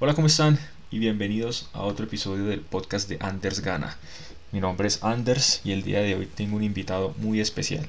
3, 0.00 0.06
2, 0.06 0.06
1. 0.06 0.06
Hola, 0.06 0.14
¿cómo 0.14 0.26
están? 0.28 0.58
Y 0.90 0.98
bienvenidos 0.98 1.68
a 1.74 1.82
otro 1.82 2.06
episodio 2.06 2.46
del 2.46 2.60
podcast 2.60 3.06
de 3.08 3.18
Anders 3.20 3.60
Gana. 3.60 3.98
Mi 4.50 4.58
nombre 4.58 4.88
es 4.88 5.04
Anders 5.04 5.60
y 5.62 5.72
el 5.72 5.82
día 5.82 6.00
de 6.00 6.14
hoy 6.14 6.24
tengo 6.24 6.56
un 6.56 6.64
invitado 6.64 7.14
muy 7.18 7.38
especial. 7.38 7.86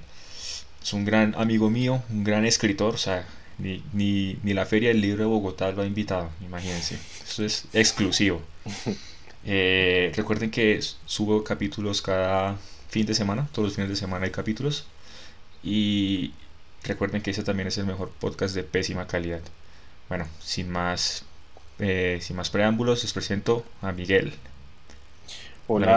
Es 0.83 0.91
un 0.91 1.05
gran 1.05 1.33
amigo 1.35 1.69
mío, 1.69 2.03
un 2.09 2.25
gran 2.25 2.43
escritor, 2.43 2.95
o 2.95 2.97
sea, 2.97 3.25
ni, 3.57 3.81
ni, 3.93 4.37
ni 4.43 4.53
la 4.53 4.65
Feria 4.65 4.89
del 4.89 4.99
Libro 4.99 5.23
de 5.23 5.29
Bogotá 5.29 5.71
lo 5.71 5.83
ha 5.83 5.85
invitado, 5.85 6.29
imagínense. 6.41 6.99
Esto 7.23 7.45
es 7.45 7.65
exclusivo. 7.73 8.41
Eh, 9.43 10.11
recuerden 10.15 10.51
que 10.51 10.79
subo 11.07 11.43
capítulos 11.43 12.03
cada 12.03 12.57
fin 12.89 13.07
de 13.07 13.15
semana, 13.15 13.47
todos 13.51 13.69
los 13.69 13.75
fines 13.75 13.89
de 13.89 13.95
semana 13.95 14.25
hay 14.25 14.31
capítulos. 14.31 14.85
Y 15.63 16.33
recuerden 16.83 17.23
que 17.23 17.31
ese 17.31 17.41
también 17.41 17.67
es 17.67 17.77
el 17.79 17.87
mejor 17.87 18.11
podcast 18.19 18.53
de 18.53 18.61
pésima 18.61 19.07
calidad. 19.07 19.41
Bueno, 20.09 20.27
sin 20.39 20.69
más, 20.69 21.25
eh, 21.81 22.19
sin 22.21 22.35
más 22.37 22.49
preámbulos, 22.49 23.03
les 23.03 23.11
presento 23.13 23.65
a 23.81 23.91
Miguel. 23.91 24.33
Hola, 25.67 25.95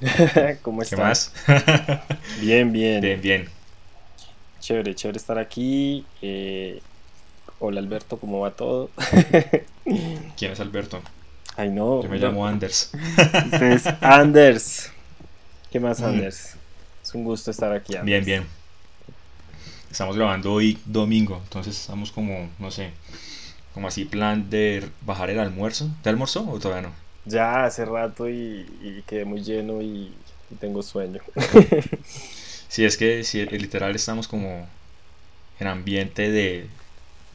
Miguel. 0.00 0.58
¿cómo 0.62 0.78
¿Qué 0.80 0.84
estás? 0.84 1.32
más? 1.46 2.02
Bien, 2.40 2.72
bien, 2.72 3.00
bien, 3.00 3.20
bien. 3.20 3.48
Chévere, 4.60 4.94
chévere 4.94 5.18
estar 5.18 5.38
aquí. 5.38 6.04
Eh, 6.22 6.80
hola 7.58 7.80
Alberto, 7.80 8.18
¿cómo 8.18 8.40
va 8.40 8.52
todo? 8.52 8.90
¿Quién 10.36 10.52
es 10.52 10.60
Alberto? 10.60 11.00
Ay, 11.56 11.70
no. 11.70 12.02
Yo 12.02 12.08
me 12.08 12.18
no, 12.18 12.26
llamo 12.26 12.46
Anders. 12.46 12.90
Usted 13.44 13.72
es 13.72 13.86
Anders. 14.00 14.90
¿Qué 15.70 15.80
más, 15.80 16.00
Mm. 16.00 16.04
Anders? 16.04 16.56
Es 17.02 17.14
un 17.14 17.24
gusto 17.24 17.50
estar 17.50 17.72
aquí. 17.72 17.94
Anders. 17.94 18.06
Bien, 18.06 18.24
bien. 18.24 18.46
Estamos 19.90 20.16
grabando 20.16 20.52
hoy 20.52 20.78
domingo, 20.86 21.40
entonces 21.44 21.78
estamos 21.78 22.10
como, 22.12 22.48
no 22.58 22.70
sé, 22.70 22.92
como 23.74 23.88
así 23.88 24.04
plan 24.04 24.50
de 24.50 24.90
bajar 25.02 25.30
el 25.30 25.40
almuerzo. 25.40 25.90
¿Te 26.02 26.10
almorzó 26.10 26.48
o 26.48 26.58
todavía 26.60 26.88
no? 26.90 26.94
Ya 27.24 27.64
hace 27.64 27.84
rato 27.84 28.28
y, 28.28 28.66
y 28.80 29.02
quedé 29.04 29.24
muy 29.24 29.42
lleno 29.42 29.80
y, 29.82 30.24
y 30.50 30.56
tengo 30.56 30.82
sueño. 30.82 31.20
Sí, 32.68 32.84
es 32.84 32.96
que 32.96 33.24
sí, 33.24 33.44
literal 33.46 33.94
estamos 33.94 34.28
como 34.28 34.68
en 35.58 35.66
ambiente 35.68 36.30
de 36.30 36.70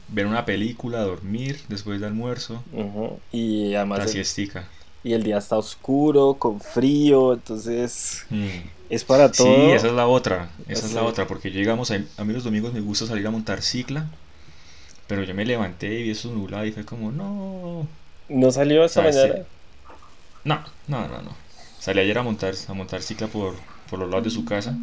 ver 0.08 0.26
una 0.26 0.44
película, 0.46 1.02
dormir 1.02 1.60
después 1.68 2.00
del 2.00 2.08
almuerzo, 2.10 2.64
Ujú, 2.70 3.22
Y 3.30 3.74
además, 3.74 4.04
la 4.04 4.06
el, 4.06 4.24
siestica. 4.24 4.68
y 5.02 5.14
el 5.14 5.22
día 5.24 5.38
está 5.38 5.58
oscuro, 5.58 6.38
con 6.38 6.60
frío, 6.60 7.34
entonces 7.34 8.26
Mm. 8.30 8.68
es 8.88 9.04
para 9.04 9.32
Sí, 9.32 9.72
todo. 9.74 9.74
esa 9.74 9.88
es 9.88 9.92
la 9.94 10.06
otra, 10.08 10.50
esa 10.68 10.86
es 10.86 10.92
la 10.92 11.02
Sí. 11.02 11.04
otra, 11.04 11.26
porque 11.26 11.50
llegamos, 11.50 11.90
a, 11.90 11.96
a 12.16 12.24
mí 12.24 12.32
los 12.32 12.44
domingos 12.44 12.72
me 12.74 12.80
gusta 12.80 13.06
salir 13.06 13.26
a 13.26 13.30
montar 13.30 13.62
cicla, 13.62 14.10
pero 15.08 15.24
yo 15.24 15.34
me 15.34 15.46
levanté 15.46 15.88
y 16.00 16.04
vi 16.04 16.10
eso 16.12 16.30
nublado 16.32 16.66
y 16.66 16.72
fue 16.72 16.84
como, 16.86 17.12
no, 17.12 17.88
¿No 18.28 18.50
salió 18.50 18.84
esta 18.84 19.02
sí. 19.12 19.32
mañana? 19.34 19.46
no, 20.44 20.64
no, 20.86 21.08
no, 21.08 21.22
no. 21.22 21.36
Salí 21.78 22.00
ayer 22.00 22.18
a 22.18 22.22
montar, 22.22 22.54
a 22.68 22.74
montar 22.74 23.02
cicla 23.02 23.28
por, 23.28 23.54
por 23.88 23.98
los 23.98 24.08
lados 24.10 24.24
de 24.24 24.30
su 24.30 24.44
casa, 24.44 24.80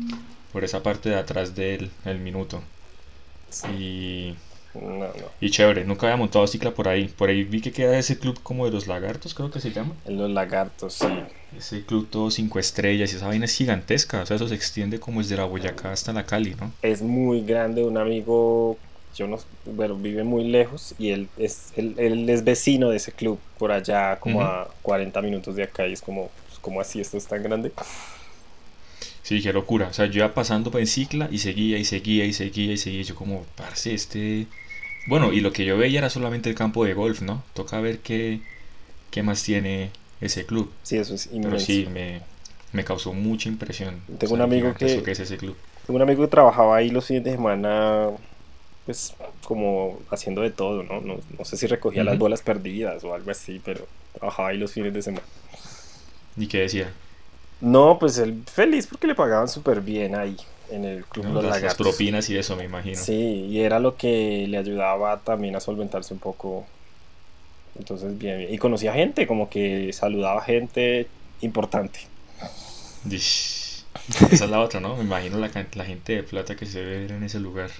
por 0.51 0.63
esa 0.63 0.83
parte 0.83 1.09
de 1.09 1.15
atrás 1.17 1.55
del 1.55 1.91
el 2.05 2.19
minuto. 2.19 2.63
Y, 3.63 4.35
No, 4.73 5.11
no. 5.13 5.31
y 5.39 5.49
chévere, 5.49 5.85
nunca 5.85 6.07
había 6.07 6.17
montado 6.17 6.45
cicla 6.47 6.73
por 6.73 6.89
ahí. 6.89 7.07
Por 7.07 7.29
ahí 7.29 7.45
vi 7.45 7.61
que 7.61 7.71
queda 7.71 7.97
ese 7.97 8.19
club 8.19 8.41
como 8.43 8.65
de 8.65 8.71
los 8.71 8.85
lagartos, 8.87 9.33
creo 9.33 9.49
que 9.51 9.61
se 9.61 9.71
llama. 9.71 9.95
Los 10.05 10.29
lagartos, 10.31 10.93
sí. 10.95 11.27
Ese 11.51 11.83
club 11.87 12.07
todo 12.11 12.29
cinco 12.29 12.59
estrellas 12.59 13.11
y 13.11 13.15
esa 13.15 13.25
vaina 13.25 13.45
es 13.45 13.55
gigantesca. 13.57 14.21
O 14.21 14.25
sea, 14.27 14.35
eso 14.35 14.47
se 14.47 14.53
extiende 14.53 14.99
como 14.99 15.21
desde 15.21 15.37
la 15.37 15.45
Boyacá 15.45 15.91
hasta 15.91 16.13
la 16.13 16.27
Cali, 16.27 16.53
¿no? 16.53 16.71
es 16.81 17.01
muy 17.01 17.43
grande, 17.45 17.83
un 17.83 17.97
amigo, 17.97 18.84
yo 19.15 19.27
no, 19.27 19.37
bueno, 19.65 19.95
vive 19.97 20.23
muy 20.23 20.45
lejos 20.45 20.95
y 20.97 21.11
él 21.11 21.29
es, 21.37 21.71
él, 21.75 21.95
él 21.97 22.29
es 22.29 22.43
vecino 22.43 22.89
de 22.89 22.97
ese 22.97 23.13
club, 23.13 23.39
por 23.57 23.71
allá 23.71 24.19
como 24.19 24.41
a 24.43 24.69
40 24.81 25.21
minutos 25.21 25.55
de 25.55 25.63
acá 25.63 25.87
y 25.87 25.93
es 25.93 26.01
como, 26.01 26.29
pues, 26.47 26.59
como 26.59 26.81
así 26.81 27.01
esto 27.01 27.17
es 27.17 27.27
tan 27.27 27.43
grande? 27.43 27.73
Sí, 29.23 29.41
qué 29.41 29.51
locura. 29.53 29.87
O 29.89 29.93
sea, 29.93 30.05
yo 30.05 30.19
iba 30.19 30.33
pasando 30.33 30.77
en 30.77 30.87
cicla 30.87 31.27
y 31.31 31.39
seguía 31.39 31.77
y 31.77 31.85
seguía 31.85 32.25
y 32.25 32.33
seguía 32.33 32.73
y 32.73 32.77
seguía. 32.77 33.01
Yo 33.03 33.15
como, 33.15 33.45
parce, 33.55 33.93
este... 33.93 34.47
Bueno, 35.07 35.33
y 35.33 35.41
lo 35.41 35.53
que 35.53 35.65
yo 35.65 35.77
veía 35.77 35.99
era 35.99 36.09
solamente 36.09 36.49
el 36.49 36.55
campo 36.55 36.85
de 36.85 36.93
golf, 36.93 37.21
¿no? 37.21 37.43
Toca 37.53 37.79
ver 37.81 37.99
qué, 37.99 38.41
qué 39.11 39.23
más 39.23 39.43
tiene 39.43 39.91
ese 40.21 40.45
club. 40.45 40.71
Sí, 40.83 40.97
eso 40.97 41.15
es 41.15 41.27
Pero 41.41 41.57
inmenso. 41.57 41.59
sí, 41.59 41.87
me, 41.91 42.21
me 42.73 42.83
causó 42.85 43.13
mucha 43.13 43.49
impresión. 43.49 44.01
Tengo 44.19 44.33
o 44.33 44.37
sea, 44.37 44.39
un 44.39 44.41
amigo 44.41 44.73
gigantesco 44.73 45.01
que- 45.01 45.11
es 45.11 45.19
ese 45.19 45.37
club. 45.37 45.57
Tengo 45.85 45.97
un 45.97 46.01
amigo 46.03 46.23
que 46.23 46.29
trabajaba 46.29 46.77
ahí 46.77 46.89
los 46.89 47.05
fines 47.05 47.23
de 47.23 47.31
semana, 47.33 48.09
pues 48.85 49.13
como 49.43 49.99
haciendo 50.11 50.41
de 50.41 50.51
todo, 50.51 50.83
¿no? 50.83 51.01
No, 51.01 51.17
no 51.37 51.45
sé 51.45 51.57
si 51.57 51.67
recogía 51.67 52.03
las 52.03 52.17
bolas 52.17 52.41
perdidas 52.41 53.03
o 53.03 53.13
algo 53.13 53.31
así, 53.31 53.59
pero 53.63 53.87
trabajaba 54.13 54.49
ahí 54.49 54.57
los 54.57 54.71
fines 54.71 54.93
de 54.93 55.01
semana. 55.01 55.25
¿Y 56.37 56.47
qué 56.47 56.59
decía? 56.59 56.91
No, 57.61 57.97
pues 57.99 58.17
él 58.17 58.43
feliz 58.51 58.87
porque 58.87 59.07
le 59.07 59.15
pagaban 59.15 59.47
súper 59.47 59.81
bien 59.81 60.15
ahí 60.15 60.37
en 60.69 60.85
el 60.85 61.05
club 61.05 61.25
¿No? 61.25 61.41
Los 61.41 61.61
Las, 61.61 61.75
propinas 61.75 62.29
y 62.29 62.37
eso, 62.37 62.55
me 62.55 62.65
imagino. 62.65 62.97
Sí, 62.97 63.47
y 63.49 63.61
era 63.61 63.79
lo 63.79 63.95
que 63.95 64.45
le 64.47 64.57
ayudaba 64.57 65.19
también 65.19 65.55
a 65.55 65.59
solventarse 65.59 66.13
un 66.13 66.19
poco. 66.19 66.65
Entonces, 67.77 68.17
bien, 68.17 68.37
bien. 68.37 68.53
Y 68.53 68.57
conocía 68.57 68.93
gente, 68.93 69.27
como 69.27 69.49
que 69.49 69.91
saludaba 69.93 70.41
gente 70.41 71.07
importante. 71.41 71.99
Esa 73.11 74.45
es 74.45 74.49
la 74.49 74.59
otra, 74.59 74.79
¿no? 74.79 74.95
Me 74.97 75.03
imagino 75.03 75.37
la, 75.37 75.49
la 75.73 75.85
gente 75.85 76.15
de 76.15 76.23
plata 76.23 76.55
que 76.55 76.65
se 76.65 76.83
ve 76.83 77.05
en 77.07 77.23
ese 77.23 77.39
lugar. 77.39 77.71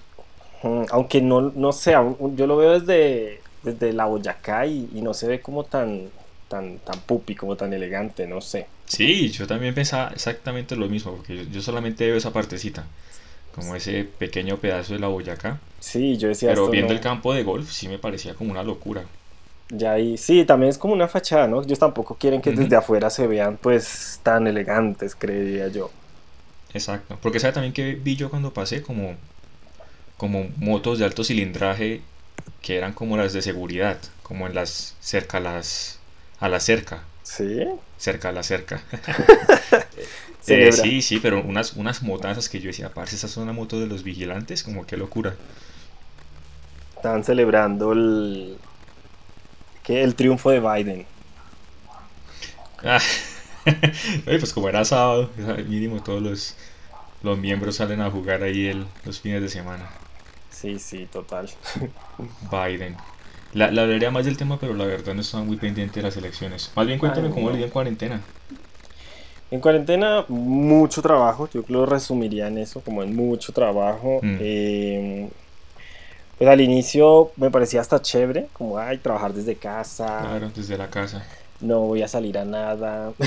Aunque 0.92 1.22
no, 1.22 1.42
no 1.56 1.72
sé, 1.72 1.92
yo 1.92 2.48
lo 2.48 2.58
veo 2.58 2.80
desde, 2.80 3.42
desde 3.64 3.94
la 3.94 4.06
Boyacá 4.06 4.66
y, 4.66 4.90
y 4.94 5.02
no 5.02 5.14
se 5.14 5.28
ve 5.28 5.42
como 5.42 5.64
tan, 5.66 6.10
tan, 6.48 6.80
tan 6.80 7.00
pupi, 7.02 7.36
como 7.36 7.56
tan 7.56 7.74
elegante, 7.74 8.26
no 8.28 8.42
sé. 8.42 8.68
Sí, 8.88 9.30
yo 9.30 9.48
también 9.48 9.74
pensaba 9.74 10.12
exactamente 10.14 10.76
lo 10.76 10.88
mismo, 10.88 11.14
porque 11.16 11.48
yo, 11.52 11.62
solamente 11.62 12.06
veo 12.06 12.18
esa 12.18 12.32
partecita, 12.32 12.86
como 13.56 13.76
ese 13.76 14.04
pequeño 14.06 14.58
pedazo 14.58 14.94
de 14.94 15.00
la 15.00 15.08
Boyacá. 15.08 15.60
Sí, 15.80 16.18
yo 16.18 16.28
decía 16.30 16.50
Pero 16.50 16.70
viendo 16.70 16.94
no- 16.94 17.00
el 17.00 17.04
campo 17.04 17.34
de 17.34 17.44
golf 17.44 17.72
sí 17.72 17.88
me 17.88 18.00
parecía 18.00 18.36
como 18.36 18.52
una 18.52 18.64
locura. 18.64 19.04
Ya 19.70 19.94
ahí, 19.94 20.18
sí, 20.18 20.46
también 20.46 20.70
es 20.70 20.78
como 20.78 20.94
una 20.94 21.08
fachada, 21.08 21.48
¿no? 21.48 21.62
Ellos 21.64 21.80
tampoco 21.80 22.16
quieren 22.18 22.42
que 22.42 22.52
desde 22.52 22.76
afuera 22.76 23.10
se 23.10 23.26
vean 23.28 23.58
pues 23.58 24.20
tan 24.24 24.46
elegantes, 24.48 25.16
creería 25.16 25.68
yo. 25.70 25.92
Exacto. 26.74 27.18
Porque 27.22 27.40
sabe 27.40 27.54
también 27.54 27.74
que 27.74 27.96
vi 27.96 28.16
yo 28.16 28.30
cuando 28.30 28.54
pasé 28.54 28.82
como, 28.82 29.16
como 30.18 30.48
motos 30.58 31.00
de 31.00 31.06
alto 31.06 31.24
cilindraje 31.24 32.02
que 32.62 32.78
eran 32.78 32.94
como 32.94 33.18
las 33.18 33.34
de 33.34 33.42
seguridad, 33.42 34.00
como 34.24 34.48
en 34.48 34.56
las 34.56 34.96
cerca 35.02 35.38
a 35.40 35.42
las 35.42 36.00
a 36.40 36.50
la 36.50 36.60
cerca, 36.60 37.04
Sí, 37.24 37.66
cerca 37.98 38.30
a 38.30 38.32
la 38.34 38.44
cerca. 38.44 38.84
Eh, 40.48 40.72
sí, 40.72 41.02
sí, 41.02 41.20
pero 41.20 41.42
unas 41.44 41.74
unas 41.74 42.04
motazas 42.04 42.50
que 42.50 42.60
yo 42.60 42.68
decía, 42.68 42.94
parce, 42.94 43.16
esas 43.16 43.32
son 43.32 43.44
una 43.44 43.54
moto 43.54 43.80
de 43.80 43.88
los 43.88 44.04
vigilantes, 44.04 44.64
como 44.64 44.86
qué 44.86 44.96
locura. 44.98 45.36
estaban 46.96 47.24
celebrando 47.24 47.94
el, 47.94 48.60
¿qué? 49.84 50.04
el 50.04 50.16
triunfo 50.16 50.52
de 50.52 50.60
Biden. 50.60 51.08
Ah, 52.84 53.00
pues 54.26 54.54
como 54.54 54.70
era 54.70 54.86
sábado, 54.86 55.32
mínimo 55.68 56.02
todos 56.04 56.22
los 56.22 56.56
los 57.24 57.38
miembros 57.40 57.78
salen 57.78 58.02
a 58.02 58.12
jugar 58.12 58.44
ahí 58.44 58.68
el, 58.68 58.88
los 59.06 59.22
fines 59.22 59.42
de 59.42 59.50
semana. 59.50 59.92
Sí, 60.66 60.80
sí, 60.80 61.08
total. 61.12 61.48
Biden. 62.52 62.96
La, 63.54 63.72
la 63.72 63.84
hablaría 63.84 64.10
más 64.12 64.26
del 64.26 64.36
tema, 64.36 64.58
pero 64.60 64.74
la 64.74 64.86
verdad 64.86 65.14
no 65.14 65.22
estaba 65.22 65.44
muy 65.44 65.58
pendiente 65.58 66.00
de 66.00 66.04
las 66.08 66.18
elecciones. 66.18 66.72
Más 66.76 66.88
bien 66.88 67.00
cuéntame 67.00 67.28
Ay, 67.28 67.34
cómo 67.34 67.52
no. 67.52 67.56
le 67.56 67.64
en 67.64 67.70
cuarentena. 67.70 68.22
En 69.52 69.60
cuarentena, 69.62 70.26
mucho 70.28 71.02
trabajo. 71.02 71.48
Yo 71.54 71.64
lo 71.68 71.86
resumiría 71.86 72.48
en 72.48 72.58
eso, 72.58 72.82
como 72.82 73.04
en 73.04 73.16
mucho 73.16 73.54
trabajo. 73.54 74.20
Mm. 74.22 74.38
Eh, 74.42 75.30
pues 76.38 76.50
al 76.50 76.60
inicio 76.60 77.32
me 77.38 77.50
parecía 77.52 77.80
hasta 77.80 78.02
chévere, 78.02 78.48
como, 78.54 78.78
ay, 78.78 78.98
trabajar 78.98 79.34
desde 79.34 79.56
casa, 79.56 80.18
Claro, 80.22 80.52
desde 80.54 80.78
la 80.78 80.90
casa. 80.90 81.26
no 81.62 81.82
voy 81.82 82.02
a 82.02 82.08
salir 82.08 82.38
a 82.38 82.44
nada. 82.44 83.14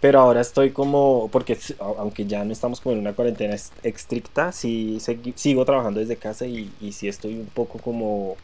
Pero 0.00 0.20
ahora 0.20 0.40
estoy 0.42 0.70
como, 0.72 1.28
porque 1.32 1.58
aunque 1.78 2.26
ya 2.26 2.44
no 2.44 2.52
estamos 2.52 2.80
como 2.80 2.94
en 2.94 3.00
una 3.00 3.14
cuarentena 3.14 3.54
es- 3.54 3.72
estricta, 3.82 4.52
sí 4.52 4.98
sigo 5.36 5.64
trabajando 5.64 6.00
desde 6.00 6.16
casa 6.18 6.46
y, 6.46 6.70
y 6.80 6.92
sí 6.92 7.08
estoy 7.08 7.34
un 7.36 7.46
poco 7.46 7.78
como 7.80 8.36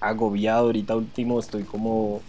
agobiado. 0.00 0.66
Ahorita 0.66 0.96
último 0.96 1.38
estoy 1.40 1.64
como, 1.64 2.22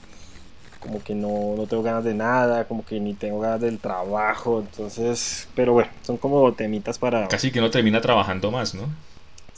como 0.80 1.04
que 1.04 1.16
no, 1.16 1.56
no 1.58 1.68
tengo 1.68 1.84
ganas 1.84 2.04
de 2.06 2.14
nada, 2.14 2.68
como 2.68 2.86
que 2.86 3.00
ni 3.00 3.14
tengo 3.16 3.40
ganas 3.40 3.62
del 3.62 3.80
trabajo. 3.80 4.60
Entonces, 4.62 5.48
pero 5.56 5.74
bueno, 5.74 5.92
son 6.04 6.18
como 6.18 6.54
temitas 6.54 7.00
para... 7.00 7.28
Casi 7.28 7.52
que 7.52 7.62
no 7.62 7.70
termina 7.70 8.02
trabajando 8.02 8.52
más, 8.52 8.74
¿no? 8.74 8.88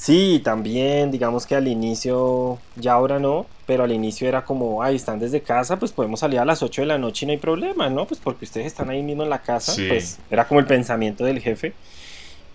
Sí, 0.01 0.41
también, 0.43 1.11
digamos 1.11 1.45
que 1.45 1.53
al 1.53 1.67
inicio, 1.67 2.57
ya 2.75 2.93
ahora 2.93 3.19
no, 3.19 3.45
pero 3.67 3.83
al 3.83 3.91
inicio 3.91 4.27
era 4.27 4.43
como, 4.43 4.81
ay, 4.81 4.95
están 4.95 5.19
desde 5.19 5.41
casa, 5.41 5.77
pues 5.77 5.91
podemos 5.91 6.21
salir 6.21 6.39
a 6.39 6.45
las 6.45 6.63
8 6.63 6.81
de 6.81 6.87
la 6.87 6.97
noche 6.97 7.23
y 7.23 7.27
no 7.27 7.33
hay 7.33 7.37
problema, 7.37 7.87
¿no? 7.87 8.07
Pues 8.07 8.19
porque 8.19 8.45
ustedes 8.45 8.65
están 8.65 8.89
ahí 8.89 9.03
mismo 9.03 9.21
en 9.21 9.29
la 9.29 9.43
casa, 9.43 9.73
Sí. 9.73 9.85
pues 9.87 10.17
era 10.31 10.47
como 10.47 10.59
el 10.59 10.65
pensamiento 10.65 11.23
del 11.23 11.39
jefe. 11.39 11.73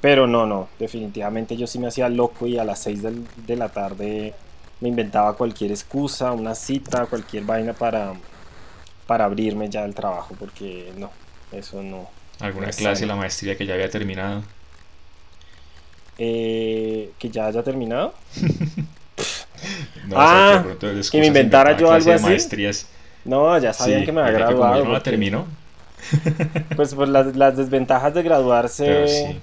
Pero 0.00 0.26
no, 0.26 0.44
no, 0.44 0.66
definitivamente 0.80 1.56
yo 1.56 1.68
sí 1.68 1.78
me 1.78 1.86
hacía 1.86 2.08
loco 2.08 2.48
y 2.48 2.58
a 2.58 2.64
las 2.64 2.80
6 2.80 3.00
del- 3.04 3.24
de 3.46 3.54
la 3.54 3.68
tarde 3.68 4.34
me 4.80 4.88
inventaba 4.88 5.34
cualquier 5.34 5.70
excusa, 5.70 6.32
una 6.32 6.56
cita, 6.56 7.06
cualquier 7.06 7.44
vaina 7.44 7.74
para, 7.74 8.12
para 9.06 9.24
abrirme 9.24 9.68
ya 9.70 9.84
al 9.84 9.94
trabajo, 9.94 10.34
porque 10.36 10.90
no, 10.98 11.10
eso 11.52 11.80
no. 11.80 12.08
¿Alguna 12.40 12.66
no 12.66 12.72
clase 12.72 13.02
de 13.02 13.06
la 13.06 13.14
maestría 13.14 13.56
que 13.56 13.66
ya 13.66 13.74
había 13.74 13.88
terminado? 13.88 14.42
Eh, 16.18 17.10
que 17.18 17.28
ya 17.30 17.46
haya 17.46 17.62
terminado. 17.62 18.14
No, 20.06 20.16
Ah, 20.18 20.62
o 20.64 20.78
sea, 20.78 20.78
que 20.78 21.08
que 21.10 21.18
me 21.20 21.26
inventara 21.26 21.76
yo 21.76 21.90
algo 21.90 22.12
así. 22.12 22.22
maestrías. 22.24 22.86
No, 23.24 23.58
ya 23.58 23.72
sabían 23.72 24.00
Sí, 24.00 24.06
que 24.06 24.12
me 24.12 24.20
había 24.20 24.32
que 24.32 24.38
graduado. 24.38 24.84
no 24.84 24.92
la 24.92 25.02
terminó, 25.02 25.46
Pues, 26.76 26.94
pues 26.94 27.08
las, 27.08 27.34
las 27.34 27.56
desventajas 27.56 28.14
de 28.14 28.22
graduarse 28.22 29.08
sí. 29.08 29.40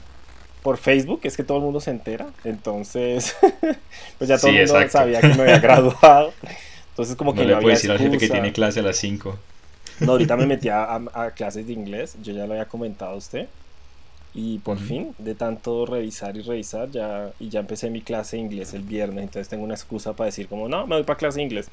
por 0.61 0.77
Facebook 0.77 1.21
es 1.23 1.35
que 1.35 1.43
todo 1.43 1.57
el 1.57 1.63
mundo 1.63 1.81
se 1.81 1.91
entera. 1.91 2.27
Entonces, 2.43 3.35
pues 4.17 4.27
ya 4.29 4.37
todo 4.37 4.51
Sí, 4.51 4.57
el 4.57 4.67
mundo 4.67 4.79
exacto. 4.79 4.97
sabía 4.99 5.19
que 5.19 5.27
me 5.29 5.41
había 5.43 5.59
graduado. 5.59 6.33
Entonces, 6.91 7.15
como 7.15 7.33
que 7.33 7.41
No 7.41 7.43
no, 7.43 7.47
le 7.49 7.55
había 7.55 7.63
puedes 7.63 7.79
decir 7.79 7.91
al 7.91 7.97
jefe 7.97 8.11
que 8.11 8.25
excusa. 8.25 8.33
tiene 8.33 8.53
clase 8.53 8.79
a 8.79 8.83
las 8.83 8.97
5. 8.97 9.37
No, 9.99 10.11
ahorita 10.13 10.37
me 10.37 10.45
metí 10.45 10.69
a, 10.69 10.83
a- 10.83 11.01
a 11.25 11.31
clases 11.31 11.65
de 11.67 11.73
inglés, 11.73 12.15
yo 12.21 12.33
ya 12.33 12.45
lo 12.45 12.53
había 12.53 12.65
comentado 12.65 13.11
a 13.11 13.15
usted. 13.15 13.47
Y 14.35 14.57
por 14.59 14.79
fin, 14.79 15.13
de 15.19 15.35
tanto 15.35 15.85
revisar 15.85 16.35
y 16.37 16.41
revisar, 16.41 16.89
ya, 16.89 17.31
y 17.39 17.49
ya 17.49 17.59
empecé 17.59 17.89
mi 17.91 18.01
clase 18.01 18.37
de 18.37 18.41
inglés 18.43 18.73
el 18.73 18.81
viernes. 18.81 19.23
Entonces 19.25 19.47
tengo 19.49 19.63
una 19.63 19.75
excusa 19.75 20.13
para 20.13 20.25
decir 20.27 20.47
como, 20.47 20.67
no, 20.67 20.87
me 20.87 20.95
voy 20.95 21.03
para 21.03 21.17
clase 21.17 21.37
de 21.37 21.43
inglés. 21.43 21.69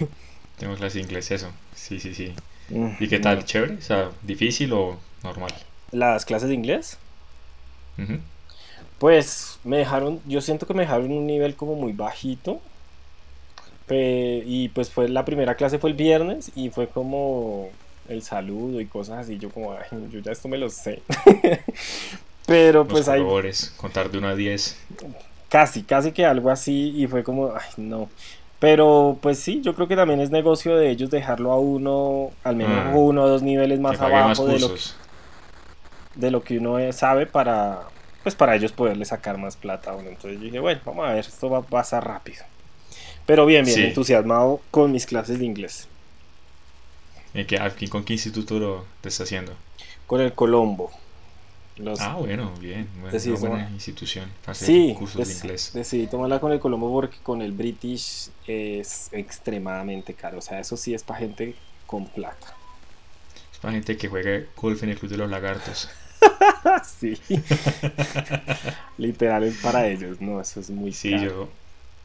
Tengo 0.58 0.74
clase 0.76 0.98
de 0.98 1.04
inglés, 1.04 1.30
eso. 1.30 1.50
Sí, 1.74 1.98
sí, 2.00 2.14
sí. 2.14 2.32
Mm, 2.70 2.90
¿Y 3.00 3.08
qué 3.08 3.18
tal? 3.18 3.38
no. 3.38 3.42
¿Chévere? 3.44 3.74
O 3.74 3.80
sea, 3.80 4.10
¿difícil 4.22 4.72
o 4.72 4.98
normal? 5.22 5.52
Las 5.92 6.24
clases 6.24 6.48
de 6.48 6.54
inglés, 6.54 6.98
pues 8.98 9.58
me 9.64 9.78
dejaron, 9.78 10.20
yo 10.26 10.40
siento 10.40 10.66
que 10.66 10.74
me 10.74 10.82
dejaron 10.82 11.10
un 11.12 11.26
nivel 11.26 11.54
como 11.56 11.74
muy 11.74 11.92
bajito. 11.92 12.60
Pe- 13.86 14.42
y 14.46 14.68
pues 14.70 14.90
fue 14.90 15.08
la 15.08 15.24
primera 15.26 15.56
clase 15.56 15.78
fue 15.78 15.90
el 15.90 15.96
viernes 15.96 16.50
y 16.54 16.70
fue 16.70 16.88
como 16.88 17.68
el 18.08 18.22
saludo 18.22 18.80
y 18.80 18.86
cosas 18.86 19.20
así. 19.20 19.38
Yo 19.38 19.50
como, 19.50 19.72
ay, 19.72 19.86
yo 20.10 20.20
ya 20.20 20.32
esto 20.32 20.48
me 20.48 20.58
lo 20.58 20.68
sé. 20.68 21.02
Pero 22.46 22.84
Los 22.84 22.92
pues 22.92 23.08
ahí 23.08 23.22
colores, 23.22 23.72
contar 23.76 24.10
de 24.10 24.18
1 24.18 24.28
a 24.28 24.34
10. 24.34 24.76
Casi, 25.48 25.82
casi 25.82 26.12
que 26.12 26.26
algo 26.26 26.50
así 26.50 26.92
y 26.96 27.06
fue 27.06 27.22
como, 27.24 27.52
ay, 27.54 27.70
no. 27.78 28.08
Pero 28.58 29.18
pues 29.20 29.38
sí, 29.38 29.60
yo 29.62 29.74
creo 29.74 29.88
que 29.88 29.96
también 29.96 30.20
es 30.20 30.30
negocio 30.30 30.76
de 30.76 30.90
ellos 30.90 31.10
dejarlo 31.10 31.52
a 31.52 31.58
uno, 31.58 32.30
al 32.44 32.56
menos 32.56 32.78
Ah. 32.86 32.92
uno 32.94 33.22
o 33.24 33.28
dos 33.28 33.42
niveles 33.42 33.80
más 33.80 33.98
que 33.98 34.04
abajo 34.04 34.46
de 34.46 34.58
lo, 34.58 34.68
cursos. 34.68 34.96
de 36.14 36.30
lo 36.30 36.42
que 36.42 36.58
uno 36.58 36.92
sabe 36.92 37.26
para, 37.26 37.80
pues 38.22 38.34
para 38.34 38.56
ellos 38.56 38.72
poderle 38.72 39.04
sacar 39.04 39.38
más 39.38 39.56
plata 39.56 39.90
a 39.92 39.96
uno. 39.96 40.08
Entonces 40.08 40.38
yo 40.38 40.44
dije, 40.46 40.58
bueno, 40.60 40.80
vamos 40.84 41.06
a 41.06 41.10
ver, 41.12 41.20
esto 41.20 41.48
va 41.50 41.58
a 41.58 41.62
pasar 41.62 42.06
rápido. 42.06 42.42
Pero 43.26 43.46
bien, 43.46 43.64
bien, 43.64 43.76
Sí. 43.76 43.84
entusiasmado 43.84 44.60
con 44.70 44.92
mis 44.92 45.06
clases 45.06 45.38
de 45.38 45.46
inglés. 45.46 45.88
¿En 47.34 47.46
qué, 47.46 47.58
aquí, 47.60 47.88
¿Con 47.88 48.04
qué 48.04 48.12
instituto 48.14 48.58
lo 48.58 48.84
te 49.00 49.08
está 49.08 49.24
haciendo? 49.24 49.52
Con 50.06 50.20
el 50.20 50.32
Colombo. 50.34 50.90
Los, 51.76 52.00
Ah, 52.00 52.14
bueno, 52.14 52.52
bien. 52.60 52.88
Bueno, 52.94 53.10
Decidí 53.10 53.32
una 53.32 53.40
buena 53.40 53.56
tomar- 53.64 53.72
institución 53.72 54.30
hacer 54.46 54.66
sí, 54.66 54.94
cursos 54.96 55.26
de 55.26 55.34
inglés. 55.34 55.70
decidí 55.74 56.06
tomarla 56.06 56.38
con 56.38 56.52
el 56.52 56.60
Colombo 56.60 56.92
porque 56.92 57.16
con 57.22 57.42
el 57.42 57.50
British 57.50 58.30
es 58.46 59.08
extremadamente 59.12 60.14
caro. 60.14 60.38
O 60.38 60.40
sea, 60.40 60.60
eso 60.60 60.76
sí 60.76 60.94
es 60.94 61.02
para 61.02 61.18
gente 61.18 61.56
con 61.86 62.06
plata. 62.06 62.54
Es 63.52 63.58
para 63.58 63.72
gente 63.72 63.96
que 63.96 64.06
juegue 64.08 64.46
golf 64.56 64.82
en 64.84 64.90
el 64.90 64.98
Club 64.98 65.10
de 65.10 65.16
los 65.16 65.28
Lagartos. 65.30 65.88
sí. 66.84 67.18
Literal 68.98 69.42
es 69.44 69.56
para 69.56 69.86
ellos, 69.88 70.20
no, 70.20 70.40
eso 70.40 70.60
es 70.60 70.70
muy 70.70 70.92
Sí, 70.92 71.10
caro. 71.10 71.24
yo, 71.24 71.48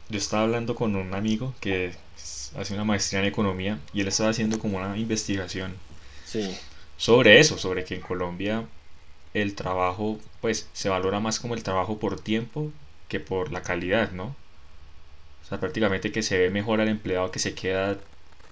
yo 0.08 0.18
estaba 0.18 0.42
hablando 0.42 0.74
con 0.74 0.96
un 0.96 1.14
amigo 1.14 1.54
que 1.60 1.94
hace 2.56 2.74
una 2.74 2.84
maestría 2.84 3.20
en 3.20 3.26
economía 3.26 3.78
y 3.92 4.00
él 4.02 4.08
estaba 4.08 4.30
haciendo 4.30 4.58
como 4.58 4.78
una 4.78 4.96
investigación 4.98 5.74
Sí, 6.24 6.56
sobre 6.96 7.40
eso, 7.40 7.58
sobre 7.58 7.84
que 7.84 7.94
en 7.94 8.00
Colombia 8.00 8.68
el 9.34 9.54
trabajo, 9.54 10.20
pues, 10.40 10.70
se 10.72 10.88
valora 10.88 11.20
más 11.20 11.40
como 11.40 11.54
el 11.54 11.62
trabajo 11.64 11.98
por 11.98 12.20
tiempo 12.20 12.72
que 13.08 13.20
por 13.20 13.52
la 13.52 13.62
calidad, 13.62 14.12
¿no? 14.12 14.36
O 15.42 15.44
sea, 15.44 15.60
prácticamente 15.60 16.12
que 16.12 16.22
se 16.22 16.38
ve 16.38 16.50
mejor 16.50 16.80
al 16.80 16.88
empleado 16.88 17.30
que 17.30 17.38
se 17.38 17.54
queda 17.54 17.98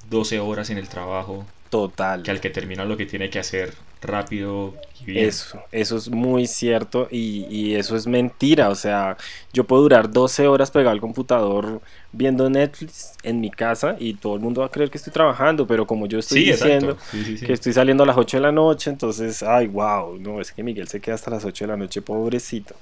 12 0.08 0.38
horas 0.40 0.70
en 0.70 0.78
el 0.78 0.88
trabajo 0.88 1.46
total. 1.70 2.22
que 2.22 2.30
al 2.30 2.40
que 2.40 2.50
termina 2.50 2.84
lo 2.84 2.96
que 2.96 3.06
tiene 3.06 3.30
que 3.30 3.38
hacer 3.38 3.74
rápido 4.00 4.74
y 5.00 5.04
bien. 5.06 5.26
Eso, 5.26 5.60
eso 5.72 5.96
es 5.96 6.08
muy 6.08 6.46
cierto 6.46 7.08
y, 7.10 7.46
y 7.50 7.74
eso 7.74 7.96
es 7.96 8.06
mentira. 8.06 8.68
O 8.68 8.74
sea, 8.74 9.16
yo 9.52 9.64
puedo 9.64 9.82
durar 9.82 10.10
12 10.10 10.46
horas 10.46 10.70
pegado 10.70 10.90
al 10.90 11.00
computador 11.00 11.80
viendo 12.12 12.48
Netflix 12.48 13.12
en 13.22 13.40
mi 13.40 13.50
casa 13.50 13.96
y 13.98 14.14
todo 14.14 14.34
el 14.34 14.40
mundo 14.40 14.60
va 14.60 14.68
a 14.68 14.70
creer 14.70 14.90
que 14.90 14.98
estoy 14.98 15.12
trabajando, 15.12 15.66
pero 15.66 15.86
como 15.86 16.06
yo 16.06 16.18
estoy 16.20 16.42
Sí, 16.44 16.50
diciendo. 16.52 16.96
Sí, 17.10 17.36
sí, 17.38 17.46
que 17.46 17.52
estoy 17.52 17.72
saliendo 17.72 18.04
a 18.04 18.06
las 18.06 18.16
8 18.16 18.36
de 18.36 18.42
la 18.42 18.52
noche, 18.52 18.90
entonces, 18.90 19.42
ay, 19.42 19.66
wow, 19.66 20.16
no, 20.18 20.40
es 20.40 20.52
que 20.52 20.62
Miguel 20.62 20.86
se 20.88 21.00
queda 21.00 21.16
hasta 21.16 21.30
las 21.30 21.44
8 21.44 21.64
de 21.64 21.68
la 21.72 21.76
noche, 21.76 22.00
pobrecito. 22.02 22.74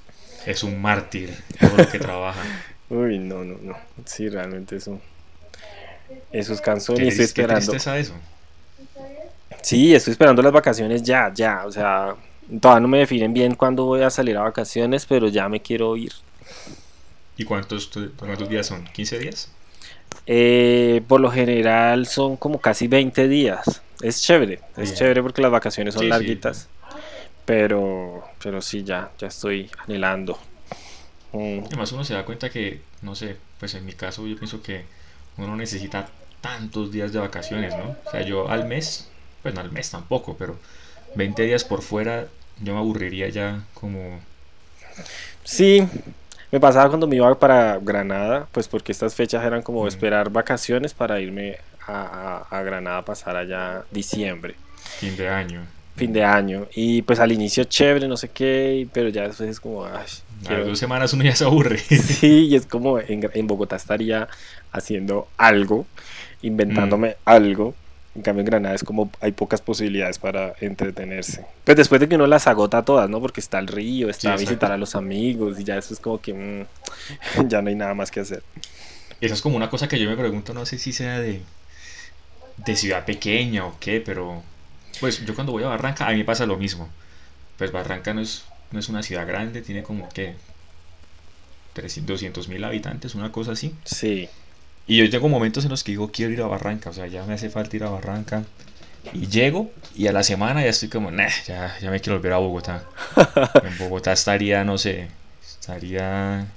Es 0.45 0.63
un 0.63 0.79
mártir 0.81 1.35
todo 1.59 1.77
lo 1.77 1.89
que 1.89 1.99
trabaja. 1.99 2.41
Uy, 2.89 3.17
no, 3.19 3.43
no, 3.43 3.57
no. 3.61 3.75
Sí, 4.05 4.29
realmente 4.29 4.75
eso. 4.77 4.99
Eso 6.31 6.53
es 6.53 6.61
cansón 6.61 6.97
y 7.03 7.07
estoy 7.07 7.25
tris- 7.25 7.33
qué 7.33 7.41
esperando. 7.41 7.71
tristeza 7.71 7.97
eso. 7.97 8.13
Sí, 9.61 9.93
estoy 9.93 10.11
esperando 10.13 10.41
las 10.41 10.51
vacaciones 10.53 11.03
ya, 11.03 11.31
ya. 11.33 11.65
O 11.65 11.71
sea, 11.71 12.15
todavía 12.61 12.81
no 12.81 12.87
me 12.87 12.99
definen 12.99 13.33
bien 13.33 13.55
cuándo 13.55 13.85
voy 13.85 14.01
a 14.01 14.09
salir 14.09 14.37
a 14.37 14.41
vacaciones, 14.43 15.05
pero 15.05 15.27
ya 15.27 15.49
me 15.49 15.61
quiero 15.61 15.95
ir. 15.97 16.13
¿Y 17.37 17.45
cuántos, 17.45 17.89
cuántos 18.17 18.49
días 18.49 18.67
son? 18.67 18.85
¿15 18.87 19.17
días? 19.19 19.49
Eh, 20.25 21.01
por 21.07 21.21
lo 21.21 21.31
general 21.31 22.05
son 22.05 22.37
como 22.37 22.59
casi 22.59 22.87
20 22.87 23.27
días. 23.27 23.81
Es 24.01 24.21
chévere, 24.21 24.61
es 24.75 24.93
chévere 24.93 25.21
porque 25.23 25.41
las 25.41 25.51
vacaciones 25.51 25.93
son 25.93 26.03
Sí, 26.03 26.05
sí. 26.05 26.09
larguitas. 26.09 26.69
Pero, 27.45 28.23
pero 28.43 28.61
sí, 28.61 28.83
ya, 28.83 29.11
ya 29.19 29.27
estoy 29.27 29.71
anhelando. 29.77 30.39
Mm, 31.31 31.65
Además 31.65 31.91
uno 31.91 32.03
se 32.03 32.13
da 32.13 32.25
cuenta 32.25 32.49
que, 32.49 32.81
no 33.01 33.15
sé, 33.15 33.37
pues 33.59 33.73
en 33.75 33.85
mi 33.85 33.93
caso 33.93 34.25
yo 34.27 34.37
pienso 34.37 34.61
que 34.61 34.85
uno 35.37 35.47
no 35.47 35.55
necesita 35.57 36.09
tantos 36.41 36.91
días 36.91 37.13
de 37.13 37.19
vacaciones, 37.19 37.75
¿no? 37.75 37.97
O 38.05 38.11
sea, 38.11 38.21
yo 38.21 38.49
al 38.49 38.65
mes, 38.65 39.09
pues 39.47 39.55
no 39.55 39.61
al 39.61 39.71
mes 39.71 39.89
tampoco, 39.89 40.35
pero 40.37 40.57
20 41.15 41.43
días 41.43 41.63
por 41.63 41.81
fuera 41.81 42.27
yo 42.61 42.73
me 42.73 42.79
aburriría 42.79 43.29
ya 43.29 43.63
como... 43.73 44.19
Sí, 45.43 45.87
me 46.51 46.59
pasaba 46.59 46.89
cuando 46.89 47.07
me 47.07 47.15
iba 47.15 47.37
para 47.39 47.77
Granada, 47.81 48.47
pues 48.51 48.67
porque 48.67 48.91
estas 48.91 49.15
fechas 49.15 49.43
eran 49.45 49.61
como 49.61 49.83
Mm. 49.83 49.87
esperar 49.87 50.29
vacaciones 50.29 50.93
para 50.93 51.19
irme 51.21 51.57
a, 51.85 52.43
a- 52.51 52.57
a 52.59 52.61
Granada 52.63 52.97
a 52.99 53.05
pasar 53.05 53.35
allá 53.37 53.83
diciembre, 53.91 54.55
fin 54.99 55.15
de 55.15 55.29
año. 55.29 55.61
fin 55.95 56.11
de 56.13 56.23
año. 56.23 56.67
Y 56.75 57.01
pues 57.03 57.19
al 57.19 57.31
inicio 57.31 57.63
chévere, 57.63 58.07
no 58.07 58.17
sé 58.17 58.29
qué, 58.29 58.87
pero 58.93 59.09
ya 59.09 59.23
después 59.27 59.49
es 59.49 59.59
como, 59.59 59.85
ay, 59.85 60.05
A 60.43 60.47
quiero- 60.47 60.65
dos 60.65 60.77
semanas 60.79 61.13
uno 61.13 61.23
ya 61.23 61.35
se 61.35 61.45
aburre. 61.45 61.77
Sí, 61.87 62.47
y 62.49 62.55
es 62.55 62.65
como 62.65 62.99
en, 62.99 63.29
en 63.33 63.47
Bogotá 63.47 63.75
estaría 63.77 64.27
haciendo 64.71 65.27
algo, 65.37 65.85
Mm. 66.41 66.45
inventándome 66.47 67.15
algo. 67.25 67.73
En 68.17 68.23
cambio, 68.23 68.41
en 68.41 68.47
Granada 68.47 68.73
es 68.73 68.83
como 68.83 69.11
hay 69.21 69.31
pocas 69.31 69.61
posibilidades 69.61 70.17
para 70.17 70.55
entretenerse. 70.59 71.45
Pues 71.63 71.77
después 71.77 72.01
de 72.01 72.09
que 72.09 72.15
uno 72.15 72.25
las 72.25 72.47
agota 72.47 72.83
todas, 72.83 73.07
¿no? 73.07 73.21
Porque 73.21 73.39
está 73.39 73.59
el 73.59 73.67
río, 73.67 74.09
está 74.09 74.29
exacto. 74.29 74.39
visitar 74.39 74.71
a 74.71 74.77
los 74.77 74.95
amigos 74.95 75.59
y 75.59 75.63
ya 75.63 75.77
eso 75.77 75.93
es 75.93 75.99
como 75.99 76.19
que 76.19 76.33
mm, 76.33 77.47
ya 77.47 77.61
no 77.61 77.69
hay 77.69 77.75
nada 77.75 77.93
más 77.93 78.09
que 78.09 78.21
hacer. 78.21 78.41
Eso 79.21 79.35
es 79.35 79.41
como 79.43 79.55
una 79.55 79.69
cosa 79.69 79.87
que 79.87 79.99
yo 79.99 80.09
me 80.09 80.17
pregunto, 80.17 80.55
no 80.55 80.65
sé 80.65 80.79
si 80.79 80.93
sea 80.93 81.19
de, 81.19 81.43
de 82.57 82.75
ciudad 82.75 83.05
pequeña 83.05 83.67
o 83.67 83.77
qué, 83.79 84.01
pero 84.01 84.41
pues 84.99 85.23
yo 85.23 85.35
cuando 85.35 85.51
voy 85.51 85.63
a 85.63 85.67
Barranca 85.67 86.07
a 86.07 86.11
mí 86.11 86.17
me 86.17 86.25
pasa 86.25 86.47
lo 86.47 86.57
mismo. 86.57 86.89
Pues 87.59 87.71
Barranca 87.71 88.15
no 88.15 88.21
es, 88.21 88.45
no 88.71 88.79
es 88.79 88.89
una 88.89 89.03
ciudad 89.03 89.27
grande, 89.27 89.61
tiene 89.61 89.83
como 89.83 90.09
que 90.09 90.33
200 91.75 92.47
mil 92.47 92.63
habitantes, 92.63 93.13
una 93.13 93.31
cosa 93.31 93.51
así. 93.51 93.75
Sí, 93.85 94.27
Y 94.87 94.97
yo 94.97 95.09
tengo 95.09 95.27
momentos 95.29 95.65
en 95.65 95.71
los 95.71 95.83
que 95.83 95.91
digo, 95.91 96.11
quiero 96.11 96.31
ir 96.31 96.41
a 96.41 96.47
Barranca, 96.47 96.89
o 96.89 96.93
sea, 96.93 97.07
ya 97.07 97.23
me 97.25 97.33
hace 97.33 97.49
falta 97.49 97.75
ir 97.75 97.83
a 97.83 97.89
Barranca. 97.89 98.43
Y 99.13 99.27
llego 99.27 99.71
y 99.95 100.07
a 100.07 100.11
la 100.11 100.23
semana 100.23 100.63
ya 100.63 100.69
estoy 100.69 100.89
como, 100.89 101.11
nah, 101.11 101.29
ya, 101.45 101.77
ya 101.81 101.91
me 101.91 101.99
quiero 101.99 102.17
volver 102.17 102.33
a 102.33 102.37
Bogotá. 102.37 102.83
En 103.63 103.77
Bogotá 103.77 104.13
estaría, 104.13 104.63
no 104.63 104.77
sé, 104.77 105.09
estaría 105.41 106.47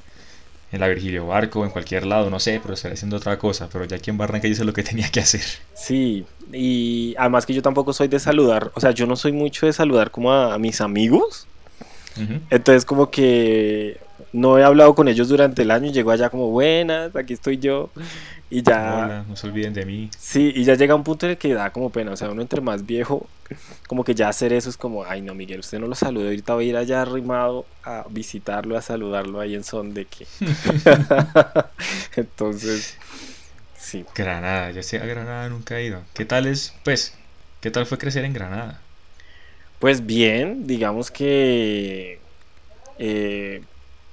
en 0.73 0.81
la 0.81 0.89
Virgilio 0.89 1.27
Barco, 1.27 1.65
en 1.65 1.71
cualquier 1.71 2.07
lado, 2.07 2.31
no 2.31 2.39
sé, 2.39 2.61
pero 2.63 2.75
estaría 2.75 2.95
haciendo 2.95 3.17
otra 3.17 3.39
cosa. 3.39 3.69
Pero 3.73 3.85
ya 3.85 3.97
aquí 3.97 4.11
en 4.11 4.19
Barranca 4.19 4.49
hice 4.49 4.65
lo 4.65 4.73
que 4.73 4.83
tenía 4.91 5.09
que 5.11 5.21
hacer. 5.21 5.43
sí. 5.75 6.25
Y 6.53 7.15
además 7.17 7.47
que 7.47 7.55
yo 7.55 7.63
tampoco 7.63 7.93
soy 7.93 8.09
de 8.09 8.19
saludar, 8.19 8.73
o 8.75 8.81
sea, 8.81 8.91
yo 8.91 9.07
no 9.07 9.15
soy 9.15 9.31
mucho 9.31 9.67
de 9.67 9.73
saludar 9.73 10.11
como 10.11 10.33
a, 10.33 10.55
a 10.55 10.59
mis 10.59 10.81
amigos. 10.81 11.47
Entonces 12.51 12.85
como 12.85 13.11
que 13.11 13.99
no 14.33 14.59
he 14.59 14.65
hablado 14.65 14.95
con 14.95 15.09
ellos 15.09 15.29
durante 15.29 15.63
el 15.63 15.71
año 15.71 15.89
y 15.89 15.93
llego 15.93 16.11
allá 16.11 16.31
como, 16.31 16.51
buenas, 16.51 17.15
aquí 17.17 17.33
estoy 17.35 17.59
yo. 17.59 17.91
Y 18.49 18.63
ya... 18.63 19.05
Hola, 19.05 19.25
no 19.29 19.37
se 19.37 19.47
olviden 19.47 19.75
de 19.75 19.85
mí. 19.87 20.11
Sí, 20.19 20.53
y 20.55 20.65
ya 20.65 20.75
llega 20.75 20.95
un 20.95 21.05
punto 21.05 21.27
en 21.27 21.33
el 21.33 21.39
que 21.39 21.55
da 21.55 21.71
como 21.73 21.91
pena, 21.91 22.13
o 22.13 22.17
sea, 22.17 22.31
uno 22.31 22.43
entre 22.43 22.61
más 22.61 22.85
viejo, 22.87 23.29
como 23.87 24.05
que 24.05 24.15
ya 24.15 24.29
hacer 24.29 24.53
eso 24.53 24.71
es 24.71 24.77
como, 24.77 25.05
ay 25.05 25.23
no, 25.23 25.35
Miguel, 25.35 25.61
usted 25.61 25.79
no 25.79 25.87
lo 25.87 25.95
saludó, 25.95 26.27
ahorita 26.27 26.55
voy 26.55 26.67
a 26.67 26.69
ir 26.69 26.77
allá 26.77 27.03
arrimado 27.03 27.67
a 27.85 28.05
visitarlo, 28.11 28.77
a 28.77 28.83
saludarlo 28.83 29.41
ahí 29.41 29.55
en 29.55 29.65
son 29.65 29.95
de 29.95 30.07
que... 30.07 30.27
Entonces, 32.17 32.97
sí. 33.77 34.05
Granada, 34.15 34.71
ya 34.73 34.83
sé, 34.83 34.99
a 34.99 35.07
Granada 35.07 35.49
nunca 35.49 35.79
he 35.79 35.87
ido. 35.87 36.03
¿Qué 36.15 36.25
tal 36.25 36.47
es, 36.47 36.75
pues, 36.85 37.15
qué 37.61 37.71
tal 37.71 37.87
fue 37.87 37.99
crecer 37.99 38.25
en 38.25 38.33
Granada? 38.33 38.81
Pues 39.79 40.05
bien, 40.07 40.67
digamos 40.67 41.11
que... 41.11 42.21
eh, 42.99 43.63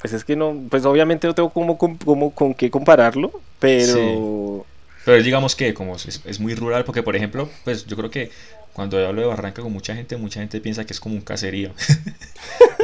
pues 0.01 0.13
es 0.13 0.23
que 0.23 0.35
no, 0.35 0.55
pues 0.69 0.85
obviamente 0.85 1.27
no 1.27 1.35
tengo 1.35 1.49
como, 1.49 1.77
como, 1.77 2.31
con 2.33 2.53
qué 2.53 2.69
compararlo, 2.69 3.31
pero... 3.59 4.65
Pero 5.05 5.23
digamos 5.23 5.55
que 5.55 5.73
como 5.73 5.95
es, 5.95 6.21
es 6.25 6.39
muy 6.39 6.53
rural, 6.53 6.83
porque 6.83 7.01
por 7.01 7.15
ejemplo, 7.15 7.49
pues 7.63 7.85
yo 7.85 7.95
creo 7.95 8.09
que 8.11 8.29
cuando 8.73 8.99
yo 8.99 9.07
hablo 9.07 9.21
de 9.21 9.27
Barranca 9.27 9.61
con 9.61 9.71
mucha 9.71 9.95
gente, 9.95 10.17
mucha 10.17 10.41
gente 10.41 10.59
piensa 10.59 10.85
que 10.85 10.93
es 10.93 10.99
como 10.99 11.15
un 11.15 11.21
caserío. 11.21 11.71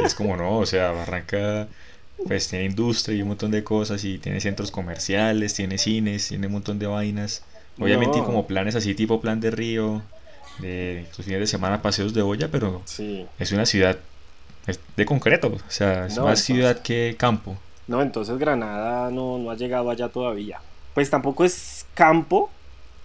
Y 0.00 0.04
es 0.06 0.14
como 0.14 0.36
no, 0.36 0.58
o 0.58 0.66
sea, 0.66 0.90
Barranca 0.92 1.68
pues 2.26 2.48
tiene 2.48 2.64
industria 2.64 3.16
y 3.16 3.22
un 3.22 3.28
montón 3.28 3.50
de 3.50 3.62
cosas 3.62 4.02
y 4.04 4.18
tiene 4.18 4.40
centros 4.40 4.70
comerciales, 4.70 5.54
tiene 5.54 5.78
cines, 5.78 6.28
tiene 6.28 6.46
un 6.46 6.54
montón 6.54 6.78
de 6.78 6.86
vainas. 6.86 7.42
Obviamente 7.78 8.18
No. 8.18 8.24
como 8.24 8.46
planes 8.46 8.74
así 8.74 8.94
tipo 8.94 9.20
plan 9.20 9.40
de 9.40 9.50
río, 9.50 10.02
de 10.60 11.04
los 11.16 11.24
fines 11.26 11.40
de 11.40 11.46
semana 11.46 11.82
paseos 11.82 12.14
de 12.14 12.22
olla, 12.22 12.48
pero 12.50 12.82
Sí. 12.86 13.26
es 13.38 13.52
una 13.52 13.66
ciudad 13.66 13.98
es 14.66 14.80
de 14.96 15.04
concreto, 15.06 15.48
o 15.48 15.70
sea, 15.70 16.06
es 16.06 16.16
No, 16.16 16.24
más 16.24 16.40
entonces- 16.40 16.44
ciudad 16.44 16.78
que 16.82 17.14
campo. 17.18 17.56
No, 17.86 18.00
entonces 18.00 18.38
Granada 18.38 19.10
no, 19.10 19.38
no 19.38 19.50
ha 19.50 19.56
llegado 19.56 19.90
allá 19.90 20.08
todavía. 20.08 20.60
Pues 20.94 21.10
tampoco 21.10 21.44
es 21.44 21.84
campo. 21.94 22.50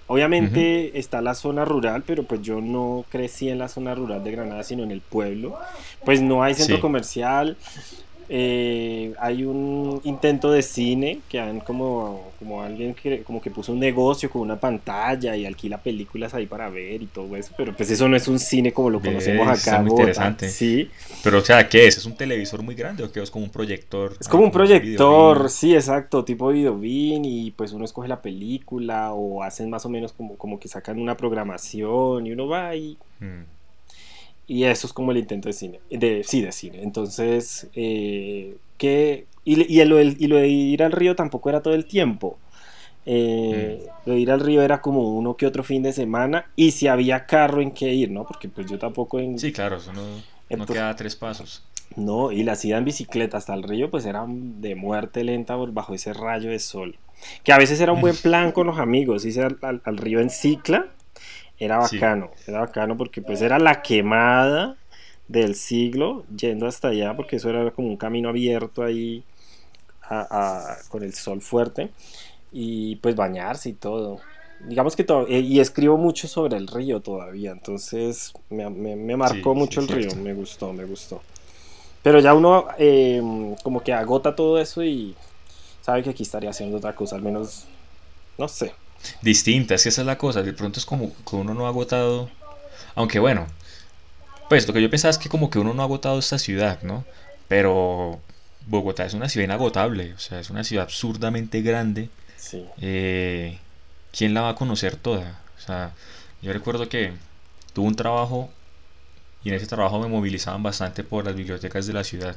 Obviamente 0.08 0.98
está 0.98 1.22
la 1.22 1.36
zona 1.36 1.66
rural, 1.66 2.04
pero 2.06 2.24
pues 2.24 2.42
yo 2.42 2.62
no 2.62 3.06
crecí 3.12 3.50
en 3.50 3.60
la 3.60 3.68
zona 3.68 3.94
rural 3.94 4.24
de 4.24 4.32
Granada, 4.32 4.64
sino 4.64 4.84
en 4.84 4.92
el 4.92 5.02
pueblo. 5.02 5.58
Pues 6.06 6.22
no 6.22 6.42
hay 6.44 6.54
centro 6.56 6.78
Sí. 6.78 6.82
comercial. 6.82 7.58
eh, 8.32 9.16
hay 9.20 9.44
un 9.44 10.02
intento 10.04 10.52
de 10.52 10.62
cine 10.62 11.20
que 11.30 11.40
han 11.40 11.60
como, 11.62 12.29
como 12.40 12.64
alguien 12.64 12.96
que 12.96 13.24
como 13.24 13.42
que 13.42 13.52
puso 13.52 13.74
un 13.74 13.80
negocio 13.80 14.30
con 14.30 14.42
una 14.42 14.60
pantalla 14.60 15.36
y 15.36 15.46
alquila 15.46 15.78
películas 15.84 16.34
ahí 16.34 16.48
para 16.48 16.70
ver 16.70 17.04
y 17.04 17.08
todo 17.08 17.36
eso, 17.36 17.54
pero 17.58 17.76
pues 17.76 17.92
eso 17.92 18.08
no 18.08 18.16
es 18.16 18.28
un 18.30 18.40
cine 18.40 18.72
como 18.74 18.90
lo 18.90 19.02
conocemos 19.04 19.48
está 19.52 19.72
acá 19.72 19.78
en 19.78 19.84
muy 19.84 19.92
Bogotá. 19.92 20.32
interesante. 20.32 20.50
Sí, 20.50 20.90
Pero 21.24 21.40
o 21.40 21.42
sea, 21.42 21.68
¿qué 21.70 21.88
es? 21.88 21.98
¿Es 21.98 22.06
un 22.06 22.16
televisor 22.16 22.64
muy 22.64 22.76
grande 22.76 23.04
o 23.04 23.12
qué 23.12 23.22
es 23.22 23.30
como 23.32 23.46
un 23.46 23.52
proyector? 23.52 24.16
Es 24.20 24.28
como 24.30 24.44
un 24.44 24.50
Ah, 24.50 24.54
proyector, 24.54 25.50
sí, 25.50 25.76
exacto, 25.76 26.24
tipo 26.26 26.50
videobeam 26.50 27.24
y 27.26 27.52
pues 27.52 27.72
uno 27.74 27.86
escoge 27.86 28.08
la 28.08 28.22
película 28.22 29.14
o 29.14 29.44
hacen 29.44 29.70
más 29.70 29.86
o 29.86 29.90
menos 29.90 30.14
como, 30.14 30.36
como 30.38 30.60
que 30.60 30.68
sacan 30.68 31.00
una 31.00 31.18
programación 31.18 32.26
y 32.28 32.32
uno 32.32 32.48
va 32.48 32.76
y, 32.76 32.98
Mm. 33.20 33.44
y 34.48 34.64
eso 34.64 34.88
es 34.88 34.94
como 34.94 35.12
el 35.12 35.18
intento 35.18 35.48
de 35.50 35.54
cine, 35.54 35.80
de, 35.92 36.24
sí, 36.24 36.42
de 36.42 36.52
cine. 36.52 36.82
Entonces, 36.82 37.68
eh, 37.76 38.56
que, 38.78 39.26
y, 39.54 39.82
y, 39.82 39.86
lo, 39.86 40.02
y 40.02 40.28
lo 40.28 40.38
de 40.38 40.48
ir 40.48 40.84
al 40.84 40.92
río 40.92 41.16
tampoco 41.16 41.50
era 41.50 41.62
todo 41.62 41.74
el 41.76 41.86
tiempo. 41.86 42.40
Eh, 43.06 43.88
Lo 44.06 44.14
de 44.14 44.20
ir 44.20 44.32
al 44.32 44.40
río 44.42 44.62
era 44.62 44.82
como 44.82 45.02
uno 45.18 45.38
que 45.38 45.48
otro 45.48 45.64
fin 45.64 45.84
de 45.84 45.94
semana 45.94 46.52
y 46.56 46.72
si 46.72 46.88
había 46.88 47.26
carro 47.26 47.62
en 47.62 47.72
que 47.72 47.94
ir, 47.94 48.12
¿no? 48.12 48.26
Porque 48.26 48.50
pues 48.50 48.68
yo 48.68 48.78
tampoco 48.80 49.20
en... 49.20 49.40
Sí, 49.40 49.52
claro, 49.52 49.78
eso 49.78 49.92
no, 49.94 50.24
no 50.50 50.66
queda 50.68 50.96
tres 50.96 51.16
pasos. 51.16 51.64
No, 51.96 52.32
y 52.32 52.44
la 52.44 52.56
ida 52.64 52.78
en 52.78 52.86
bicicleta 52.86 53.38
hasta 53.38 53.54
el 53.54 53.64
río, 53.64 53.90
pues 53.90 54.06
era 54.06 54.26
de 54.28 54.76
muerte 54.76 55.24
lenta 55.24 55.56
bajo 55.56 55.94
ese 55.94 56.14
rayo 56.14 56.50
de 56.50 56.60
sol. 56.60 56.98
Que 57.44 57.52
a 57.52 57.58
veces 57.58 57.82
era 57.82 57.92
un 57.92 58.02
buen 58.02 58.16
plan 58.18 58.52
con 58.54 58.68
los 58.68 58.80
amigos, 58.80 59.26
irse 59.26 59.42
al, 59.44 59.58
al- 59.62 59.82
al 59.84 59.98
río 59.98 60.20
en 60.20 60.30
cicla, 60.30 60.86
era 61.60 61.78
Sí. 61.80 61.98
bacano, 61.98 62.32
era 62.48 62.62
bacano 62.62 62.98
porque 62.98 63.22
pues 63.24 63.42
era 63.42 63.60
la 63.60 63.82
quemada 63.84 64.78
del 65.28 65.56
siglo 65.56 66.26
yendo 66.36 66.68
hasta 66.68 66.90
allá, 66.90 67.16
porque 67.16 67.38
eso 67.38 67.50
era 67.50 67.72
como 67.72 67.90
un 67.90 67.98
camino 67.98 68.30
abierto 68.30 68.84
ahí 68.84 69.26
a- 70.10 70.74
a- 70.80 70.90
con 70.90 71.04
el 71.04 71.14
sol 71.14 71.42
fuerte 71.42 71.92
y 72.52 72.98
pues 72.98 73.16
bañarse 73.16 73.70
y 73.70 73.74
todo. 73.74 74.22
Digamos 74.60 74.96
que 74.96 75.04
todo, 75.06 75.28
eh, 75.28 75.40
y 75.40 75.60
escribo 75.62 75.98
mucho 75.98 76.28
sobre 76.28 76.58
el 76.58 76.68
río 76.68 77.02
todavía, 77.02 77.52
entonces 77.52 78.34
me, 78.50 78.70
me- 78.70 78.96
me 78.98 79.18
marcó 79.18 79.54
Sí, 79.54 79.56
mucho 79.56 79.80
sí, 79.80 79.82
el 79.82 79.88
río, 79.90 80.16
cierto. 80.16 80.18
me 80.18 80.34
gustó, 80.34 80.74
me 80.74 80.86
gustó. 80.86 81.22
Pero 82.04 82.20
ya 82.20 82.34
uno 82.34 82.68
eh, 82.78 83.22
como 83.64 83.82
que 83.84 83.94
agota 83.94 84.36
todo 84.36 84.60
eso 84.60 84.84
y 84.84 85.16
sabe 85.82 86.04
que 86.04 86.12
aquí 86.12 86.24
estaría 86.24 86.52
haciendo 86.52 86.78
otra 86.78 86.96
cosa, 86.96 87.16
al 87.18 87.24
menos, 87.24 87.66
no 88.38 88.48
sé. 88.48 88.74
Distinta, 89.22 89.76
es 89.76 89.84
que 89.84 89.90
esa 89.90 90.02
es 90.02 90.08
la 90.08 90.18
cosa. 90.18 90.44
De 90.44 90.54
pronto 90.54 90.80
es 90.80 90.86
como 90.86 91.14
que 91.26 91.36
uno 91.36 91.54
no 91.54 91.66
ha 91.66 91.70
agotado. 91.70 92.30
Aunque 92.96 93.20
bueno, 93.20 93.48
pues 94.50 94.68
lo 94.68 94.74
que 94.74 94.82
yo 94.82 94.90
pensaba 94.90 95.12
es 95.12 95.18
que 95.18 95.30
como 95.30 95.50
que 95.50 95.60
uno 95.60 95.74
no 95.74 95.82
ha 95.82 95.86
agotado 95.86 96.20
esta 96.20 96.40
ciudad, 96.40 96.82
¿no? 96.84 97.06
Pero 97.48 98.22
Bogotá 98.70 99.06
es 99.06 99.14
una 99.14 99.30
ciudad 99.30 99.46
inagotable, 99.46 100.14
o 100.14 100.20
sea, 100.20 100.40
es 100.40 100.50
una 100.50 100.64
ciudad 100.64 100.84
absurdamente 100.86 101.62
grande. 101.62 102.10
Sí, 102.38 102.66
Eh, 102.82 103.58
¿Quién 104.12 104.34
la 104.34 104.42
va 104.42 104.50
a 104.50 104.56
conocer 104.56 104.96
toda? 104.96 105.42
O 105.58 105.62
sea, 105.62 105.92
yo 106.42 106.54
recuerdo 106.54 106.90
que 106.90 107.14
tuve 107.74 107.88
un 107.88 107.96
trabajo 107.96 108.50
y 109.44 109.50
en 109.50 109.56
ese 109.56 109.68
trabajo 109.68 110.00
me 110.00 110.08
movilizaban 110.08 110.64
bastante 110.64 111.04
por 111.04 111.26
las 111.26 111.36
bibliotecas 111.36 111.88
de 111.88 111.94
la 111.94 112.04
ciudad. 112.04 112.36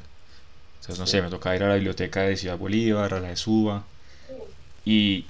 Entonces, 0.81 0.99
no 1.01 1.07
Sí. 1.07 1.13
sé, 1.13 1.23
me 1.23 1.31
tocaba 1.31 1.57
ir 1.57 1.63
a 1.65 1.69
la 1.69 1.75
biblioteca 1.75 2.23
de 2.23 2.37
Ciudad 2.37 2.59
Bolívar, 2.59 3.15
a 3.15 3.21
la 3.21 3.29
de 3.31 3.37
Suba. 3.37 3.85
Y... 4.85 5.25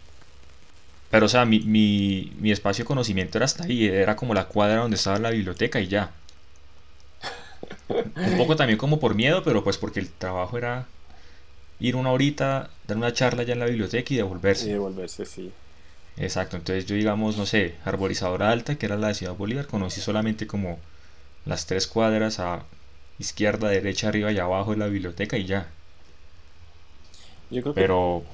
Pero, 1.10 1.26
o 1.26 1.28
sea, 1.28 1.44
mi, 1.44 1.60
mi, 1.60 2.32
mi 2.40 2.52
espacio 2.52 2.84
de 2.84 2.88
conocimiento 2.88 3.36
era 3.38 3.44
hasta 3.44 3.64
ahí, 3.64 3.86
era 3.86 4.16
como 4.16 4.32
la 4.34 4.46
cuadra 4.46 4.80
donde 4.80 4.96
estaba 4.96 5.18
la 5.18 5.30
biblioteca 5.30 5.78
y 5.80 5.88
ya. 5.88 6.10
Un 7.98 8.36
poco 8.36 8.56
también 8.56 8.78
como 8.78 8.98
por 9.00 9.14
miedo, 9.14 9.42
pero 9.44 9.62
pues 9.64 9.78
porque 9.78 10.00
el 10.00 10.08
trabajo 10.10 10.58
era 10.58 10.86
ir 11.80 11.96
una 11.96 12.12
horita, 12.12 12.70
dar 12.86 12.96
una 12.98 13.12
charla 13.12 13.42
ya 13.44 13.54
en 13.54 13.60
la 13.60 13.66
biblioteca 13.66 14.14
y 14.14 14.16
devolverse. 14.18 14.68
y 14.68 14.72
devolverse, 14.72 15.24
sí. 15.26 15.52
Exacto, 16.16 16.56
entonces 16.56 16.86
yo 16.86 16.94
digamos, 16.94 17.36
no 17.36 17.44
sé, 17.46 17.74
Arborizadora 17.84 18.50
Alta, 18.50 18.76
que 18.76 18.86
era 18.86 18.96
la 18.96 19.08
de 19.08 19.14
Ciudad 19.14 19.34
Bolívar, 19.34 19.66
conocí 19.66 20.00
solamente 20.00 20.46
como 20.46 20.78
las 21.46 21.66
tres 21.66 21.86
cuadras 21.86 22.40
a 22.40 22.66
izquierda, 23.18 23.68
derecha, 23.70 24.08
arriba 24.08 24.32
y 24.32 24.38
abajo 24.38 24.72
de 24.72 24.78
la 24.78 24.86
biblioteca 24.88 25.38
y 25.38 25.46
ya. 25.46 25.68
Yo 27.50 27.62
creo 27.62 27.74
que 27.74 27.80
Pero 27.80 28.24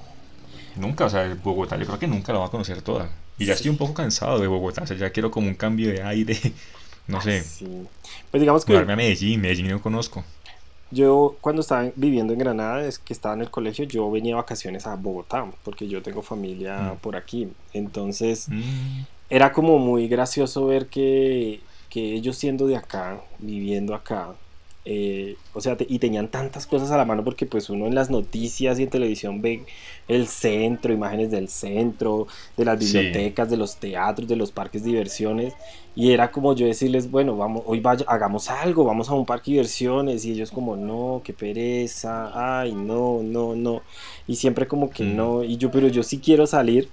nunca, 0.77 1.07
o 1.07 1.11
sea, 1.11 1.35
Bogotá 1.43 1.77
yo 1.77 1.87
creo 1.87 1.99
que 1.99 2.07
nunca 2.09 2.33
la 2.33 2.41
voy 2.41 2.49
a 2.49 2.51
conocer 2.51 2.83
toda. 2.83 3.11
Y 3.39 3.47
ya 3.47 3.55
Sí. 3.55 3.59
estoy 3.59 3.71
un 3.71 3.77
poco 3.79 3.95
cansado 3.95 4.39
de 4.41 4.47
Bogotá, 4.49 4.83
o 4.83 4.87
sea, 4.87 4.97
ya 4.97 5.11
quiero 5.11 5.31
como 5.31 5.49
un 5.49 5.55
cambio 5.55 5.91
de 5.91 6.03
aire, 6.03 6.37
no 7.09 7.21
sé, 7.21 7.43
sí. 7.43 7.67
Pues 8.31 8.41
digamos 8.41 8.65
que 8.65 8.73
mudarme 8.73 8.93
a 8.93 8.97
Medellín, 8.97 9.41
Medellín 9.41 9.69
no 9.69 9.81
conozco. 9.83 10.25
Yo 10.91 11.37
cuando 11.43 11.61
estaba 11.61 11.91
viviendo 11.97 12.33
en 12.33 12.39
Granada, 12.39 12.87
es 12.87 12.99
que 12.99 13.13
estaba 13.13 13.35
en 13.35 13.43
el 13.43 13.51
colegio, 13.51 13.85
yo 13.85 14.11
venía 14.11 14.31
de 14.35 14.41
vacaciones 14.41 14.87
a 14.87 14.97
Bogotá, 14.97 15.51
porque 15.63 15.87
yo 15.87 16.03
tengo 16.03 16.23
familia 16.23 16.95
Mm. 16.95 16.99
por 17.03 17.17
aquí. 17.17 17.49
Entonces 17.73 18.49
Mm, 18.49 19.03
era 19.31 19.53
como 19.53 19.79
muy 19.79 20.09
gracioso 20.09 20.67
ver 20.67 20.89
que, 20.89 21.63
que 21.91 22.15
ellos 22.15 22.37
siendo 22.39 22.67
de 22.67 22.77
acá, 22.77 23.21
viviendo 23.39 23.95
acá, 23.95 24.35
eh, 24.85 25.39
o 25.53 25.61
sea, 25.61 25.77
te- 25.77 25.87
y 25.89 25.99
tenían 25.99 26.31
tantas 26.31 26.67
cosas 26.67 26.91
a 26.91 26.97
la 26.97 27.05
mano 27.05 27.25
porque 27.25 27.47
pues 27.47 27.69
uno 27.71 27.87
en 27.87 27.95
las 27.95 28.11
noticias 28.11 28.79
y 28.79 28.85
en 28.85 28.91
televisión 28.91 29.43
ve 29.43 29.67
el 30.07 30.27
centro, 30.29 30.93
imágenes 30.93 31.31
del 31.31 31.49
centro, 31.49 32.27
de 32.57 32.65
las 32.65 32.79
Sí. 32.79 32.87
bibliotecas, 32.87 33.51
de 33.51 33.57
los 33.59 33.79
teatros, 33.79 34.29
de 34.29 34.37
los 34.37 34.53
parques 34.53 34.83
de 34.83 34.91
diversiones, 34.91 35.55
y 35.95 36.13
era 36.13 36.31
como 36.31 36.55
yo 36.55 36.67
decirles, 36.67 37.11
bueno, 37.11 37.37
vamos, 37.37 37.63
hoy 37.67 37.81
vaya, 37.81 38.05
hagamos 38.09 38.51
algo, 38.51 38.85
vamos 38.85 39.09
a 39.11 39.15
un 39.15 39.27
parque 39.27 39.51
de 39.51 39.57
diversiones, 39.57 40.25
y 40.25 40.33
ellos 40.33 40.51
como, 40.53 40.77
no, 40.77 41.23
qué 41.25 41.33
pereza, 41.35 42.61
ay, 42.61 42.75
no, 42.75 43.23
no, 43.23 43.55
no, 43.57 43.83
y 44.27 44.37
siempre 44.37 44.67
como 44.69 44.91
que 44.91 45.05
Mm. 45.05 45.17
no, 45.17 45.45
y 45.45 45.57
yo, 45.57 45.71
pero 45.71 45.89
yo 45.89 46.03
sí 46.03 46.21
quiero 46.21 46.47
salir, 46.47 46.91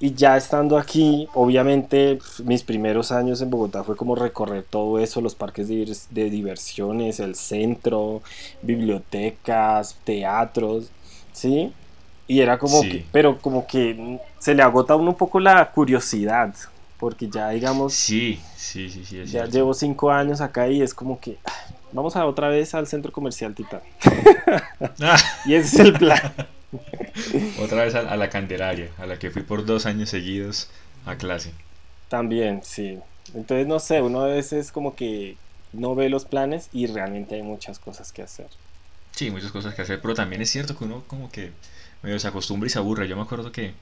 y 0.00 0.12
ya 0.14 0.36
estando 0.36 0.76
aquí, 0.76 1.28
obviamente 1.34 2.18
mis 2.44 2.62
primeros 2.62 3.10
años 3.12 3.40
en 3.40 3.50
Bogotá 3.50 3.84
fue 3.84 3.96
como 3.96 4.14
recorrer 4.14 4.64
todo 4.68 4.98
eso, 4.98 5.20
los 5.20 5.34
parques 5.34 5.68
de, 5.68 5.96
de 6.10 6.30
diversiones, 6.30 7.20
el 7.20 7.34
centro, 7.36 8.22
bibliotecas, 8.62 9.96
teatros, 10.04 10.90
¿sí? 11.32 11.72
Y 12.26 12.40
era 12.40 12.58
como 12.58 12.80
Sí. 12.82 12.88
que, 12.88 13.04
pero 13.12 13.38
como 13.38 13.66
que 13.66 14.18
se 14.38 14.54
le 14.54 14.62
agota 14.62 14.94
a 14.94 14.96
uno 14.96 15.10
un 15.10 15.16
poco 15.16 15.40
la 15.40 15.70
curiosidad, 15.70 16.54
porque 16.98 17.28
ya 17.28 17.50
digamos, 17.50 17.92
Sí, 17.94 18.40
sí, 18.56 18.88
sí, 18.90 19.04
sí, 19.04 19.18
es 19.20 19.30
ya 19.30 19.40
cierto. 19.40 19.50
llevo 19.52 19.74
cinco 19.74 20.10
años 20.10 20.40
acá 20.40 20.68
y 20.68 20.82
es 20.82 20.92
como 20.94 21.20
que, 21.20 21.38
ah, 21.44 21.52
vamos 21.92 22.16
a 22.16 22.26
otra 22.26 22.48
vez 22.48 22.74
al 22.74 22.86
centro 22.86 23.12
comercial 23.12 23.54
Titán. 23.54 23.80
Ah, 25.00 25.16
Y 25.46 25.54
ese 25.54 25.66
es 25.76 25.80
el 25.80 25.92
plan. 25.94 26.20
Otra 27.56 27.84
vez 27.84 27.94
a, 27.94 28.00
a 28.00 28.16
la 28.16 28.30
Candelaria, 28.30 28.90
a 28.98 29.06
la 29.06 29.18
que 29.18 29.30
fui 29.30 29.42
por 29.42 29.64
dos 29.64 29.86
años 29.86 30.10
seguidos 30.10 30.70
a 31.04 31.16
clase. 31.16 31.52
También, 32.08 32.62
sí. 32.64 32.98
Entonces, 33.34 33.66
no 33.66 33.78
sé, 33.78 34.00
uno 34.02 34.22
a 34.22 34.26
veces 34.28 34.72
como 34.72 34.94
que 34.96 35.38
no 35.72 35.94
ve 35.94 36.08
los 36.08 36.24
planes 36.24 36.68
y 36.72 36.86
realmente 36.86 37.34
hay 37.34 37.42
muchas 37.42 37.78
cosas 37.78 38.12
que 38.12 38.22
hacer. 38.22 38.48
Sí, 39.12 39.30
muchas 39.30 39.52
cosas 39.52 39.74
que 39.74 39.82
hacer, 39.82 40.00
pero 40.00 40.14
también 40.14 40.42
es 40.42 40.50
cierto 40.50 40.76
que 40.76 40.84
uno 40.84 41.04
como 41.06 41.30
que 41.30 41.52
medio 42.02 42.18
se 42.18 42.28
acostumbra 42.28 42.66
y 42.66 42.70
se 42.70 42.78
aburre. 42.78 43.08
Yo 43.08 43.16
me 43.16 43.22
acuerdo 43.22 43.52
que 43.52 43.74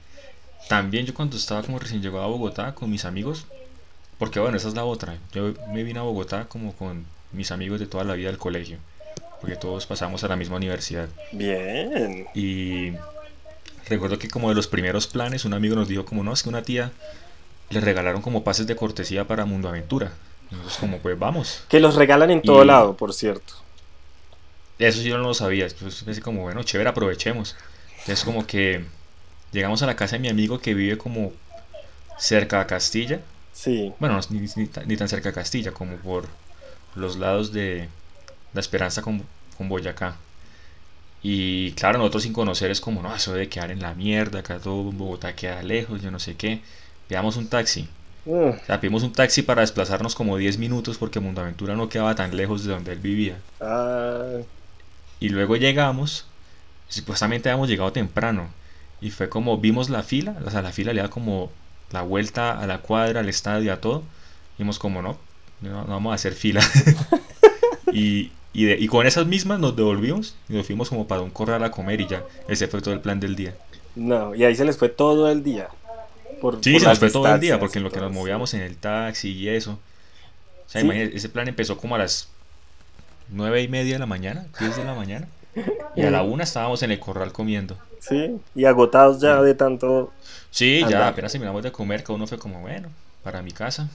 también 0.69 1.05
yo 1.05 1.13
cuando 1.13 1.37
estaba 1.37 1.63
como 1.63 1.79
recién 1.79 2.01
llegado 2.01 2.23
a 2.23 2.27
Bogotá 2.27 2.75
con 2.75 2.89
mis 2.91 3.05
amigos, 3.05 3.47
porque 4.19 4.39
bueno, 4.39 4.57
esa 4.57 4.69
es 4.69 4.75
la 4.75 4.85
otra. 4.85 5.19
Yo 5.33 5.53
me 5.67 5.83
vine 5.83 5.99
a 5.99 6.03
Bogotá 6.03 6.47
como 6.49 6.75
con 6.75 7.07
mis 7.31 7.51
amigos 7.51 7.79
de 7.79 7.87
toda 7.87 8.03
la 8.05 8.15
vida 8.15 8.29
del 8.29 8.39
colegio, 8.39 8.79
porque 9.41 9.55
todos 9.55 9.85
pasamos 9.85 10.23
a 10.23 10.27
la 10.27 10.35
misma 10.35 10.55
universidad. 10.57 11.09
Bien. 11.31 12.27
Y 12.33 12.93
recuerdo 13.87 14.17
que 14.19 14.29
como 14.29 14.49
de 14.49 14.55
los 14.55 14.67
primeros 14.67 15.07
planes, 15.07 15.45
un 15.45 15.53
amigo 15.53 15.75
nos 15.75 15.87
dijo 15.87 16.05
como, 16.05 16.23
no, 16.23 16.33
es 16.33 16.43
que 16.43 16.49
una 16.49 16.63
tía 16.63 16.91
le 17.69 17.79
regalaron 17.81 18.21
como 18.21 18.43
pases 18.43 18.67
de 18.67 18.75
cortesía 18.75 19.25
para 19.27 19.45
Mundo 19.45 19.67
Aventura. 19.69 20.11
Entonces 20.51 20.77
como, 20.79 20.99
pues 20.99 21.17
vamos. 21.17 21.63
Que 21.69 21.79
los 21.79 21.95
regalan 21.95 22.29
en 22.31 22.41
todo 22.41 22.63
Y- 22.63 22.67
lado, 22.67 22.95
por 22.95 23.13
cierto. 23.13 23.53
Eso 24.79 25.01
yo 25.01 25.17
no 25.17 25.23
lo 25.23 25.33
sabía. 25.33 25.65
Entonces 25.65 26.03
pensé 26.03 26.21
como, 26.21 26.41
bueno, 26.41 26.63
chévere, 26.63 26.89
aprovechemos. 26.89 27.55
Entonces 27.99 28.23
como 28.23 28.45
que 28.45 28.85
llegamos 29.51 29.81
a 29.81 29.85
la 29.87 29.95
casa 29.95 30.15
de 30.15 30.19
mi 30.19 30.29
amigo 30.29 30.59
que 30.59 30.73
vive 30.73 30.97
como 30.97 31.31
cerca 32.17 32.59
a 32.61 32.67
Castilla. 32.67 33.19
Sí. 33.53 33.93
Bueno, 33.99 34.15
no, 34.15 34.21
ni, 34.29 34.47
ni 34.55 34.67
tan- 34.67 34.87
ni 34.87 34.97
tan 34.97 35.07
cerca 35.09 35.29
a 35.29 35.33
Castilla, 35.33 35.71
como 35.71 35.97
por 35.97 36.27
los 36.95 37.17
lados 37.17 37.51
de 37.53 37.87
La 38.53 38.61
Esperanza 38.61 39.01
con, 39.01 39.23
con 39.57 39.69
Boyacá. 39.69 40.17
Y 41.21 41.71
claro, 41.73 41.97
nosotros 41.99 42.23
sin 42.23 42.33
conocer 42.33 42.69
es 42.71 42.81
como, 42.81 43.01
no, 43.01 43.15
eso 43.15 43.33
debe 43.33 43.49
quedar 43.49 43.71
en 43.71 43.81
la 43.81 43.93
mierda, 43.95 44.39
acá 44.39 44.59
todo 44.59 44.91
Bogotá 44.91 45.35
queda 45.35 45.63
lejos, 45.63 46.01
yo 46.01 46.11
no 46.11 46.19
sé 46.19 46.35
qué. 46.35 46.61
Veamos 47.09 47.37
un 47.37 47.49
taxi. 47.49 47.89
Mm, 48.25 48.59
O 48.63 48.65
sea, 48.65 48.79
pedimos 48.81 49.03
un 49.03 49.13
taxi 49.13 49.41
para 49.43 49.61
desplazarnos 49.61 50.15
como 50.15 50.37
10 50.37 50.57
minutos 50.57 50.97
porque 50.97 51.19
Mundo 51.21 51.41
Aventura 51.41 51.75
no 51.75 51.89
quedaba 51.89 52.15
tan 52.15 52.35
lejos 52.37 52.63
de 52.65 52.73
donde 52.73 52.93
él 52.93 52.99
vivía. 52.99 53.43
ah, 53.59 54.43
Y 55.19 55.29
luego 55.29 55.55
llegamos, 55.55 56.27
supuestamente 56.89 57.49
habíamos 57.49 57.69
llegado 57.69 57.91
temprano. 57.93 58.53
Y 59.01 59.11
fue 59.11 59.29
como 59.29 59.57
vimos 59.59 59.89
la 59.89 60.03
fila, 60.03 60.37
o 60.45 60.51
sea, 60.51 60.61
la 60.61 60.71
fila 60.73 60.93
le 60.93 61.01
da 61.01 61.09
como 61.09 61.51
la 61.91 62.01
vuelta 62.03 62.59
a 62.59 62.67
la 62.67 62.79
cuadra, 62.79 63.21
al 63.21 63.29
estadio, 63.29 63.73
a 63.73 63.81
todo. 63.81 64.03
Y 64.57 64.63
vimos 64.63 64.79
como 64.79 65.01
no, 65.01 65.19
no, 65.61 65.83
no 65.85 65.87
vamos 65.87 66.11
a 66.13 66.15
hacer 66.15 66.33
fila. 66.35 66.61
y, 67.91 68.31
y, 68.53 68.65
de- 68.65 68.77
y 68.79 68.87
con 68.87 69.05
esas 69.07 69.25
mismas 69.27 69.59
nos 69.59 69.75
devolvimos 69.75 70.35
y 70.49 70.53
nos 70.53 70.65
fuimos 70.65 70.89
como 70.89 71.07
para 71.07 71.21
un 71.21 71.29
corral 71.31 71.63
a 71.63 71.71
comer 71.71 72.01
y 72.01 72.07
ya. 72.07 72.23
Ese 72.47 72.67
fue 72.67 72.81
todo 72.81 72.93
el 72.93 73.01
plan 73.01 73.19
del 73.19 73.35
día. 73.35 73.55
no, 73.95 74.33
y 74.35 74.43
ahí 74.43 74.55
se 74.55 74.65
les 74.65 74.77
fue 74.77 74.89
todo 74.89 75.29
el 75.29 75.43
día. 75.43 75.67
Por, 76.41 76.63
Sí, 76.63 76.73
por 76.73 76.81
se 76.81 76.87
nos 76.87 76.99
fue 76.99 77.09
todo 77.11 77.27
el 77.33 77.39
día 77.39 77.59
porque 77.59 77.77
en 77.79 77.83
lo 77.83 77.91
que 77.91 77.99
nos 77.99 78.11
movíamos 78.11 78.53
en 78.53 78.61
el 78.61 78.75
taxi 78.77 79.31
y 79.31 79.49
eso. 79.49 79.73
O 80.67 80.69
sea, 80.69 80.81
Sí. 80.81 80.87
imagínate, 80.87 81.15
ese 81.17 81.29
plan 81.29 81.47
empezó 81.47 81.77
como 81.77 81.95
a 81.95 81.99
las 81.99 82.29
nueve 83.29 83.61
y 83.61 83.67
media 83.67 83.93
de 83.93 83.99
la 83.99 84.05
mañana, 84.05 84.45
10 84.59 84.75
de 84.77 84.83
la 84.83 84.93
mañana. 84.95 85.27
Y 85.95 86.01
a 86.01 86.11
la 86.11 86.23
una 86.23 86.43
estábamos 86.43 86.81
en 86.83 86.91
el 86.91 86.99
corral 86.99 87.31
comiendo. 87.31 87.77
Sí, 87.99 88.37
y 88.55 88.65
agotados 88.65 89.21
ya 89.21 89.41
de 89.41 89.53
tanto... 89.55 90.11
Sí, 90.51 90.83
ya 90.89 91.07
apenas 91.07 91.31
terminamos 91.31 91.63
de 91.63 91.71
comer, 91.71 92.03
cada 92.03 92.15
uno 92.15 92.27
fue 92.27 92.37
como, 92.37 92.59
bueno, 92.59 92.89
para 93.23 93.41
mi 93.41 93.51
casa. 93.51 93.89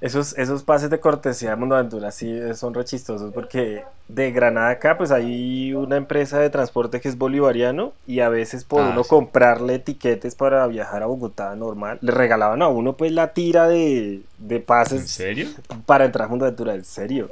Esos, 0.00 0.36
esos 0.38 0.62
pases 0.62 0.88
de 0.88 0.98
cortesía 0.98 1.50
de 1.50 1.56
Mundo 1.56 1.76
Aventura 1.76 2.10
sí 2.10 2.34
son 2.54 2.72
re 2.72 2.86
chistosos 2.86 3.34
porque 3.34 3.84
de 4.08 4.32
Granada 4.32 4.70
acá 4.70 4.96
pues 4.96 5.10
hay 5.10 5.74
una 5.74 5.96
empresa 5.98 6.38
de 6.38 6.48
transporte 6.48 7.02
que 7.02 7.08
es 7.10 7.18
bolivariano 7.18 7.92
y 8.06 8.20
a 8.20 8.30
veces 8.30 8.64
por 8.64 8.80
Ah, 8.80 8.88
uno 8.92 9.02
sí. 9.02 9.10
comprarle 9.10 9.74
etiquetes 9.74 10.34
para 10.34 10.66
viajar 10.68 11.02
a 11.02 11.06
Bogotá 11.06 11.54
normal, 11.54 11.98
le 12.00 12.12
regalaban 12.12 12.62
a 12.62 12.68
uno 12.68 12.94
pues 12.96 13.12
la 13.12 13.34
tira 13.34 13.68
de, 13.68 14.22
de 14.38 14.56
¿En 14.56 14.62
pases 14.62 15.10
serio? 15.10 15.48
para 15.84 16.06
entrar 16.06 16.26
a 16.26 16.28
Mundo 16.30 16.46
Aventura, 16.46 16.74
en 16.74 16.84
serio. 16.84 17.28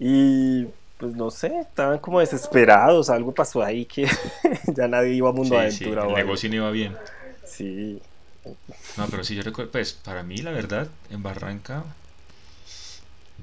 Y 0.00 0.66
pues 0.98 1.14
no 1.14 1.30
sé, 1.30 1.56
estaban 1.60 1.98
como 2.00 2.18
desesperados, 2.18 3.10
algo 3.10 3.32
pasó 3.32 3.62
ahí 3.62 3.84
que 3.84 4.08
ya 4.76 4.88
nadie 4.88 5.14
iba 5.14 5.28
a 5.28 5.32
Mundo 5.32 5.56
Sí, 5.56 5.70
sí, 5.70 5.84
Aventura. 5.84 6.02
el 6.08 6.14
negocio 6.14 6.48
no 6.50 6.56
iba 6.56 6.70
bien. 6.72 6.96
Sí, 7.44 8.00
No, 8.96 9.10
pero 9.10 9.22
sí, 9.22 9.34
yo 9.34 9.42
recuerdo, 9.42 9.70
pues 9.70 9.92
para 9.92 10.22
mí, 10.22 10.38
la 10.38 10.50
verdad, 10.50 10.88
en 11.10 11.22
Barranca, 11.22 11.84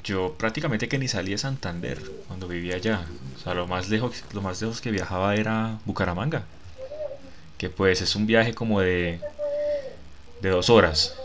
yo 0.03 0.35
prácticamente 0.37 0.87
que 0.89 0.97
ni 0.97 1.07
salí 1.07 1.31
de 1.31 1.37
Santander 1.37 2.01
cuando 2.27 2.47
vivía 2.47 2.75
allá. 2.75 3.05
O 3.35 3.37
sea, 3.37 3.53
lo 3.53 3.67
más 3.67 3.89
lejos, 3.89 4.23
lo 4.33 4.41
más 4.41 4.61
lejos 4.61 4.81
que 4.81 4.91
viajaba 4.91 5.35
era 5.35 5.79
Bucaramanga. 5.85 6.47
Que 7.57 7.69
pues 7.69 8.01
es 8.01 8.15
un 8.15 8.25
viaje 8.25 8.53
como 8.53 8.79
de, 8.81 9.21
de 10.39 10.49
dos 10.49 10.69
horas. 10.69 11.15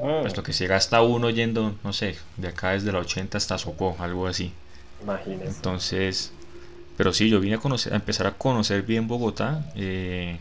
Mm, 0.00 0.06
Pues 0.20 0.36
lo 0.36 0.42
que 0.44 0.52
se 0.54 0.66
gasta 0.68 1.02
uno 1.02 1.30
yendo, 1.30 1.78
no 1.84 1.92
sé, 1.92 2.18
de 2.36 2.48
acá 2.48 2.72
desde 2.72 2.92
la 2.92 3.00
80 3.00 3.38
hasta 3.38 3.58
Sopó, 3.58 3.96
algo 4.00 4.26
así. 4.28 4.54
imagínense. 5.00 5.66
Entonces, 5.66 6.32
pero 6.96 7.12
sí, 7.12 7.30
yo 7.30 7.40
vine 7.40 7.56
a 7.56 7.60
conocer, 7.60 7.92
a 7.94 7.96
empezar 7.96 8.26
a 8.28 8.38
conocer 8.38 8.82
bien 8.82 9.08
Bogotá. 9.08 9.66
eh, 9.76 10.40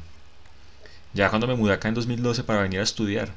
ya 1.15 1.29
cuando 1.31 1.47
me 1.47 1.55
mudé 1.55 1.73
acá 1.73 1.89
en 1.89 1.95
2012 1.95 2.43
para 2.43 2.61
venir 2.63 2.81
a 2.81 2.83
estudiar. 2.83 3.35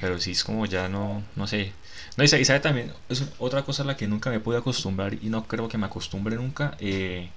Pero 0.00 0.18
sí 0.18 0.32
es 0.32 0.44
como 0.44 0.66
ya 0.66 0.88
no, 0.88 1.22
no 1.36 1.46
sé. 1.46 1.74
No, 2.16 2.24
y 2.24 2.28
sabe, 2.28 2.42
y 2.42 2.44
sabe 2.46 2.60
también, 2.60 2.92
es 3.08 3.24
otra 3.38 3.64
cosa 3.64 3.82
a 3.82 3.86
la 3.86 3.96
que 3.96 4.08
nunca 4.08 4.30
me 4.30 4.40
pude 4.40 4.58
acostumbrar 4.58 5.14
y 5.14 5.28
no 5.30 5.46
creo 5.48 5.68
que 5.68 5.78
me 5.78 5.86
acostumbre 5.86 6.36
nunca, 6.36 6.76
eh, 6.80 7.30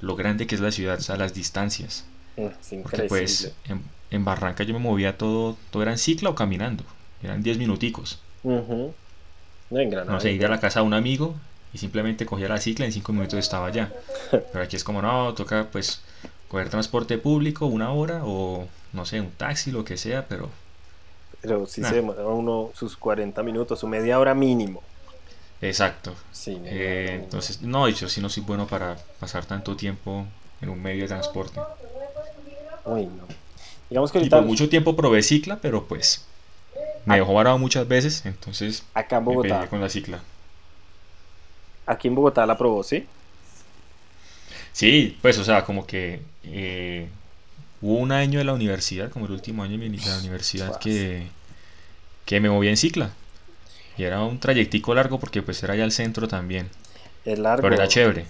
lo 0.00 0.16
grande 0.16 0.46
que 0.46 0.54
es 0.56 0.60
la 0.60 0.72
ciudad, 0.72 0.98
o 0.98 1.02
sea, 1.02 1.16
las 1.16 1.34
distancias. 1.34 2.06
Mm, 2.36 2.48
Porque 2.82 3.04
pues 3.04 3.52
en, 3.64 3.84
en 4.10 4.24
Barranca 4.24 4.64
yo 4.64 4.74
me 4.74 4.80
movía 4.80 5.18
todo, 5.18 5.56
todo 5.70 5.82
era 5.82 5.92
en 5.92 5.98
cicla 5.98 6.30
o 6.30 6.34
caminando. 6.34 6.84
Eran 7.22 7.42
10 7.42 7.58
minuticos. 7.58 8.20
No, 9.70 9.78
en 9.80 9.90
Granada. 9.90 10.14
No 10.14 10.20
sé, 10.20 10.32
ir 10.32 10.44
a 10.44 10.48
la 10.48 10.60
casa 10.60 10.80
de 10.80 10.86
un 10.86 10.94
amigo 10.94 11.36
y 11.72 11.78
simplemente 11.78 12.26
cogía 12.26 12.48
la 12.48 12.58
cicla 12.58 12.84
y 12.86 12.88
en 12.88 12.92
5 12.92 13.12
minutos 13.12 13.38
estaba 13.38 13.66
allá. 13.66 13.92
Pero 14.52 14.64
aquí 14.64 14.76
es 14.76 14.84
como, 14.84 15.02
no, 15.02 15.34
toca 15.34 15.68
pues 15.70 16.02
coger 16.48 16.70
transporte 16.70 17.18
público 17.18 17.66
una 17.66 17.90
hora 17.92 18.22
o 18.24 18.68
no 18.92 19.04
sé, 19.06 19.20
un 19.20 19.32
taxi, 19.32 19.70
lo 19.72 19.84
que 19.84 19.96
sea, 19.96 20.28
pero 20.28 20.50
Pero 21.40 21.66
sí 21.66 21.82
Nah. 21.82 21.84
se 21.84 21.96
demora 21.96 22.26
uno 22.26 22.70
sus 22.74 22.96
40 22.96 23.42
minutos, 23.42 23.78
su 23.80 23.88
media 23.88 24.18
hora 24.20 24.34
mínimo. 24.34 24.82
exacto. 25.60 26.14
Sí, 26.30 26.58
Eh, 26.64 27.20
entonces, 27.22 27.62
no, 27.62 27.88
yo 27.88 28.08
sí 28.08 28.20
no 28.20 28.28
soy 28.28 28.42
bueno 28.42 28.66
para 28.66 28.96
pasar 29.20 29.46
tanto 29.46 29.76
tiempo 29.76 30.26
en 30.60 30.68
un 30.68 30.82
medio 30.82 31.02
de 31.02 31.08
transporte. 31.08 31.60
Uy, 32.84 33.06
no. 33.06 33.26
Digamos 33.90 34.12
que 34.12 34.18
Y 34.20 34.28
ahorita 34.28 34.30
por 34.30 34.44
mucho 34.44 34.68
tiempo 34.68 34.94
probé 34.96 35.22
cicla, 35.22 35.60
pero 35.60 35.88
pues 35.88 36.26
me 37.06 37.16
dejó 37.16 37.34
varado 37.34 37.58
muchas 37.58 37.88
veces, 37.88 38.26
entonces 38.26 38.84
acá 38.94 39.16
en 39.18 39.24
me 39.26 39.36
Bogotá, 39.36 39.60
pegué 39.60 39.68
con 39.68 39.80
la 39.80 39.88
cicla. 39.90 40.22
aquí 41.86 42.06
en 42.08 42.14
Bogotá 42.14 42.46
la 42.46 42.56
probó, 42.56 42.82
¿sí? 42.84 43.08
Sí, 44.72 45.18
pues, 45.22 45.38
o 45.38 45.44
sea, 45.44 45.64
como 45.64 45.86
que 45.86 46.20
eh, 46.42 47.08
hubo 47.80 47.96
un 47.98 48.12
año 48.12 48.38
de 48.38 48.44
la 48.44 48.54
universidad, 48.54 49.10
como 49.10 49.26
el 49.26 49.32
último 49.32 49.62
año 49.62 49.78
de 49.78 50.00
la 50.04 50.18
universidad, 50.18 50.76
que, 50.76 51.28
que 52.26 52.40
me 52.40 52.50
moví 52.50 52.68
en 52.68 52.76
cicla. 52.76 53.10
Y 53.96 54.04
era 54.04 54.22
un 54.24 54.40
trayectico 54.40 54.94
largo 54.94 55.20
porque 55.20 55.42
pues 55.42 55.62
era 55.62 55.74
allá 55.74 55.84
al 55.84 55.92
centro 55.92 56.28
también. 56.28 56.70
Es 57.24 57.38
largo. 57.38 57.62
Pero 57.62 57.74
era 57.76 57.88
chévere. 57.88 58.26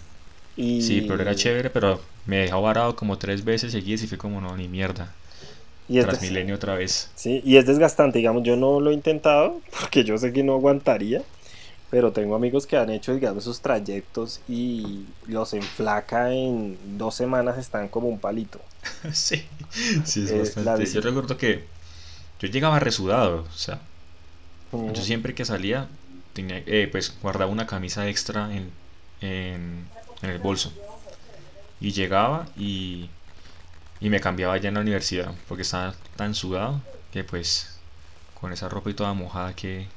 Y... 0.56 0.64
Sí, 0.78 1.02
pero 1.02 1.22
era 1.22 1.34
chévere, 1.34 1.70
pero 1.70 2.00
me 2.26 2.38
dejó 2.38 2.62
varado 2.62 2.96
como 2.96 3.18
tres 3.18 3.44
veces 3.44 3.72
seguidas 3.72 4.02
y 4.04 4.08
fue 4.08 4.18
como 4.18 4.40
no, 4.40 4.56
ni 4.56 4.68
mierda. 4.68 5.14
Y 5.88 5.98
es, 5.98 6.08
des- 6.10 6.20
Transmilenio 6.20 6.56
otra 6.56 6.74
vez. 6.76 7.10
sí, 7.14 7.40
y 7.44 7.56
es 7.56 7.66
desgastante, 7.66 8.18
digamos, 8.18 8.42
yo 8.44 8.56
no 8.56 8.80
lo 8.80 8.90
he 8.90 8.94
intentado 8.94 9.62
porque 9.80 10.04
yo 10.04 10.18
sé 10.18 10.32
que 10.32 10.44
no 10.44 10.54
aguantaría, 10.54 11.24
pero 11.90 12.12
tengo 12.12 12.34
amigos 12.36 12.66
que 12.66 12.76
han 12.76 12.90
hecho, 12.90 13.14
digamos, 13.14 13.44
esos 13.44 13.62
trayectos 13.62 14.42
y 14.48 15.14
los 15.26 15.54
enflaca 15.54 16.32
en 16.32 16.98
dos 16.98 17.14
semanas, 17.16 17.58
están 17.58 17.88
como 17.88 18.08
un 18.08 18.20
palito. 18.20 18.68
sí, 19.12 19.48
sí, 20.04 20.22
es 20.22 20.32
Eh, 20.34 20.34
bastante. 20.34 20.84
Yo 20.92 21.00
recuerdo 21.00 21.36
que 21.36 21.68
yo 22.40 22.48
llegaba 22.48 22.80
resudado, 22.80 23.42
o 23.44 23.52
sea, 23.52 23.80
Mm, 24.72 24.94
yo 24.94 25.02
siempre 25.02 25.34
que 25.34 25.44
salía, 25.44 25.88
tenía, 26.32 26.62
eh, 26.66 26.88
pues 26.90 27.18
guardaba 27.20 27.50
una 27.50 27.66
camisa 27.66 28.08
extra 28.08 28.54
en, 28.54 28.72
en, 29.20 29.90
en 30.22 30.30
el 30.30 30.38
bolso. 30.38 30.72
Y 31.80 31.92
llegaba 31.92 32.48
y, 32.56 33.10
y 34.00 34.10
me 34.10 34.20
cambiaba 34.20 34.56
ya 34.58 34.68
en 34.68 34.74
la 34.76 34.80
universidad, 34.82 35.34
porque 35.48 35.62
estaba 35.62 35.94
tan 36.16 36.34
sudado 36.34 36.82
que 37.12 37.24
pues 37.24 37.80
con 38.34 38.52
esa 38.52 38.68
ropa 38.68 38.90
y 38.90 38.94
toda 38.94 39.14
mojada 39.14 39.54
que, 39.56 39.88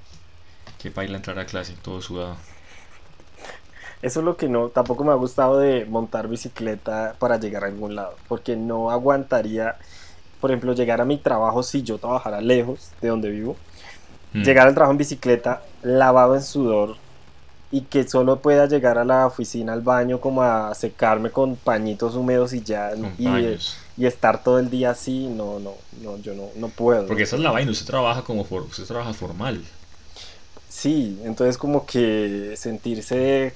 que 0.81 0.91
para 0.91 1.07
entrar 1.07 1.37
a 1.39 1.45
clase, 1.45 1.75
todo 1.81 2.01
sudado. 2.01 2.35
Eso 4.01 4.19
es 4.21 4.25
lo 4.25 4.35
que 4.35 4.49
no, 4.49 4.69
tampoco 4.69 5.03
me 5.03 5.11
ha 5.11 5.15
gustado 5.15 5.59
de 5.59 5.85
montar 5.85 6.27
bicicleta 6.27 7.15
para 7.19 7.37
llegar 7.37 7.63
a 7.63 7.67
algún 7.67 7.95
lado, 7.95 8.15
porque 8.27 8.55
no 8.55 8.89
aguantaría, 8.89 9.75
por 10.39 10.49
ejemplo, 10.49 10.73
llegar 10.73 11.01
a 11.01 11.05
mi 11.05 11.17
trabajo 11.17 11.61
si 11.61 11.83
yo 11.83 11.99
trabajara 11.99 12.41
lejos 12.41 12.89
de 13.01 13.09
donde 13.09 13.29
vivo, 13.29 13.55
Mm. 14.33 14.43
llegar 14.43 14.65
al 14.67 14.73
trabajo 14.73 14.91
en 14.93 14.97
bicicleta 14.97 15.61
lavado 15.83 16.35
en 16.35 16.41
sudor 16.41 16.95
y 17.69 17.81
que 17.81 18.07
solo 18.07 18.39
pueda 18.39 18.65
llegar 18.65 18.97
a 18.97 19.03
la 19.05 19.27
oficina, 19.27 19.73
al 19.73 19.81
baño, 19.81 20.19
como 20.19 20.41
a 20.41 20.73
secarme 20.73 21.29
con 21.31 21.55
pañitos 21.57 22.15
húmedos 22.15 22.53
y 22.53 22.61
ya, 22.63 22.91
y, 23.19 23.25
paños. 23.25 23.77
y 23.97 24.05
estar 24.05 24.41
todo 24.43 24.57
el 24.57 24.69
día 24.69 24.91
así, 24.91 25.27
no, 25.27 25.59
no, 25.59 25.73
no, 26.01 26.17
yo 26.17 26.33
no, 26.33 26.45
no 26.55 26.69
puedo. 26.69 27.05
Porque 27.07 27.23
esa 27.23 27.35
es 27.35 27.41
la 27.41 27.51
vaina, 27.51 27.71
usted 27.71 27.85
trabaja 27.85 28.23
como 28.23 28.45
for- 28.45 28.63
usted 28.63 28.85
trabaja 28.85 29.13
formal. 29.13 29.61
Sí, 30.81 31.19
entonces 31.25 31.59
como 31.59 31.85
que 31.85 32.55
sentirse 32.57 33.53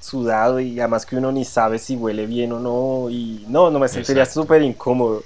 sudado 0.00 0.58
y 0.58 0.80
además 0.80 1.04
que 1.04 1.16
uno 1.16 1.30
ni 1.30 1.44
sabe 1.44 1.78
si 1.78 1.96
huele 1.96 2.24
bien 2.24 2.50
o 2.52 2.58
no 2.60 3.10
y 3.10 3.44
no, 3.46 3.70
no 3.70 3.78
me 3.78 3.88
sentiría 3.88 4.24
súper 4.24 4.62
incómodo. 4.62 5.22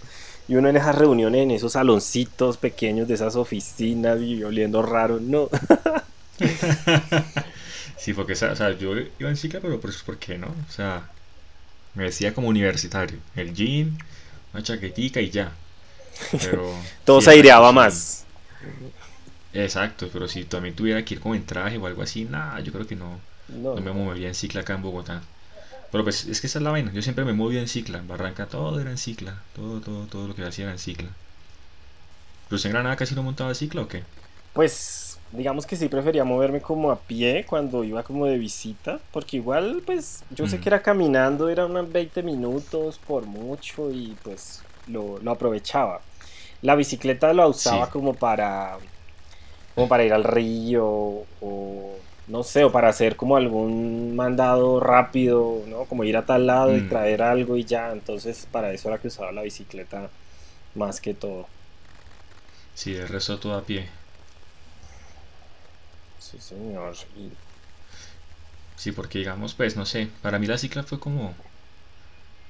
Y 0.48 0.56
uno 0.56 0.68
en 0.68 0.76
esas 0.76 0.96
reuniones, 0.96 1.44
en 1.44 1.52
esos 1.52 1.74
saloncitos 1.74 2.56
pequeños 2.56 3.06
de 3.06 3.14
esas 3.14 3.36
oficinas 3.36 4.20
y 4.20 4.42
oliendo 4.42 4.82
raro, 4.82 5.20
no. 5.20 5.48
sí, 7.96 8.12
porque 8.12 8.32
o 8.32 8.36
sea, 8.36 8.76
yo 8.76 8.96
iba 8.96 9.30
en 9.30 9.36
cicla, 9.36 9.60
pero 9.60 9.80
¿por 9.80 10.18
qué 10.18 10.38
no? 10.38 10.48
O 10.48 10.72
sea, 10.72 11.08
me 11.94 12.02
vestía 12.02 12.34
como 12.34 12.48
universitario. 12.48 13.18
El 13.36 13.54
jean, 13.54 13.96
una 14.52 14.64
chaquetica 14.64 15.20
y 15.20 15.30
ya. 15.30 15.52
Pero, 16.42 16.74
Todo 17.04 17.20
se 17.20 17.30
aireaba 17.30 17.70
más. 17.70 18.24
Exacto, 19.56 20.08
pero 20.12 20.28
si 20.28 20.44
también 20.44 20.74
tuviera 20.74 21.04
que 21.04 21.14
ir 21.14 21.20
como 21.20 21.34
en 21.34 21.46
traje 21.46 21.78
o 21.78 21.86
algo 21.86 22.02
así, 22.02 22.24
nada, 22.24 22.60
yo 22.60 22.72
creo 22.72 22.86
que 22.86 22.94
no, 22.94 23.18
no, 23.48 23.74
me 23.76 23.90
movería 23.92 24.28
en 24.28 24.34
cicla 24.34 24.60
acá 24.60 24.74
en 24.74 24.82
Bogotá. 24.82 25.22
Pero 25.90 26.04
pues 26.04 26.26
es 26.26 26.40
que 26.40 26.46
esa 26.46 26.58
es 26.58 26.62
la 26.62 26.70
vaina, 26.70 26.92
yo 26.92 27.00
siempre 27.00 27.24
me 27.24 27.32
movía 27.32 27.60
en 27.60 27.68
cicla, 27.68 28.02
Barranca 28.06 28.46
todo 28.46 28.78
era 28.80 28.90
en 28.90 28.98
cicla, 28.98 29.40
todo, 29.54 29.80
todo, 29.80 30.06
todo 30.06 30.28
lo 30.28 30.34
que 30.34 30.44
hacía 30.44 30.64
era 30.64 30.72
en 30.72 30.78
cicla. 30.78 31.08
¿Pero 32.48 32.60
en 32.62 32.72
Granada 32.72 32.96
casi 32.96 33.14
no 33.14 33.22
montaba 33.22 33.54
cicla 33.54 33.82
o 33.82 33.88
qué? 33.88 34.02
Pues 34.52 35.18
digamos 35.32 35.66
que 35.66 35.76
sí 35.76 35.88
prefería 35.88 36.24
moverme 36.24 36.60
como 36.60 36.90
a 36.90 36.98
pie 36.98 37.44
cuando 37.48 37.82
iba 37.82 38.02
como 38.02 38.26
de 38.26 38.38
visita, 38.38 39.00
porque 39.10 39.38
igual 39.38 39.82
pues 39.86 40.22
yo 40.30 40.46
sé 40.46 40.58
mm. 40.58 40.60
que 40.60 40.68
era 40.68 40.82
caminando, 40.82 41.48
era 41.48 41.66
unos 41.66 41.90
20 41.90 42.22
minutos 42.22 42.98
por 42.98 43.24
mucho 43.24 43.90
y 43.90 44.16
pues 44.22 44.62
lo, 44.86 45.18
aprovechaba. 45.30 46.00
La 46.62 46.74
bicicleta 46.74 47.32
la 47.32 47.46
usaba 47.48 47.90
como 47.90 48.14
para 48.14 48.78
como 49.76 49.88
para 49.88 50.04
ir 50.04 50.14
al 50.14 50.24
río 50.24 50.86
o 50.86 51.98
no 52.28 52.42
sé, 52.42 52.64
o 52.64 52.72
para 52.72 52.88
hacer 52.88 53.14
como 53.14 53.36
algún 53.36 54.16
mandado 54.16 54.80
rápido, 54.80 55.62
¿no? 55.68 55.84
Como 55.84 56.02
ir 56.02 56.16
a 56.16 56.24
tal 56.24 56.46
lado 56.46 56.74
y 56.74 56.80
mm. 56.80 56.88
traer 56.88 57.22
algo 57.22 57.56
y 57.58 57.64
ya. 57.64 57.92
Entonces, 57.92 58.48
para 58.50 58.72
eso 58.72 58.88
era 58.88 58.98
que 58.98 59.08
usaba 59.08 59.30
la 59.32 59.42
bicicleta 59.42 60.08
más 60.74 60.98
que 61.00 61.12
todo. 61.12 61.46
Sí, 62.74 62.96
el 62.96 63.06
resto 63.06 63.38
todo 63.38 63.54
a 63.54 63.62
pie. 63.62 63.86
Sí, 66.18 66.38
señor. 66.40 66.96
Sí, 68.76 68.92
porque 68.92 69.18
digamos, 69.18 69.52
pues, 69.52 69.76
no 69.76 69.84
sé, 69.84 70.08
para 70.22 70.38
mí 70.38 70.46
la 70.46 70.56
cicla 70.56 70.82
fue 70.82 70.98
como... 70.98 71.34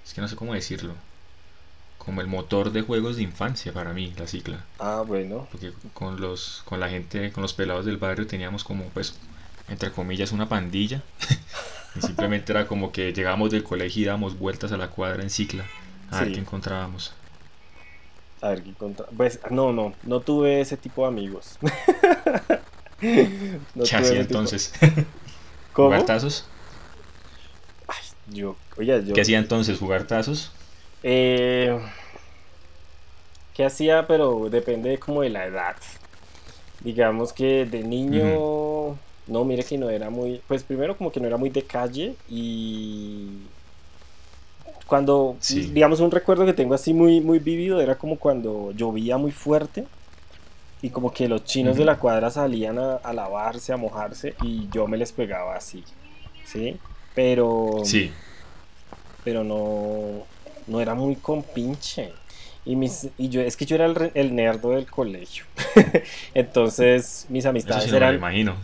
Es 0.07 0.15
que 0.15 0.21
no 0.21 0.29
sé 0.29 0.37
cómo 0.37 0.55
decirlo 0.55 0.95
como 2.07 2.21
el 2.21 2.29
motor 2.29 2.71
de 2.71 2.83
juegos 2.83 3.17
de 3.17 3.23
infancia 3.23 3.73
para 3.73 3.93
mí, 3.93 4.15
la 4.17 4.29
cicla. 4.29 4.65
Ah, 4.79 5.03
bueno. 5.05 5.49
Porque 5.51 5.73
con 5.93 6.21
los 6.21 6.63
con 6.65 6.79
la 6.79 6.89
gente, 6.89 7.33
con 7.33 7.43
los 7.43 7.53
pelados 7.53 7.85
del 7.85 7.97
barrio 7.97 8.29
teníamos 8.29 8.63
como 8.63 8.85
pues 8.85 9.19
entre 9.69 9.91
comillas 9.91 10.31
una 10.31 10.49
pandilla. 10.49 11.03
y 11.97 12.01
simplemente 12.01 12.53
era 12.53 12.69
como 12.69 12.93
que 12.93 13.13
llegábamos 13.13 13.51
del 13.51 13.65
colegio 13.65 14.03
y 14.03 14.05
dábamos 14.05 14.39
vueltas 14.39 14.71
a 14.71 14.77
la 14.77 14.89
cuadra 14.89 15.25
en 15.25 15.31
cicla 15.31 15.65
a 16.13 16.21
ver 16.21 16.33
qué 16.33 16.39
encontrábamos. 16.39 17.13
A 18.41 18.51
ver 18.51 18.63
qué 18.63 18.71
encontrábamos. 18.71 19.17
Pues 19.17 19.41
no, 19.51 19.73
no, 19.73 19.93
no 20.05 20.21
tuve 20.21 20.61
ese 20.61 20.77
tipo 20.77 21.03
de 21.03 21.09
amigos. 21.09 21.59
¿Qué 23.01 23.61
hacía 23.93 24.21
entonces? 24.21 24.73
¿Jugar 25.73 26.07
tazos? 26.07 26.47
Ay, 27.89 28.05
yo, 28.29 28.57
oye, 28.79 29.05
yo... 29.05 29.13
¿Qué 29.13 29.21
hacía 29.21 29.39
entonces? 29.39 29.79
¿Jugar 29.79 30.05
tazos? 30.05 30.53
Eh, 31.03 31.79
¿Qué 33.55 33.65
hacía? 33.65 34.07
Pero 34.07 34.51
depende 34.51 34.99
como 34.99 35.23
de 35.23 35.31
la 35.31 35.47
edad. 35.47 35.77
Digamos 36.81 37.33
que 37.33 37.65
de 37.65 37.83
niño, 37.83 38.97
no, 39.27 39.45
mire 39.45 39.65
que 39.65 39.79
no 39.79 39.89
era 39.89 40.11
muy, 40.11 40.43
pues 40.47 40.63
primero 40.63 40.97
como 40.97 41.11
que 41.11 41.21
no 41.21 41.27
era 41.27 41.37
muy 41.37 41.51
de 41.51 41.63
calle 41.63 42.15
y 42.29 43.31
cuando, 44.87 45.37
digamos, 45.73 46.01
un 46.01 46.11
recuerdo 46.11 46.45
que 46.45 46.53
tengo 46.53 46.75
así 46.75 46.93
muy, 46.93 47.21
muy 47.21 47.39
vivido 47.39 47.81
era 47.81 47.97
como 47.97 48.19
cuando 48.19 48.73
llovía 48.73 49.17
muy 49.17 49.33
fuerte 49.33 49.87
y 50.83 50.91
como 50.91 51.13
que 51.13 51.29
los 51.29 51.45
chinos 51.45 51.77
de 51.77 51.85
la 51.85 51.99
cuadra 51.99 52.31
salían 52.31 52.79
a, 52.79 52.97
a, 52.97 53.13
lavarse, 53.13 53.73
a 53.73 53.77
mojarse 53.77 54.35
y 54.43 54.69
yo 54.71 54.87
me 54.87 54.97
les 54.97 55.13
pegaba 55.13 55.57
así, 55.57 55.83
¿sí? 56.45 56.77
Pero... 57.15 57.81
Sí. 57.85 58.13
Pero 59.25 59.43
no, 59.43 60.25
no 60.67 60.81
era 60.81 60.95
muy 60.95 61.17
compinche. 61.17 62.13
Y, 62.65 62.75
mis, 62.75 63.09
y 63.17 63.29
yo, 63.29 63.41
es 63.41 63.57
que 63.57 63.65
yo 63.65 63.77
era 63.77 63.87
el, 63.87 64.11
el 64.15 64.35
nerdo 64.35 64.71
del 64.71 64.87
colegio. 64.87 65.45
Entonces, 66.35 67.27
mis 67.29 67.47
amistades 67.47 67.93
eran. 67.93 68.11
Me 68.11 68.17
imagino. 68.17 68.57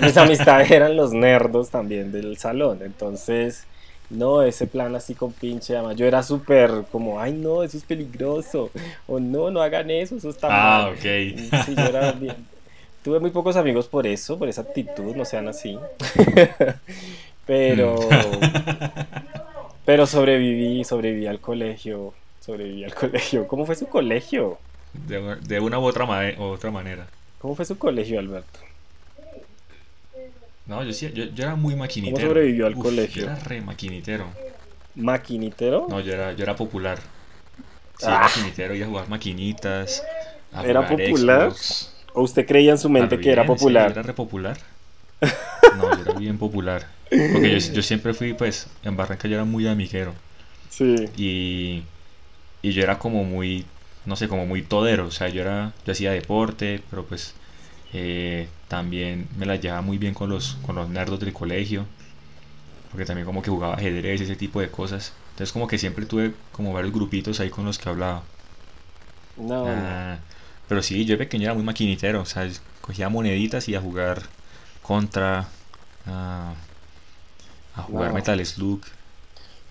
mis 0.00 0.16
amistades 0.16 0.70
eran 0.72 0.96
los 0.96 1.12
nerdos 1.12 1.70
también 1.70 2.12
del 2.12 2.38
salón. 2.38 2.80
Entonces, 2.82 3.64
no, 4.10 4.42
ese 4.42 4.66
plan 4.66 4.94
así 4.94 5.14
con 5.14 5.32
pinche. 5.32 5.76
Además, 5.76 5.96
yo 5.96 6.06
era 6.06 6.22
súper 6.22 6.84
como, 6.90 7.20
ay, 7.20 7.32
no, 7.32 7.62
eso 7.62 7.76
es 7.76 7.84
peligroso. 7.84 8.70
O 9.06 9.18
no, 9.18 9.50
no 9.50 9.60
hagan 9.60 9.90
eso, 9.90 10.16
eso 10.16 10.30
está 10.30 10.48
ah, 10.50 10.82
mal. 10.82 10.92
ok. 10.92 11.64
Sí, 11.66 11.74
yo 11.76 11.84
era 11.84 12.12
bien. 12.12 12.36
Tuve 13.02 13.20
muy 13.20 13.30
pocos 13.30 13.56
amigos 13.56 13.86
por 13.86 14.06
eso, 14.06 14.38
por 14.38 14.48
esa 14.48 14.62
actitud, 14.62 15.14
no 15.14 15.24
sean 15.24 15.48
así. 15.48 15.78
Pero. 17.46 17.98
Pero 19.88 20.06
sobreviví, 20.06 20.84
sobreviví 20.84 21.26
al 21.26 21.40
colegio, 21.40 22.12
sobreviví 22.44 22.84
al 22.84 22.94
colegio. 23.02 23.48
¿Cómo 23.48 23.64
fue 23.64 23.74
su 23.74 23.86
colegio? 23.86 24.58
De, 24.92 25.60
una 25.60 25.78
u 25.78 25.84
otra, 25.84 26.06
otra 26.36 26.70
manera. 26.70 27.06
¿Cómo 27.38 27.54
fue 27.54 27.64
su 27.64 27.78
colegio, 27.78 28.20
Alberto? 28.20 28.60
No, 30.66 30.84
yo, 30.84 30.92
sí, 30.92 31.10
yo, 31.14 31.24
era 31.42 31.56
muy 31.56 31.74
maquinitero. 31.74 32.18
¿Cómo 32.18 32.28
sobrevivió 32.28 32.66
al 32.66 32.74
colegio? 32.74 33.22
Yo 33.22 33.30
era 33.30 33.38
re 33.38 33.62
maquinitero. 33.62 34.26
¿Maquinitero? 34.94 35.86
No, 35.88 36.00
yo 36.00 36.12
era, 36.12 36.34
yo 36.34 36.42
era 36.42 36.54
popular. 36.54 36.98
Sí, 37.96 38.08
ah. 38.08 38.24
maquinitero, 38.24 38.74
iba 38.74 38.84
a 38.84 38.88
jugar 38.90 39.08
maquinitas. 39.08 40.04
¿Era 40.66 40.86
popular? 40.86 41.54
¿O 42.12 42.20
usted 42.20 42.46
creía 42.46 42.72
en 42.72 42.78
su 42.78 42.90
mente 42.90 43.18
que 43.18 43.32
era 43.32 43.46
popular? 43.46 43.92
era 43.92 44.02
re 44.02 44.12
popular. 44.12 44.58
No, 45.78 45.92
yo 45.92 46.02
era 46.02 46.14
bien 46.18 46.38
popular. 46.38 46.86
Porque 47.08 47.58
yo, 47.60 47.82
siempre 47.82 48.12
fui, 48.12 48.34
pues, 48.34 48.66
en 48.82 48.96
Barranca 48.96 49.28
yo 49.28 49.34
era 49.34 49.44
muy 49.44 49.66
amiguero. 49.66 50.14
Sí. 50.68 50.94
Y, 51.16 51.82
y 52.62 52.72
yo 52.72 52.82
era 52.82 52.98
como 52.98 53.24
muy, 53.24 53.64
no 54.04 54.16
sé, 54.16 54.28
como 54.28 54.44
muy 54.46 54.62
todero. 54.62 55.06
O 55.06 55.10
sea, 55.10 55.28
yo 55.28 55.40
era, 55.40 55.72
yo 55.84 55.92
hacía 55.92 56.12
deporte, 56.12 56.82
pero 56.90 57.04
pues 57.04 57.34
eh, 57.92 58.48
también 58.68 59.28
me 59.36 59.46
la 59.46 59.56
llevaba 59.56 59.82
muy 59.82 59.98
bien 59.98 60.14
con 60.14 60.30
los, 60.30 60.56
con 60.66 60.76
los 60.76 60.88
nerdos 60.88 61.20
del 61.20 61.32
colegio. 61.32 61.86
Porque 62.90 63.04
también 63.04 63.26
como 63.26 63.42
que 63.42 63.50
jugaba 63.50 63.74
ajedrez, 63.74 64.20
ese 64.20 64.36
tipo 64.36 64.60
de 64.60 64.70
cosas. 64.70 65.12
Entonces 65.30 65.52
como 65.52 65.66
que 65.66 65.78
siempre 65.78 66.06
tuve 66.06 66.34
como 66.52 66.72
varios 66.72 66.92
grupitos 66.92 67.40
ahí 67.40 67.50
con 67.50 67.64
los 67.64 67.78
que 67.78 67.88
hablaba. 67.88 68.24
No. 69.36 69.64
Ah, 69.66 70.18
pero 70.68 70.82
sí, 70.82 71.04
yo 71.04 71.12
de 71.12 71.18
pequeño 71.18 71.44
era 71.44 71.54
muy 71.54 71.62
maquinitero. 71.64 72.22
O 72.22 72.26
sea, 72.26 72.48
cogía 72.80 73.08
moneditas 73.08 73.68
y 73.68 73.74
a 73.74 73.80
jugar 73.80 74.22
contra... 74.82 75.48
A 76.08 77.82
jugar 77.82 78.12
Metal 78.12 78.44
Slug. 78.44 78.80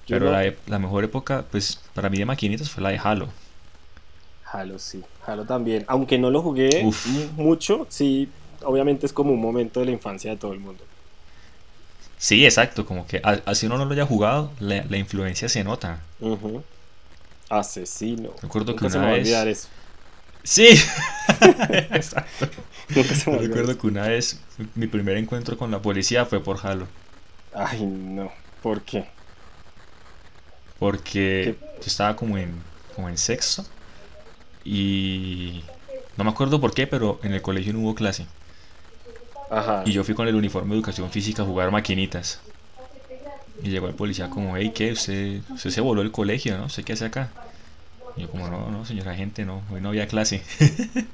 Pero 0.08 0.32
la, 0.32 0.80
mejor 0.80 1.04
época, 1.04 1.44
pues 1.52 1.80
para 1.94 2.10
mí 2.10 2.18
de 2.18 2.26
maquinitas 2.26 2.70
fue 2.70 2.82
la 2.82 2.90
de 2.90 2.98
Halo. 2.98 3.28
Halo, 4.46 4.80
sí. 4.80 5.04
Halo 5.26 5.44
también. 5.46 5.84
Aunque 5.88 6.18
no 6.18 6.32
lo 6.32 6.42
jugué 6.42 6.90
mucho, 7.36 7.86
sí, 7.90 8.30
obviamente 8.64 9.06
es 9.06 9.14
como 9.14 9.34
un 9.34 9.42
momento 9.42 9.82
de 9.82 9.88
la 9.88 9.92
infancia 9.92 10.32
de 10.32 10.38
todo 10.38 10.54
el 10.54 10.60
mundo. 10.60 10.84
Sí, 12.18 12.46
exacto. 12.46 12.86
Como 12.86 13.06
que 13.06 13.22
así 13.46 13.66
uno 13.66 13.78
no 13.78 13.86
lo 13.86 13.92
haya 13.92 14.06
jugado, 14.06 14.52
la, 14.60 14.98
influencia 14.98 15.50
se 15.50 15.64
nota. 15.64 16.00
Asesino. 17.50 18.32
Recuerdo 18.42 18.76
que 18.76 18.86
una 18.86 19.12
vez. 19.12 19.28
eso. 19.28 19.68
Sí, 20.48 20.70
exacto. 21.92 22.48
Recuerdo 22.88 23.78
que 23.78 23.86
una 23.86 24.08
vez 24.08 24.40
mi 24.76 24.88
primer 24.88 25.18
encuentro 25.18 25.58
con 25.58 25.72
la 25.72 25.82
policía 25.82 26.26
fue 26.26 26.42
por 26.42 26.66
Halo. 26.66 26.88
Ay, 27.54 27.86
no. 27.86 28.32
¿Por 28.64 28.82
qué? 28.82 29.10
Porque 30.80 31.58
yo 31.60 31.86
estaba 31.86 32.16
como 32.16 32.38
en, 32.38 32.64
como 32.96 33.10
en 33.10 33.18
sexto 33.18 33.66
y 34.64 35.66
no 36.16 36.24
me 36.24 36.30
acuerdo 36.30 36.62
por 36.62 36.74
qué, 36.74 36.88
pero 36.88 37.20
en 37.24 37.34
el 37.34 37.42
colegio 37.42 37.74
no 37.74 37.80
hubo 37.80 37.94
clase. 37.94 38.26
Ajá. 39.52 39.84
Y 39.86 39.92
yo 39.92 40.06
fui 40.06 40.16
con 40.16 40.30
el 40.30 40.36
uniforme 40.36 40.70
de 40.70 40.76
educación 40.78 41.12
física 41.12 41.42
a 41.42 41.46
jugar 41.46 41.72
maquinitas. 41.72 42.40
Y 43.62 43.70
llegó 43.70 43.90
el 43.90 43.96
policía 43.96 44.30
como, 44.30 44.56
hey, 44.56 44.72
¿qué? 44.74 44.94
Usted, 44.94 45.42
usted 45.50 45.72
se 45.72 45.82
voló 45.82 46.02
el 46.02 46.12
colegio, 46.14 46.58
¿no? 46.58 46.70
¿Sé 46.70 46.86
qué 46.86 46.94
hace 46.94 47.04
acá? 47.04 47.34
Yo 48.18 48.30
como, 48.30 48.48
no, 48.48 48.72
no, 48.72 48.86
señora 48.86 49.16
gente, 49.16 49.46
no, 49.46 49.62
hoy 49.72 49.82
no 49.82 49.90
había 49.90 50.08
clase. 50.08 50.42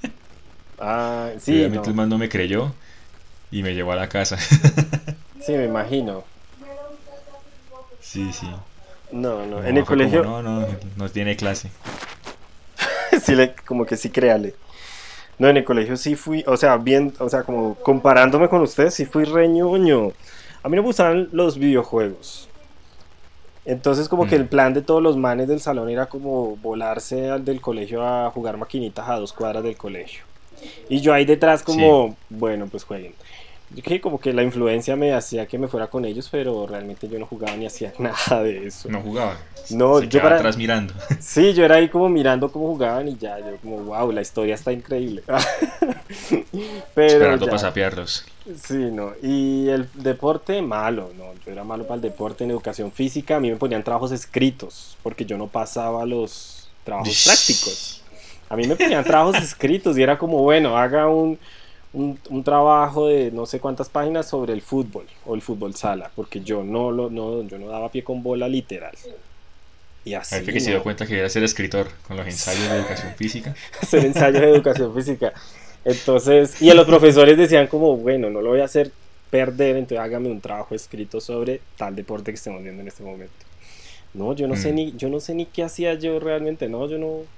ah, 0.79 1.31
sí. 1.39 1.53
obviamente 1.53 1.89
el 1.89 1.95
man 1.95 2.09
no 2.09 2.17
me 2.17 2.29
creyó 2.29 2.73
y 3.51 3.61
me 3.61 3.73
llevó 3.75 3.91
a 3.91 3.95
la 3.95 4.09
casa. 4.09 4.37
sí, 4.37 5.51
me 5.51 5.65
imagino. 5.65 6.23
Sí, 7.99 8.31
sí. 8.31 8.47
No, 9.11 9.45
no, 9.45 9.63
en 9.63 9.77
el 9.77 9.85
colegio. 9.85 10.23
no, 10.23 10.41
no, 10.41 10.65
no 10.95 11.09
tiene 11.09 11.35
clase. 11.35 11.69
sí, 13.23 13.35
le, 13.35 13.53
como 13.65 13.85
que 13.85 13.97
sí, 13.97 14.09
créale. 14.09 14.55
No, 15.39 15.49
en 15.49 15.57
el 15.57 15.63
colegio 15.63 15.97
sí 15.97 16.15
fui, 16.15 16.43
o 16.47 16.57
sea, 16.57 16.77
bien, 16.77 17.13
o 17.19 17.27
sea, 17.27 17.43
como 17.43 17.75
comparándome 17.75 18.49
con 18.49 18.61
ustedes, 18.61 18.93
sí 18.93 19.05
fui 19.05 19.25
reñoño. 19.25 20.11
A 20.61 20.69
mí 20.69 20.75
no 20.75 20.81
me 20.81 20.87
gustaban 20.87 21.29
los 21.31 21.57
videojuegos. 21.57 22.49
Entonces 23.65 24.09
como 24.09 24.27
que 24.27 24.37
Mm. 24.37 24.41
el 24.41 24.47
plan 24.47 24.73
de 24.73 24.81
todos 24.81 25.01
los 25.01 25.15
manes 25.17 25.47
del 25.47 25.61
salón 25.61 25.89
era 25.89 26.07
como 26.07 26.57
volarse 26.57 27.29
al 27.29 27.45
del 27.45 27.61
colegio 27.61 28.05
a 28.05 28.29
jugar 28.31 28.57
maquinitas 28.57 29.07
a 29.07 29.15
dos 29.17 29.31
cuadras 29.33 29.63
del 29.63 29.77
colegio. 29.77 30.23
Y 30.89 31.01
yo 31.01 31.13
ahí 31.13 31.25
detrás 31.25 31.63
como, 31.63 32.15
bueno, 32.29 32.67
pues 32.67 32.83
jueguen. 32.83 33.13
Yo 33.75 33.81
que 33.81 33.99
como 33.99 34.19
que 34.19 34.33
la 34.33 34.43
influencia 34.43 34.95
me 34.95 35.13
hacía 35.13 35.47
que 35.47 35.57
me 35.57 35.67
fuera 35.67 35.87
con 35.87 36.05
ellos, 36.05 36.29
pero 36.31 36.67
realmente 36.67 37.07
yo 37.07 37.17
no 37.17 37.25
jugaba 37.25 37.55
ni 37.57 37.65
hacía 37.65 37.91
nada 37.99 38.43
de 38.43 38.67
eso. 38.67 38.89
No 38.89 39.01
jugaba. 39.01 39.37
No, 39.71 39.99
Se 39.99 40.07
yo 40.09 40.21
para- 40.21 40.35
atrás 40.37 40.57
mirando. 40.57 40.93
Sí, 41.19 41.53
yo 41.53 41.65
era 41.65 41.75
ahí 41.75 41.89
como 41.89 42.09
mirando 42.09 42.51
cómo 42.51 42.67
jugaban 42.67 43.07
y 43.07 43.17
ya, 43.17 43.39
yo 43.39 43.57
como, 43.61 43.77
wow, 43.77 44.11
la 44.11 44.21
historia 44.21 44.55
está 44.55 44.71
increíble. 44.71 45.23
pero 46.93 47.07
esperando 47.13 47.45
ya. 47.45 47.49
para 47.51 47.59
sapearlos. 47.59 48.25
Sí, 48.61 48.75
no. 48.91 49.13
Y 49.21 49.69
el 49.69 49.87
deporte, 49.93 50.61
malo, 50.61 51.11
no. 51.17 51.25
Yo 51.45 51.51
era 51.51 51.63
malo 51.63 51.83
para 51.85 51.95
el 51.95 52.01
deporte 52.01 52.43
en 52.43 52.51
educación 52.51 52.91
física. 52.91 53.37
A 53.37 53.39
mí 53.39 53.49
me 53.49 53.55
ponían 53.57 53.83
trabajos 53.83 54.11
escritos 54.11 54.97
porque 55.01 55.25
yo 55.25 55.37
no 55.37 55.47
pasaba 55.47 56.05
los 56.05 56.69
trabajos 56.83 57.23
prácticos. 57.25 58.01
A 58.49 58.55
mí 58.55 58.67
me 58.67 58.75
ponían 58.75 59.03
trabajos 59.03 59.37
escritos 59.41 59.97
y 59.97 60.03
era 60.03 60.17
como, 60.17 60.39
bueno, 60.43 60.77
haga 60.77 61.07
un, 61.07 61.39
un, 61.93 62.19
un 62.29 62.43
trabajo 62.43 63.07
de 63.07 63.31
no 63.31 63.45
sé 63.45 63.59
cuántas 63.59 63.89
páginas 63.89 64.27
sobre 64.29 64.53
el 64.53 64.61
fútbol 64.61 65.07
o 65.25 65.35
el 65.35 65.41
fútbol 65.41 65.75
sala, 65.75 66.11
porque 66.15 66.41
yo 66.41 66.63
no, 66.63 66.91
lo, 66.91 67.09
no, 67.09 67.43
yo 67.43 67.57
no 67.59 67.67
daba 67.69 67.91
pie 67.91 68.03
con 68.03 68.23
bola 68.23 68.47
literal. 68.49 68.97
Y 70.05 70.13
así. 70.15 70.43
Fue 70.43 70.53
que 70.53 70.59
se 70.59 70.69
¿no? 70.69 70.71
dio 70.71 70.83
cuenta 70.83 71.05
que 71.07 71.17
era 71.19 71.29
ser 71.29 71.43
escritor 71.43 71.89
con 72.07 72.17
los 72.17 72.27
ensayos 72.27 72.69
de 72.69 72.75
educación 72.75 73.13
física. 73.17 73.57
hacer 73.81 74.05
ensayos 74.05 74.41
de 74.41 74.49
educación 74.49 74.93
física. 74.93 75.33
Entonces, 75.85 76.61
y 76.61 76.69
a 76.69 76.73
los 76.75 76.85
profesores 76.85 77.37
decían 77.37 77.67
como, 77.67 77.97
bueno, 77.97 78.29
no 78.29 78.41
lo 78.41 78.49
voy 78.51 78.61
a 78.61 78.65
hacer 78.65 78.93
perder, 79.29 79.77
entonces 79.77 79.99
hágame 80.03 80.29
un 80.29 80.41
trabajo 80.41 80.75
escrito 80.75 81.19
sobre 81.21 81.65
tal 81.75 81.95
deporte 81.95 82.31
que 82.31 82.35
estemos 82.35 82.63
viendo 82.63 82.81
en 82.81 82.87
este 82.87 83.03
momento. 83.03 83.45
No, 84.13 84.33
yo 84.35 84.47
no 84.47 84.55
sé 84.55 84.71
Mm. 84.71 84.75
ni, 84.75 84.93
yo 84.97 85.09
no 85.09 85.19
sé 85.19 85.35
ni 85.35 85.47
qué 85.47 85.63
hacía 85.63 85.95
yo 85.95 86.19
realmente, 86.19 86.69
no, 86.69 86.87
yo 86.87 86.97
no, 86.99 87.29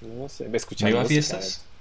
no 0.00 0.28
sé, 0.28 0.48
me 0.48 0.56
escuchaba 0.56 0.90
¿No 0.90 0.90
iba 0.90 1.00
a 1.02 1.04
fiestas? 1.04 1.71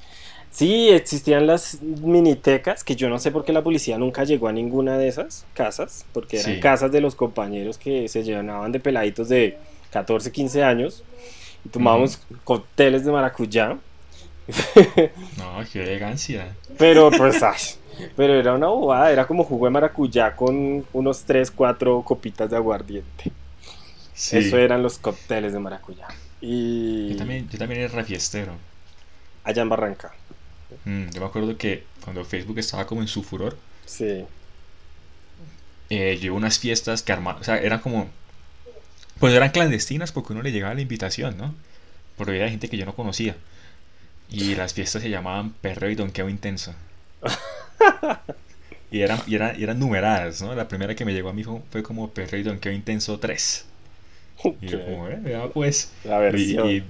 Sí, 0.51 0.89
existían 0.89 1.47
las 1.47 1.81
minitecas, 1.81 2.83
que 2.83 2.95
yo 2.97 3.09
no 3.09 3.19
sé 3.19 3.31
por 3.31 3.45
qué 3.45 3.53
la 3.53 3.63
policía 3.63 3.97
nunca 3.97 4.25
llegó 4.25 4.49
a 4.49 4.51
ninguna 4.51 4.97
de 4.97 5.07
esas 5.07 5.45
casas, 5.53 6.05
porque 6.13 6.39
eran 6.39 6.55
Sí. 6.55 6.59
casas 6.59 6.91
de 6.91 6.99
los 7.01 7.15
compañeros 7.15 7.77
que 7.77 8.07
se 8.09 8.21
llenaban 8.23 8.71
de 8.73 8.79
peladitos 8.81 9.29
de 9.29 9.57
14, 9.91 10.31
15 10.31 10.61
años, 10.63 11.03
y 11.65 11.69
tomábamos 11.69 12.19
cócteles 12.43 13.05
de 13.05 13.11
maracuyá, 13.11 13.77
No, 15.37 15.63
qué 15.71 15.83
elegancia. 15.83 16.53
pero 16.77 17.09
pues, 17.11 17.41
ay, 17.43 17.57
pero 18.17 18.33
era 18.33 18.53
una 18.53 18.67
bobada, 18.67 19.11
era 19.11 19.25
como 19.27 19.43
jugo 19.45 19.65
de 19.67 19.71
maracuyá 19.71 20.35
con 20.35 20.85
unos 20.91 21.23
3, 21.23 21.49
4 21.51 22.01
copitas 22.03 22.49
de 22.49 22.57
aguardiente. 22.57 23.31
Sí. 24.13 24.37
Eso 24.37 24.57
eran 24.57 24.83
los 24.83 24.97
cócteles 24.99 25.53
de 25.53 25.59
maracuyá. 25.59 26.07
Y 26.41 27.09
Yo 27.11 27.17
también, 27.17 27.47
yo 27.49 27.57
también 27.57 27.81
era 27.81 27.93
refiestero. 27.93 28.51
allá 29.43 29.61
en 29.61 29.69
Barranca, 29.69 30.11
Mm, 30.85 31.09
yo 31.11 31.21
me 31.21 31.27
acuerdo 31.27 31.57
que 31.57 31.83
cuando 32.03 32.23
Facebook 32.25 32.59
estaba 32.59 32.85
como 32.87 33.01
en 33.01 33.07
su 33.07 33.23
furor, 33.23 33.57
sí. 33.85 34.25
eh, 35.89 36.17
yo 36.19 36.25
iba 36.27 36.35
a 36.35 36.37
unas 36.37 36.59
fiestas 36.59 37.01
que 37.03 37.11
armaban, 37.11 37.41
o 37.41 37.43
sea, 37.43 37.57
eran 37.57 37.79
como, 37.79 38.09
pues 39.19 39.33
eran 39.33 39.49
clandestinas 39.51 40.11
porque 40.11 40.33
uno 40.33 40.41
le 40.41 40.51
llegaba 40.51 40.73
la 40.73 40.81
invitación, 40.81 41.37
¿no? 41.37 41.53
Porque 42.17 42.31
había 42.33 42.49
gente 42.49 42.69
que 42.69 42.77
yo 42.77 42.85
no 42.85 42.95
conocía. 42.95 43.35
Y 44.29 44.55
las 44.55 44.73
fiestas 44.73 45.01
se 45.01 45.09
llamaban 45.09 45.51
Perreo 45.61 45.89
y 45.89 45.95
Donqueo 45.95 46.29
Intenso. 46.29 46.73
Y 48.93 48.99
eran, 48.99 49.21
y, 49.25 49.35
eran, 49.35 49.57
y 49.57 49.63
eran 49.63 49.79
numeradas, 49.79 50.41
¿no? 50.41 50.53
La 50.53 50.67
primera 50.67 50.93
que 50.95 51.05
me 51.05 51.13
llegó 51.13 51.29
a 51.29 51.33
mí 51.33 51.45
fue, 51.45 51.61
fue 51.71 51.81
como 51.81 52.09
Perreo 52.09 52.41
y 52.41 52.43
Donqueo 52.43 52.73
Intenso 52.73 53.17
3. 53.19 53.65
Y 54.59 54.67
yo 54.67 54.79
Ok, 54.79 54.83
como, 54.85 55.07
eh, 55.07 55.15
vea 55.21 55.47
pues. 55.47 55.93
La 56.03 56.17
Y- 56.17 56.19
versión. 56.19 56.69
y- 56.69 56.83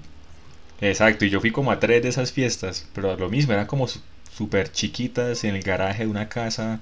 exacto, 0.81 1.23
y 1.25 1.29
yo 1.29 1.39
fui 1.39 1.51
como 1.51 1.71
a 1.71 1.79
tres 1.79 2.03
de 2.03 2.09
esas 2.09 2.33
fiestas, 2.33 2.89
pero 2.93 3.15
lo 3.15 3.29
mismo, 3.29 3.53
eran 3.53 3.67
como 3.67 3.87
súper 4.29 4.69
chiquitas 4.71 5.43
en 5.45 5.55
el 5.55 5.63
garaje 5.63 6.03
de 6.03 6.09
una 6.09 6.27
casa, 6.29 6.81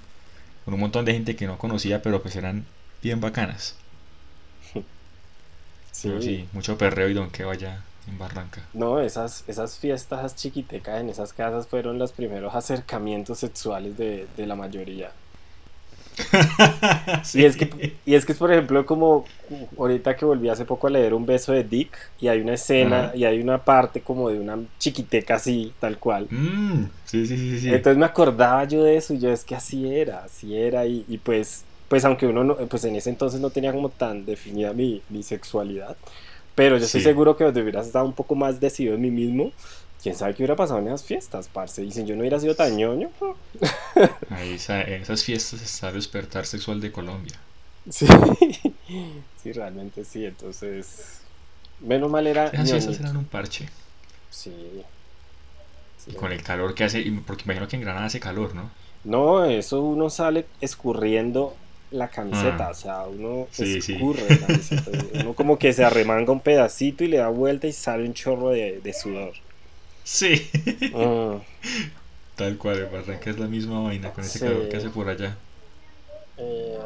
con 0.66 0.74
un 0.76 0.80
montón 0.82 1.06
de 1.06 1.14
gente 1.14 1.36
que 1.36 1.48
no 1.48 1.58
conocía, 1.60 2.02
pero 2.02 2.22
pues 2.24 2.36
eran 2.38 2.68
bien 3.02 3.22
bacanas. 3.22 3.78
Pero 6.04 6.22
sí, 6.22 6.50
mucho 6.52 6.78
perreo 6.78 7.08
y 7.08 7.14
donqueo 7.14 7.50
allá 7.50 7.90
en 8.06 8.18
Barranca. 8.18 8.68
No, 8.74 9.00
esas, 9.00 9.44
esas 9.48 9.78
fiestas 9.80 10.36
chiquitecas 10.36 11.02
en 11.02 11.10
esas 11.10 11.34
casas 11.34 11.68
fueron 11.68 11.98
los 12.00 12.14
primeros 12.14 12.54
acercamientos 12.56 13.40
sexuales 13.40 13.96
de, 13.98 14.28
de 14.28 14.46
la 14.48 14.56
mayoría. 14.56 15.19
Y 17.34 17.46
es 17.46 17.58
que, 17.58 18.00
y 18.06 18.16
es 18.16 18.26
que 18.26 18.32
es 18.34 18.38
por 18.40 18.52
ejemplo 18.52 18.86
como 18.86 19.26
ahorita 19.78 20.16
que 20.16 20.26
volví 20.26 20.50
hace 20.50 20.66
poco 20.66 20.88
a 20.88 20.90
leer 20.90 21.14
un 21.14 21.26
beso 21.26 21.52
de 21.54 21.64
Dick 21.64 21.98
y 22.20 22.28
hay 22.28 22.42
una 22.42 22.54
escena 22.54 23.08
Ajá. 23.08 23.14
y 23.14 23.26
hay 23.26 23.40
una 23.42 23.64
parte 23.64 24.02
como 24.04 24.30
de 24.30 24.40
una 24.40 24.60
chiquiteca 24.80 25.36
así, 25.36 25.76
tal 25.80 26.00
cual. 26.00 26.32
Mm, 26.32 26.86
sí, 27.06 27.26
sí, 27.26 27.38
sí, 27.38 27.60
sí. 27.60 27.70
Entonces 27.74 27.98
me 28.00 28.06
acordaba 28.06 28.64
yo 28.66 28.84
de 28.84 28.98
eso 28.98 29.14
y 29.14 29.20
yo 29.20 29.32
es 29.32 29.46
que 29.46 29.56
así 29.56 29.88
era, 29.94 30.24
así 30.24 30.56
era 30.58 30.86
y, 30.88 31.06
y 31.08 31.20
pues, 31.20 31.66
pues 31.88 32.04
aunque 32.06 32.26
uno 32.26 32.44
no, 32.44 32.56
pues 32.68 32.84
en 32.86 32.96
ese 32.96 33.10
entonces 33.12 33.40
no 33.40 33.52
tenía 33.52 33.72
como 33.74 33.90
tan 33.92 34.26
definida 34.26 34.74
mi, 34.74 35.04
mi 35.10 35.22
sexualidad, 35.24 35.98
pero 36.56 36.78
yo 36.78 36.86
estoy 36.86 37.02
Sí. 37.02 37.02
seguro 37.02 37.36
que 37.38 37.44
donde 37.44 37.62
hubieras 37.62 37.88
estado 37.88 38.06
un 38.06 38.16
poco 38.16 38.36
más 38.36 38.60
decidido 38.60 38.96
en 38.96 39.02
mí 39.02 39.12
mismo, 39.12 39.54
quién 40.02 40.16
sabe 40.16 40.34
qué 40.34 40.44
hubiera 40.44 40.56
pasado 40.56 40.80
en 40.80 40.88
esas 40.88 41.04
fiestas, 41.04 41.50
parce, 41.50 41.84
y 41.84 41.92
si 41.92 42.06
yo 42.06 42.16
no 42.16 42.22
hubiera 42.22 42.40
sido 42.40 42.56
tan 42.56 42.76
ñoño, 42.78 43.10
Ahí 44.30 44.58
en 44.68 45.02
esas 45.02 45.24
fiestas 45.24 45.62
está 45.62 45.90
el 45.90 45.96
despertar 45.96 46.46
sexual 46.46 46.80
de 46.82 46.92
Colombia. 46.92 47.36
sí, 47.90 48.06
sí, 49.44 49.52
realmente 49.52 50.06
sí, 50.06 50.26
entonces, 50.26 51.22
menos 51.80 52.10
mal 52.12 52.28
era 52.28 52.48
Esas 52.48 52.70
fiestas 52.72 53.00
eran 53.00 53.18
un 53.18 53.26
parche. 53.26 53.70
Sí. 54.30 54.84
Sí. 55.98 56.12
Y 56.12 56.14
con 56.16 56.32
el 56.32 56.42
calor 56.44 56.74
que 56.76 56.84
hace, 56.86 57.04
porque 57.26 57.44
imagino 57.44 57.68
que 57.68 57.76
en 57.76 57.82
Granada 57.82 58.06
hace 58.06 58.20
calor, 58.20 58.56
¿no? 58.56 58.72
No, 59.04 59.46
eso 59.46 59.82
uno 59.82 60.10
sale 60.10 60.46
escurriendo 60.62 61.56
la 61.92 62.10
camiseta, 62.10 62.68
Ah. 62.68 62.72
o 62.72 62.74
sea, 62.74 63.04
uno 63.04 63.48
Sí, 63.52 63.82
sí. 63.82 63.94
escurre 63.94 64.24
la 64.30 64.38
camiseta. 64.48 64.92
Uno 65.22 65.34
como 65.34 65.58
que 65.58 65.74
se 65.74 65.84
arremanga 65.84 66.32
un 66.32 66.42
pedacito 66.42 67.04
y 67.04 67.08
le 67.08 67.18
da 67.18 67.30
vuelta 67.30 67.68
y 67.68 67.74
sale 67.74 68.06
un 68.06 68.14
chorro 68.14 68.50
de, 68.50 68.80
de 68.82 68.94
sudor. 68.94 69.34
Sí. 70.14 70.50
Mm, 70.92 71.42
Tal 72.36 72.58
cual, 72.58 72.80
en 72.80 72.90
Barranca 72.92 73.30
es 73.30 73.38
la 73.38 73.48
misma 73.48 73.82
vaina 73.82 74.12
con 74.14 74.26
ese 74.26 74.40
Sí. 74.40 74.42
calor 74.42 74.68
que 74.68 74.78
hace 74.78 74.90
por 74.90 75.08
allá. 75.10 75.38
eh, 76.38 76.80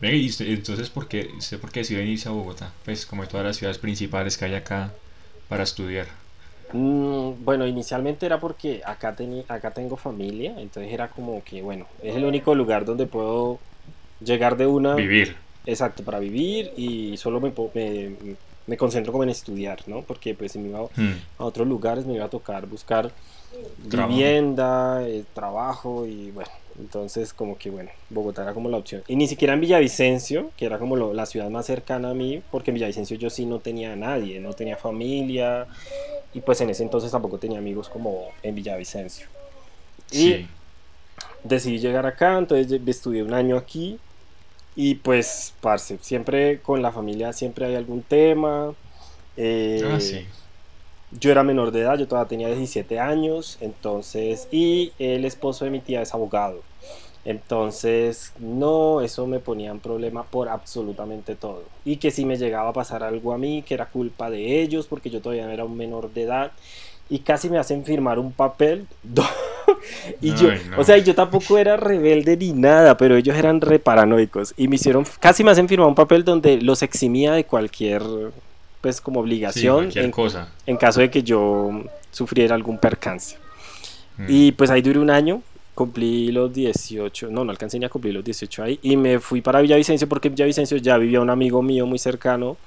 Venga, 0.00 0.16
y 0.16 0.52
entonces, 0.52 0.90
¿por 0.90 1.06
qué, 1.06 1.30
usted 1.38 1.60
por 1.60 1.70
qué 1.70 1.80
decidió 1.80 2.00
venirse 2.02 2.28
a 2.28 2.32
Bogotá? 2.32 2.74
Pues 2.84 3.06
como 3.06 3.22
de 3.22 3.28
todas 3.28 3.46
las 3.46 3.56
ciudades 3.56 3.78
principales 3.78 4.36
que 4.36 4.46
hay 4.46 4.54
acá 4.54 4.96
para 5.48 5.62
estudiar. 5.62 6.08
mm, 6.72 7.44
bueno, 7.44 7.66
inicialmente 7.66 8.26
era 8.26 8.38
porque 8.40 8.82
acá, 8.84 9.14
acá 9.48 9.70
tengo 9.72 9.96
familia, 9.96 10.54
entonces 10.58 10.92
era 10.92 11.10
como 11.10 11.42
que, 11.44 11.62
bueno, 11.62 11.86
es 12.02 12.16
el 12.16 12.24
único 12.24 12.54
lugar 12.54 12.84
donde 12.84 13.06
puedo 13.06 13.60
llegar 14.20 14.56
de 14.56 14.66
una... 14.66 15.08
Vivir. 15.08 15.36
Exacto, 15.66 16.04
para 16.04 16.18
vivir 16.20 16.72
y 16.76 17.16
solo 17.18 17.40
me, 17.40 17.52
me, 17.74 18.36
me 18.70 18.76
concentro 18.76 19.10
como 19.10 19.24
en 19.24 19.30
estudiar, 19.30 19.80
¿no? 19.88 20.04
Porque 20.04 20.32
pues 20.36 20.52
si 20.52 20.60
me 20.60 20.68
iba 20.68 20.78
Hmm. 20.94 21.16
a 21.38 21.44
otros 21.44 21.66
lugares 21.66 22.06
me 22.06 22.14
iba 22.14 22.26
a 22.26 22.30
tocar 22.30 22.66
buscar 22.66 23.12
Trabajo. 23.90 24.12
vivienda, 24.12 25.02
eh, 25.08 25.24
trabajo 25.34 26.06
y 26.06 26.30
bueno, 26.30 26.50
entonces 26.78 27.34
como 27.34 27.58
que 27.58 27.68
bueno, 27.68 27.90
Bogotá 28.10 28.42
era 28.44 28.54
como 28.54 28.68
la 28.68 28.76
opción. 28.76 29.02
Y 29.08 29.16
ni 29.16 29.26
siquiera 29.26 29.54
en 29.54 29.60
Villavicencio, 29.60 30.52
que 30.56 30.66
era 30.66 30.78
como 30.78 30.94
lo- 30.94 31.12
la 31.12 31.26
ciudad 31.26 31.50
más 31.50 31.66
cercana 31.66 32.10
a 32.10 32.14
mí, 32.14 32.42
porque 32.52 32.70
en 32.70 32.76
Villavicencio 32.76 33.16
yo 33.18 33.28
sí 33.28 33.44
no 33.44 33.58
tenía 33.58 33.92
a 33.92 33.96
nadie, 33.96 34.38
no 34.38 34.52
tenía 34.52 34.76
familia 34.76 35.66
y 36.32 36.40
pues 36.40 36.60
en 36.60 36.70
ese 36.70 36.84
entonces 36.84 37.10
tampoco 37.10 37.38
tenía 37.38 37.58
amigos 37.58 37.88
como 37.88 38.28
en 38.44 38.54
Villavicencio. 38.54 39.26
Y 40.12 40.14
Sí. 40.14 40.46
decidí 41.42 41.78
llegar 41.80 42.06
acá, 42.06 42.38
entonces 42.38 42.80
estudié 42.86 43.24
un 43.24 43.34
año 43.34 43.56
aquí 43.56 43.98
y 44.76 44.96
pues, 44.96 45.54
parce, 45.60 45.98
siempre 46.00 46.60
con 46.62 46.82
la 46.82 46.92
familia 46.92 47.32
siempre 47.32 47.66
hay 47.66 47.74
algún 47.76 48.02
tema. 48.02 48.74
eh, 49.36 49.82
Ah, 49.84 50.00
sí. 50.00 50.26
yo 51.10 51.30
era 51.32 51.42
menor 51.42 51.72
de 51.72 51.80
edad, 51.80 51.98
yo 51.98 52.06
todavía 52.08 52.28
tenía 52.28 52.48
17 52.48 53.00
años, 53.00 53.58
entonces, 53.60 54.48
y 54.52 54.92
el 54.98 55.24
esposo 55.24 55.64
de 55.64 55.70
mi 55.72 55.80
tía 55.80 56.02
es 56.02 56.14
abogado. 56.14 56.62
Entonces, 57.24 58.32
no, 58.38 59.00
eso 59.02 59.26
me 59.26 59.40
ponía 59.40 59.70
en 59.70 59.80
problema 59.80 60.24
por 60.24 60.48
absolutamente 60.48 61.36
todo. 61.36 61.64
Y 61.84 61.96
que 61.98 62.10
si 62.10 62.24
me 62.24 62.36
llegaba 62.38 62.70
a 62.70 62.72
pasar 62.72 63.02
algo 63.02 63.32
a 63.34 63.38
mí, 63.38 63.62
que 63.62 63.74
era 63.74 63.86
culpa 63.90 64.30
de 64.30 64.62
ellos, 64.62 64.86
porque 64.86 65.10
yo 65.10 65.20
todavía 65.20 65.46
no 65.46 65.52
era 65.52 65.64
un 65.64 65.76
menor 65.76 66.12
de 66.12 66.22
edad, 66.22 66.52
y 67.08 67.20
casi 67.20 67.50
me 67.50 67.58
hacen 67.58 67.84
firmar 67.84 68.18
un 68.18 68.32
papel. 68.32 68.86
y 70.20 70.34
yo, 70.34 70.50
Ay, 70.50 70.60
no. 70.70 70.80
o 70.80 70.84
sea, 70.84 70.98
yo 70.98 71.14
tampoco 71.14 71.58
era 71.58 71.76
rebelde 71.76 72.36
ni 72.36 72.52
nada, 72.52 72.96
pero 72.96 73.16
ellos 73.16 73.36
eran 73.36 73.60
re 73.60 73.78
paranoicos. 73.78 74.54
Y 74.56 74.68
me 74.68 74.76
hicieron, 74.76 75.04
casi 75.20 75.44
me 75.44 75.50
hacen 75.50 75.68
firmar 75.68 75.88
un 75.88 75.94
papel 75.94 76.24
donde 76.24 76.60
los 76.60 76.82
eximía 76.82 77.32
de 77.32 77.44
cualquier, 77.44 78.02
pues, 78.80 79.00
como 79.00 79.20
Sí, 79.20 79.22
obligación 79.24 79.76
cualquier 79.76 80.04
en, 80.04 80.10
cosa. 80.10 80.48
en 80.66 80.76
caso 80.76 81.00
de 81.00 81.10
que 81.10 81.22
yo 81.22 81.70
sufriera 82.10 82.54
algún 82.54 82.78
percance. 82.78 83.36
Hmm. 84.18 84.26
Y 84.28 84.52
pues 84.52 84.70
ahí 84.70 84.82
duré 84.82 84.98
un 84.98 85.10
año 85.10 85.42
cumplí 85.74 86.30
los 86.30 86.52
18, 86.52 87.30
no, 87.30 87.42
no 87.42 87.52
alcancé 87.52 87.78
ni 87.78 87.86
a 87.86 87.88
cumplir 87.88 88.12
los 88.12 88.22
18 88.22 88.62
ahí, 88.62 88.78
y 88.82 88.98
me 88.98 89.18
fui 89.18 89.40
para 89.40 89.62
Villavicencio 89.62 90.06
porque 90.08 90.28
en 90.28 90.34
Villavicencio 90.34 90.76
ya 90.76 90.98
vivía 90.98 91.22
un 91.22 91.30
amigo 91.30 91.62
mío 91.62 91.86
muy 91.86 91.98
cercano 91.98 92.58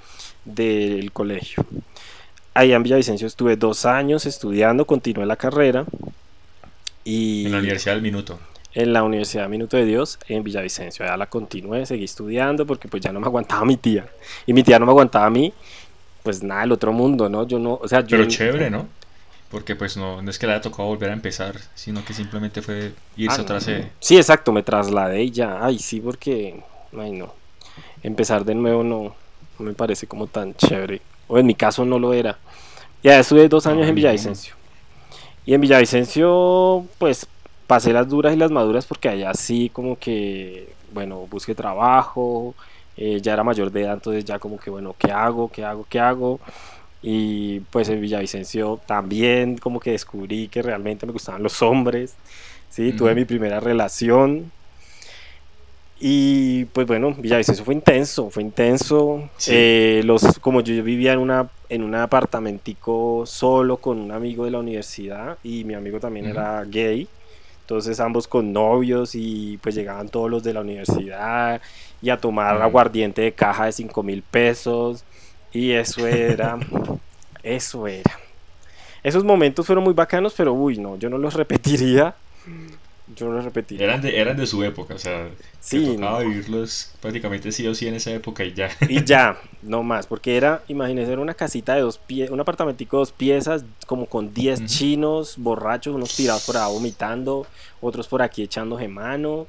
del 0.45 1.11
colegio. 1.11 1.63
Ahí 2.55 2.73
en 2.73 2.81
Villavicencio 2.81 3.27
estuve 3.27 3.55
dos 3.55 3.85
años 3.85 4.25
estudiando, 4.25 4.85
continué 4.85 5.27
la 5.27 5.35
carrera. 5.35 5.85
Y 7.03 7.45
en 7.45 7.51
la 7.51 7.57
Universidad 7.59 7.93
del 7.95 8.01
Minuto. 8.01 8.39
En 8.73 8.91
la 8.93 9.03
Universidad 9.03 9.47
Minuto 9.49 9.77
de 9.77 9.85
Dios, 9.85 10.17
en 10.27 10.43
Villavicencio. 10.43 11.05
Ya 11.05 11.15
la 11.17 11.27
continué, 11.27 11.85
seguí 11.85 12.05
estudiando 12.05 12.65
porque 12.65 12.87
pues 12.87 13.03
ya 13.03 13.11
no 13.11 13.19
me 13.19 13.27
aguantaba 13.27 13.65
mi 13.65 13.77
tía. 13.77 14.07
Y 14.45 14.53
mi 14.53 14.63
tía 14.63 14.79
no 14.79 14.85
me 14.85 14.91
aguantaba 14.91 15.25
a 15.27 15.29
mí. 15.29 15.53
Pues 16.23 16.41
nada, 16.41 16.63
el 16.63 16.71
otro 16.71 16.91
mundo, 16.93 17.29
¿no? 17.29 17.45
Yo 17.45 17.59
no, 17.59 17.73
o 17.81 17.87
sea, 17.87 17.99
yo... 18.01 18.17
Pero 18.17 18.25
chévere, 18.29 18.69
¿no? 18.69 18.87
Porque 19.51 19.75
pues 19.75 19.97
no, 19.97 20.21
no 20.21 20.29
es 20.31 20.39
que 20.39 20.47
le 20.47 20.53
haya 20.53 20.61
tocado 20.61 20.87
volver 20.87 21.11
a 21.11 21.13
empezar, 21.13 21.59
sino 21.75 22.03
que 22.03 22.13
simplemente 22.13 22.61
fue 22.61 22.93
irse 23.17 23.39
Ah, 23.39 23.43
otra 23.43 23.55
no. 23.55 23.61
sede. 23.61 23.91
Sí, 23.99 24.17
exacto, 24.17 24.51
me 24.51 24.63
trasladé 24.63 25.23
y 25.23 25.31
ya. 25.31 25.63
Ay, 25.63 25.77
sí, 25.77 25.99
porque... 25.99 26.59
Ay, 26.97 27.11
no. 27.11 27.33
Empezar 28.01 28.43
de 28.45 28.55
nuevo 28.55 28.83
no, 28.83 29.15
no 29.59 29.65
me 29.65 29.73
parece 29.73 30.07
como 30.07 30.27
tan 30.27 30.55
chévere. 30.55 31.01
O 31.27 31.37
en 31.37 31.45
mi 31.45 31.53
caso 31.55 31.85
no 31.85 31.99
lo 31.99 32.13
era. 32.13 32.37
Ya 33.03 33.19
estuve 33.19 33.47
dos 33.49 33.67
años 33.67 33.87
en. 33.87 33.95
Villavicencio. 33.95 34.55
Y 35.45 35.53
en 35.53 35.61
Villavicencio, 35.61 36.85
pues 36.97 37.27
pasé 37.67 37.91
las 37.91 38.07
duras 38.07 38.33
y 38.33 38.37
las 38.37 38.51
maduras 38.51 38.85
porque 38.85 39.09
allá 39.09 39.33
sí 39.33 39.69
como 39.73 39.97
que, 39.97 40.73
bueno, 40.93 41.27
busqué 41.29 41.55
trabajo, 41.55 42.55
eh, 42.95 43.19
ya 43.21 43.33
era 43.33 43.43
mayor 43.43 43.71
de 43.71 43.81
edad, 43.81 43.95
entonces 43.95 44.23
ya 44.25 44.39
como 44.39 44.57
que, 44.57 44.69
bueno, 44.69 44.95
¿qué 44.97 45.11
hago? 45.11 45.51
¿Qué 45.51 45.65
hago? 45.65 45.85
¿Qué 45.89 45.99
hago? 45.99 46.39
Y 47.01 47.59
pues 47.71 47.89
en 47.89 47.99
Villavicencio 47.99 48.79
también 48.85 49.57
como 49.57 49.79
que 49.79 49.91
descubrí 49.91 50.47
que 50.47 50.61
realmente 50.61 51.05
me 51.05 51.11
gustaban 51.11 51.43
los 51.43 51.61
hombres, 51.61 52.15
¿sí? 52.69 52.93
Tuve 52.93 53.13
mi 53.13 53.25
primera 53.25 53.59
relación. 53.59 54.51
Y 55.99 56.65
pues 56.65 56.87
bueno, 56.87 57.13
Villavicencio 57.17 57.65
fue 57.65 57.73
intenso, 57.73 58.29
fue 58.29 58.43
intenso. 58.43 59.29
Sí. 59.37 59.51
Eh, 59.53 60.01
los, 60.05 60.39
como 60.39 60.61
yo 60.61 60.81
vivía 60.81 61.13
en, 61.13 61.19
una, 61.19 61.49
en 61.73 61.83
un 61.83 61.95
apartamentico 61.95 63.23
solo 63.25 63.77
con 63.77 63.99
un 63.99 64.11
amigo 64.11 64.45
de 64.45 64.51
la 64.51 64.59
universidad 64.59 65.39
y 65.43 65.63
mi 65.63 65.73
amigo 65.73 65.99
también 65.99 66.27
era 66.27 66.63
gay. 66.65 67.09
Entonces 67.61 67.99
ambos 67.99 68.27
con 68.27 68.51
novios 68.53 69.15
y 69.15 69.57
pues 69.57 69.73
llegaban 69.73 70.09
todos 70.09 70.29
los 70.29 70.43
de 70.43 70.53
la 70.53 70.61
universidad 70.61 71.61
y 72.01 72.09
a 72.09 72.17
tomar 72.17 72.55
Ujú. 72.55 72.63
aguardiente 72.63 73.21
de 73.21 73.33
caja 73.33 73.65
de 73.65 73.71
5 73.71 74.03
mil 74.03 74.21
pesos. 74.23 75.05
Y 75.51 75.71
eso 75.71 76.05
era, 76.05 76.57
eso 77.43 77.87
era. 77.87 78.11
Esos 79.03 79.23
momentos 79.23 79.65
fueron 79.65 79.83
muy 79.83 79.93
bacanos, 79.93 80.33
pero 80.37 80.53
uy, 80.53 80.77
no, 80.77 80.97
yo 80.97 81.09
no 81.09 81.17
los 81.17 81.33
repetiría. 81.33 82.15
Yo 83.15 83.27
no 83.29 83.41
repetiría. 83.41 83.85
Eran 83.85 84.01
de, 84.01 84.19
eran 84.19 84.37
de 84.37 84.47
su 84.47 84.63
época, 84.63 84.95
o 84.95 84.97
sea, 84.97 85.29
Sí, 85.59 85.79
te 85.85 85.93
tocaba 85.93 86.19
no. 86.23 86.29
vivirlos 86.29 86.91
prácticamente 87.01 87.51
sí 87.51 87.67
o 87.67 87.73
sí 87.75 87.87
en 87.87 87.95
esa 87.95 88.11
época 88.11 88.43
y 88.43 88.53
ya. 88.53 88.69
Y 88.87 89.03
ya, 89.03 89.37
no 89.61 89.83
más, 89.83 90.07
porque 90.07 90.37
era, 90.37 90.61
imagínense, 90.67 91.11
era 91.11 91.21
una 91.21 91.33
casita 91.33 91.75
de 91.75 91.81
dos 91.81 91.97
piezas, 91.97 92.31
un 92.31 92.39
apartamentico 92.39 92.97
de 92.97 93.01
dos 93.01 93.11
piezas, 93.11 93.65
como 93.87 94.05
con 94.07 94.33
10 94.33 94.59
Ujú. 94.59 94.67
chinos 94.67 95.35
borrachos, 95.37 95.95
unos 95.95 96.15
tirados 96.15 96.45
por 96.45 96.57
allá 96.57 96.67
vomitando, 96.67 97.45
otros 97.81 98.07
por 98.07 98.21
aquí 98.21 98.43
echándose 98.43 98.87
mano, 98.87 99.47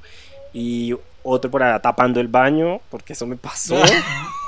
y 0.53 0.95
otro 1.23 1.51
por 1.51 1.63
allá 1.63 1.81
tapando 1.81 2.21
el 2.21 2.29
baño, 2.29 2.81
porque 2.91 3.13
eso 3.15 3.27
me 3.27 3.37
pasó. 3.37 3.77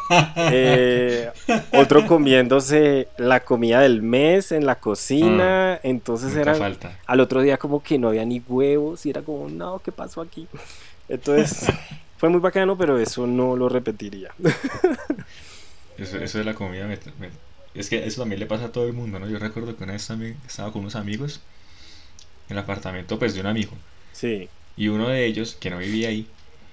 Eh, 0.48 1.30
otro 1.72 2.06
comiéndose 2.06 3.08
la 3.18 3.40
comida 3.44 3.80
del 3.80 4.02
mes 4.02 4.52
en 4.52 4.64
la 4.66 4.78
cocina, 4.78 5.80
entonces 5.82 6.34
Nunca 6.34 6.40
eran, 6.42 6.58
falta. 6.58 7.00
al 7.06 7.20
otro 7.20 7.42
día 7.42 7.56
como 7.58 7.82
que 7.82 7.98
no 7.98 8.08
había 8.08 8.24
ni 8.24 8.40
huevos 8.46 9.04
y 9.06 9.10
era 9.10 9.22
como, 9.22 9.48
no, 9.48 9.80
¿qué 9.80 9.92
pasó 9.92 10.20
aquí? 10.20 10.46
Entonces 11.08 11.66
fue 12.18 12.28
muy 12.28 12.40
bacano, 12.40 12.76
pero 12.78 12.98
eso 12.98 13.26
no 13.26 13.56
lo 13.56 13.68
repetiría. 13.68 14.30
Eso, 15.98 16.18
eso 16.18 16.38
de 16.38 16.44
la 16.44 16.54
comida 16.54 16.86
me- 16.86 16.98
me- 17.18 17.30
es 17.74 17.88
que 17.88 18.06
eso 18.06 18.20
también 18.22 18.40
le 18.40 18.46
pasa 18.46 18.66
a 18.66 18.72
todo 18.72 18.86
el 18.86 18.92
mundo, 18.92 19.18
¿no? 19.18 19.28
Yo 19.28 19.38
recuerdo 19.38 19.76
que 19.76 19.84
una 19.84 19.94
vez 19.94 20.06
también 20.06 20.36
estaba 20.46 20.72
con 20.72 20.82
unos 20.82 20.94
amigos 20.96 21.40
en 22.48 22.56
el 22.56 22.62
apartamento 22.62 23.18
pues 23.18 23.34
de 23.34 23.40
un 23.40 23.46
amigo 23.46 23.72
Sí, 24.12 24.48
y 24.76 24.88
uno 24.88 25.08
de 25.08 25.26
ellos 25.26 25.56
que 25.60 25.70
no 25.70 25.78
vivía 25.78 26.08
ahí 26.08 26.26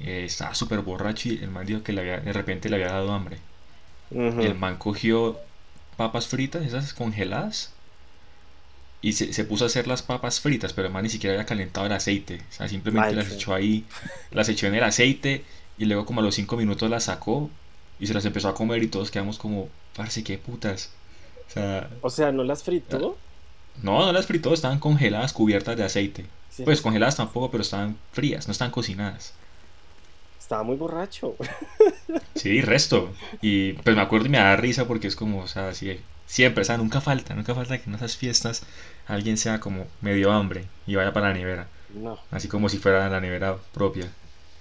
eh, 0.04 0.26
estaba 0.26 0.56
súper 0.56 0.82
borracho 0.82 1.30
y 1.30 1.40
el 1.44 1.52
man 1.52 1.66
dijo 1.68 1.84
que 1.84 1.94
le 1.94 2.02
había, 2.02 2.20
de 2.22 2.34
repente 2.34 2.70
le 2.70 2.78
había 2.78 2.90
dado 2.94 3.14
hambre. 3.14 3.40
el 4.12 4.56
man 4.56 4.78
cogió 4.78 5.40
papas 5.98 6.28
fritas, 6.28 6.64
esas 6.66 6.94
congeladas, 6.94 7.74
y 9.02 9.14
se, 9.14 9.34
se 9.34 9.44
puso 9.46 9.66
a 9.66 9.68
hacer 9.68 9.88
las 9.88 10.02
papas 10.04 10.40
fritas, 10.40 10.74
pero 10.74 10.88
el 10.88 10.94
man 10.94 11.04
ni 11.04 11.10
siquiera 11.10 11.34
había 11.36 11.46
calentado 11.46 11.86
el 11.88 11.92
aceite. 11.92 12.46
O 12.50 12.54
sea, 12.54 12.68
simplemente 12.70 13.16
Ay, 13.16 13.16
las 13.16 13.28
sí. 13.28 13.34
echó 13.34 13.54
ahí, 13.54 13.86
las 14.32 14.48
echó 14.50 14.68
en 14.68 14.76
el 14.76 14.84
aceite, 14.84 15.46
y 15.78 15.86
luego 15.86 16.06
como 16.06 16.22
a 16.22 16.24
los 16.24 16.36
5 16.36 16.56
minutos 16.58 16.90
las 16.90 17.06
sacó 17.06 17.52
y 18.00 18.08
se 18.08 18.14
las 18.14 18.26
empezó 18.26 18.50
a 18.50 18.56
comer 18.56 18.82
y 18.84 18.88
todos 18.88 19.12
quedamos 19.12 19.38
como, 19.40 19.74
parce, 19.94 20.24
qué 20.24 20.38
putas. 20.38 20.96
O 21.50 21.52
sea, 21.52 21.90
O 22.02 22.10
sea, 22.12 22.32
¿no 22.32 22.44
las 22.44 22.64
fritó? 22.64 23.24
no, 23.76 24.06
no 24.06 24.12
las 24.14 24.28
fritó, 24.28 24.54
estaban 24.54 24.80
congeladas, 24.80 25.34
cubiertas 25.34 25.78
de 25.78 25.84
aceite. 25.84 26.32
Sí. 26.50 26.64
Pues 26.64 26.82
congeladas 26.82 27.16
tampoco, 27.18 27.52
pero 27.52 27.64
estaban 27.64 27.98
frías, 28.12 28.48
no 28.48 28.52
estaban 28.52 28.72
cocinadas. 28.72 29.34
Estaba 30.54 30.64
muy 30.64 30.76
borracho. 30.76 31.36
Sí, 32.36 32.62
resto. 32.62 33.10
Y 33.42 33.74
pues 33.74 33.96
me 33.96 34.02
acuerdo 34.02 34.28
y 34.28 34.30
me 34.30 34.38
da 34.38 34.56
risa 34.56 34.86
porque 34.86 35.08
es 35.08 35.16
como, 35.16 35.40
o 35.40 35.48
sea, 35.48 35.72
siempre, 36.26 36.62
o 36.62 36.66
sea, 36.66 36.78
nunca 36.78 37.02
falta, 37.02 37.34
nunca 37.34 37.56
falta 37.56 37.78
que 37.78 37.90
en 37.90 37.96
esas 37.96 38.18
fiestas 38.18 38.64
alguien 39.08 39.38
sea 39.38 39.60
como 39.60 39.86
medio 40.02 40.32
hambre 40.32 40.66
y 40.86 40.96
vaya 40.96 41.14
para 41.14 41.30
la 41.30 41.34
nevera, 41.34 41.68
No. 41.90 42.18
así 42.32 42.48
como 42.48 42.70
si 42.70 42.78
fuera 42.78 43.10
la 43.10 43.22
nevera 43.22 43.58
propia. 43.74 44.12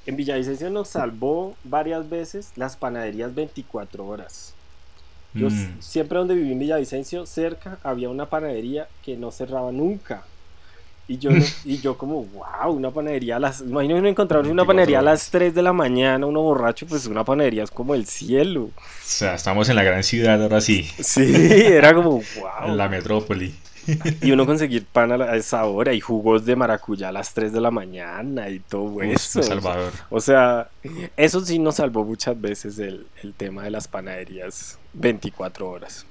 En 0.07 0.17
Villavicencio 0.17 0.71
nos 0.71 0.89
salvó 0.89 1.57
varias 1.65 2.09
veces 2.09 2.53
las 2.57 2.77
panaderías 2.77 3.35
24 3.35 4.07
horas. 4.07 4.55
Yo 5.35 5.49
Mm, 5.49 5.81
siempre 5.81 6.19
donde 6.19 6.35
viví 6.35 6.53
en 6.53 6.59
Villavicencio, 6.59 7.25
cerca 7.27 7.79
había 7.83 8.11
una 8.11 8.29
panadería 8.29 8.89
que 9.03 9.17
no 9.17 9.31
cerraba 9.31 9.73
nunca. 9.73 10.25
Y 11.09 11.19
yo, 11.19 11.31
no- 11.31 11.45
y 11.65 11.79
yo 11.81 11.99
como, 11.99 12.25
wow, 12.25 12.73
una 12.73 12.91
panadería 12.91 13.37
a 13.37 13.41
las... 13.41 13.61
Imagino 13.61 13.95
uno 13.97 14.09
una 14.09 14.65
24 14.65 14.67
panadería 14.67 15.01
a 15.01 15.03
las 15.03 15.31
3 15.31 15.55
de 15.55 15.63
la 15.63 15.73
mañana, 15.73 16.27
uno 16.27 16.43
borracho, 16.43 16.87
pues 16.87 17.07
una 17.07 17.25
panadería 17.25 17.65
es 17.65 17.71
como 17.71 17.95
el 17.95 18.07
cielo. 18.07 18.65
O 18.65 18.73
sea, 19.03 19.35
estamos 19.35 19.69
en 19.69 19.77
la 19.77 19.83
gran 19.83 20.03
ciudad 20.03 20.43
ahora 20.43 20.61
sí, 20.61 20.85
Sí, 20.99 21.23
era 21.35 21.93
como, 21.95 22.23
en 22.63 22.69
wow. 22.69 22.77
la 22.77 22.89
metrópoli. 22.89 23.55
Y 24.21 24.31
uno 24.31 24.47
conseguir 24.47 24.87
pan 24.87 25.11
a, 25.21 25.35
esa 25.35 25.65
hora 25.65 25.93
y 25.93 25.99
jugos 26.01 26.45
de 26.47 26.55
maracuyá 26.55 27.09
a 27.09 27.13
las 27.13 27.35
3 27.35 27.53
de 27.53 27.61
la 27.61 27.73
mañana 27.73 28.49
y 28.49 28.61
todo 28.61 28.83
Uf, 28.85 29.03
eso. 29.03 29.41
El 29.41 29.45
Salvador. 29.45 29.93
O 30.09 30.21
sea, 30.21 30.69
eso 31.17 31.41
sí 31.45 31.59
nos 31.59 31.77
salvó 31.77 32.05
muchas 32.05 32.41
veces 32.41 32.79
el, 32.79 33.07
el 33.23 33.35
tema 33.35 33.65
de 33.65 33.71
las 33.73 33.89
panaderías 33.89 34.79
24 34.93 35.69
horas. 35.69 36.07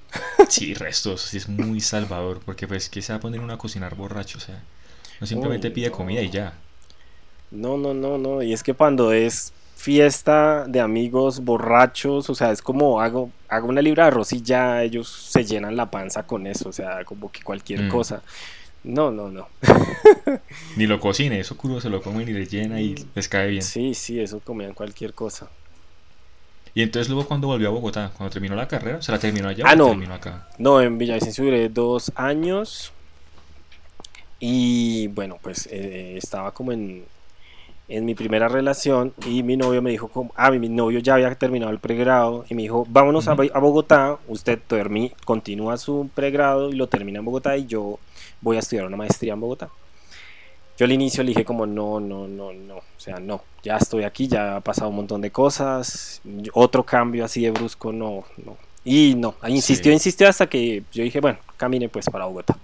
Sí, 0.50 0.74
restos, 0.74 1.22
sí 1.22 1.38
es 1.38 1.48
muy 1.48 1.80
Salvador, 1.80 2.42
porque 2.46 2.68
pues, 2.68 2.90
¿qué 2.90 3.02
se 3.02 3.14
va 3.14 3.18
a 3.18 3.22
poner 3.22 3.40
uno 3.40 3.54
a 3.54 3.58
cocinar 3.58 3.96
borracho? 3.96 4.38
O 4.38 4.42
sea, 4.42 4.62
no 5.22 5.28
simplemente 5.28 5.68
Uy, 5.70 5.74
pide 5.74 5.90
no. 5.90 5.96
comida 5.96 6.22
y 6.22 6.30
ya. 6.30 6.54
No, 7.52 7.78
no, 7.78 7.94
no, 7.94 8.18
no. 8.18 8.42
Y 8.42 8.52
es 8.54 8.64
que 8.64 8.74
cuando 8.74 9.14
es 9.14 9.54
fiesta 9.76 10.66
de 10.68 10.80
amigos 10.80 11.40
borrachos, 11.44 12.30
o 12.30 12.36
sea, 12.36 12.52
es 12.52 12.62
como 12.62 13.02
hago, 13.02 13.32
hago 13.50 13.68
una 13.68 13.82
libra 13.82 14.04
de 14.04 14.08
arroz 14.10 14.32
y 14.34 14.42
ya 14.42 14.84
ellos 14.84 15.08
se 15.10 15.44
llenan 15.44 15.76
la 15.76 15.90
panza 15.90 16.24
con 16.24 16.46
eso, 16.46 16.70
o 16.70 16.74
sea, 16.74 17.04
como 17.06 17.32
que 17.32 17.42
cualquier 17.42 17.84
Mm. 17.84 17.90
cosa. 17.90 18.22
No, 18.84 19.12
no, 19.12 19.30
no. 19.30 19.48
Ni 20.76 20.88
lo 20.88 21.00
cocine, 21.00 21.40
eso 21.40 21.56
crudo 21.58 21.80
se 21.82 21.90
lo 21.90 22.02
comen 22.02 22.28
y 22.28 22.34
les 22.34 22.50
llena 22.52 22.82
y 22.82 22.96
les 23.16 23.28
cae 23.28 23.48
bien. 23.50 23.62
Sí, 23.64 23.94
sí, 23.94 24.20
eso 24.20 24.40
comían 24.40 24.74
cualquier 24.74 25.14
cosa. 25.14 25.50
Y 26.74 26.82
entonces 26.84 27.10
luego 27.10 27.28
cuando 27.28 27.48
volvió 27.48 27.68
a 27.68 27.72
Bogotá, 27.72 28.12
cuando 28.16 28.32
terminó 28.32 28.56
la 28.56 28.68
carrera, 28.68 29.02
¿se 29.02 29.12
la 29.12 29.20
terminó 29.20 29.50
allá 29.50 29.66
Ah, 29.68 29.74
o 29.74 29.76
no. 29.76 29.88
terminó 29.90 30.14
acá? 30.14 30.48
No, 30.58 30.80
en 30.82 30.98
Villavicencio 30.98 31.44
duré 31.44 31.68
dos 31.70 32.12
años 32.16 32.92
y 34.42 35.08
bueno, 35.08 35.38
pues 35.42 35.70
eh, 35.72 36.18
estaba 36.18 36.52
como 36.52 36.74
en, 36.74 37.06
en 37.88 38.06
mi 38.06 38.16
primera 38.16 38.48
relación 38.50 39.14
y 39.28 39.44
mi 39.44 39.58
novio 39.58 39.82
me 39.82 39.92
dijo, 39.92 40.08
como, 40.10 40.32
ah, 40.36 40.52
mi, 40.52 40.68
novio 40.70 41.00
ya 41.00 41.14
había 41.16 41.34
terminado 41.36 41.72
el 41.72 41.80
pregrado 41.80 42.46
y 42.50 42.56
me 42.56 42.64
dijo, 42.64 42.86
vámonos 42.90 43.28
a, 43.28 43.34
Ujú. 43.34 43.44
Bo- 43.44 43.50
a 43.54 43.60
Bogotá, 43.60 44.18
usted 44.28 44.60
termi- 44.70 45.14
continúa 45.26 45.78
su 45.78 46.10
pregrado 46.16 46.70
y 46.70 46.74
lo 46.74 46.88
termina 46.88 47.20
en 47.20 47.26
Bogotá 47.26 47.56
y 47.58 47.68
yo 47.68 48.00
voy 48.42 48.58
a 48.58 48.60
estudiar 48.60 48.88
una 48.88 48.98
maestría 48.98 49.34
en 49.34 49.42
Bogotá. 49.42 49.70
Yo 50.78 50.86
al 50.86 50.92
inicio 50.94 51.24
le 51.24 51.30
dije 51.30 51.46
como, 51.46 51.68
no, 51.68 52.00
no, 52.00 52.28
no, 52.28 52.54
no, 52.54 52.78
o 52.78 52.84
sea, 52.98 53.18
no, 53.20 53.44
ya 53.62 53.78
estoy 53.78 54.04
aquí, 54.04 54.28
ya 54.28 54.56
ha 54.58 54.62
pasado 54.62 54.90
un 54.90 54.96
montón 54.96 55.22
de 55.22 55.30
cosas, 55.30 56.22
otro 56.54 56.84
cambio 56.84 57.26
así 57.26 57.44
de 57.44 57.52
brusco, 57.52 57.92
no, 57.94 58.24
no. 58.44 58.58
Y 58.84 59.14
no, 59.16 59.36
insistió, 59.48 59.92
Sí. 59.92 59.94
insistió 59.94 60.28
hasta 60.28 60.48
que 60.48 60.84
yo 60.92 61.04
dije, 61.04 61.20
bueno, 61.22 61.38
camine 61.58 61.88
pues 61.88 62.10
para 62.10 62.26
Bogotá. 62.26 62.58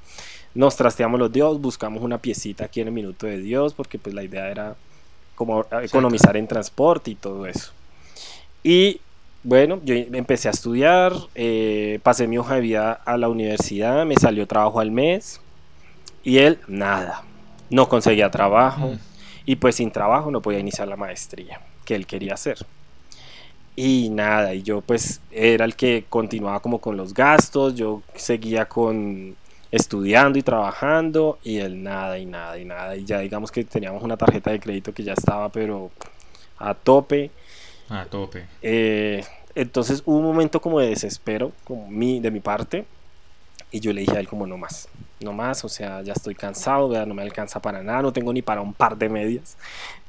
Nos 0.58 0.76
trasteamos 0.76 1.20
los 1.20 1.32
Dios, 1.32 1.62
buscamos 1.62 2.02
una 2.02 2.18
piecita 2.18 2.66
aquí 2.66 2.82
en 2.82 2.88
el 2.88 2.94
Minuto 2.94 3.28
de 3.28 3.38
Dios, 3.38 3.76
porque 3.76 4.00
pues 4.00 4.16
la 4.16 4.24
idea 4.24 4.50
era 4.50 4.76
como 5.36 5.64
economizar 5.84 6.36
en 6.36 6.48
transporte 6.48 7.12
y 7.12 7.16
todo 7.16 7.46
eso. 7.46 7.74
Y 8.64 9.00
bueno, 9.44 9.80
yo 9.86 9.94
empecé 9.94 10.48
a 10.48 10.52
estudiar, 10.52 11.14
eh, 11.36 12.00
pasé 12.02 12.26
mi 12.26 12.40
hoja 12.40 12.56
de 12.56 12.62
vida 12.62 12.92
a 13.06 13.18
la 13.18 13.30
universidad, 13.30 14.04
me 14.08 14.16
salió 14.16 14.48
trabajo 14.48 14.80
al 14.80 14.90
mes 14.90 15.40
y 16.24 16.40
él 16.40 16.58
nada. 16.68 17.24
no 17.70 17.88
conseguía 17.88 18.32
trabajo 18.32 18.88
Mm. 18.88 19.00
y 19.46 19.56
pues 19.58 19.76
sin 19.76 19.92
trabajo 19.92 20.32
no 20.32 20.42
podía 20.42 20.60
iniciar 20.60 20.88
la 20.88 20.96
maestría 20.96 21.60
que 21.86 21.94
él 21.96 22.08
quería 22.08 22.34
hacer. 22.34 22.58
Y 23.76 24.10
nada, 24.10 24.56
y 24.56 24.64
yo 24.64 24.82
pues 24.82 25.22
era 25.30 25.66
el 25.66 25.76
que 25.76 26.06
continuaba 26.10 26.62
como 26.62 26.80
con 26.80 26.98
los 26.98 27.14
gastos, 27.14 27.76
yo 27.76 28.02
seguía 28.16 28.66
con 28.68 29.36
estudiando 29.72 30.40
y 30.40 30.44
trabajando 30.44 31.40
y 31.44 31.58
él 31.58 31.84
nada 31.84 32.18
y 32.18 32.26
nada 32.26 32.58
y 32.58 32.66
nada 32.66 32.96
y 32.96 33.06
ya 33.06 33.20
digamos 33.20 33.52
que 33.52 33.64
teníamos 33.64 34.04
una 34.04 34.18
tarjeta 34.18 34.52
de 34.52 34.60
crédito 34.60 34.94
que 34.94 35.04
ya 35.04 35.14
estaba 35.14 35.50
pero 35.50 35.92
a 36.58 36.74
tope. 36.74 37.32
A 37.90 38.06
tope. 38.06 38.46
Eh, 38.62 39.24
entonces 39.56 40.04
hubo 40.06 40.18
un 40.18 40.24
momento 40.24 40.62
como 40.62 40.80
de 40.80 40.88
desespero 40.88 41.52
como 41.64 41.88
mi, 41.88 42.20
de 42.20 42.32
mi 42.32 42.40
parte 42.40 42.86
y 43.72 43.80
yo 43.80 43.92
le 43.92 44.02
dije 44.02 44.16
a 44.16 44.20
él 44.20 44.28
como 44.28 44.48
no 44.48 44.58
más, 44.58 44.88
no 45.20 45.34
más, 45.34 45.66
o 45.66 45.70
sea, 45.70 46.02
ya 46.02 46.14
estoy 46.14 46.36
cansado, 46.36 46.88
¿verdad? 46.90 47.06
no 47.06 47.14
me 47.14 47.22
alcanza 47.22 47.62
para 47.62 47.84
nada, 47.84 48.02
no 48.02 48.14
tengo 48.14 48.32
ni 48.32 48.42
para 48.42 48.62
un 48.62 48.74
par 48.74 48.98
de 48.98 49.10
medias 49.10 49.58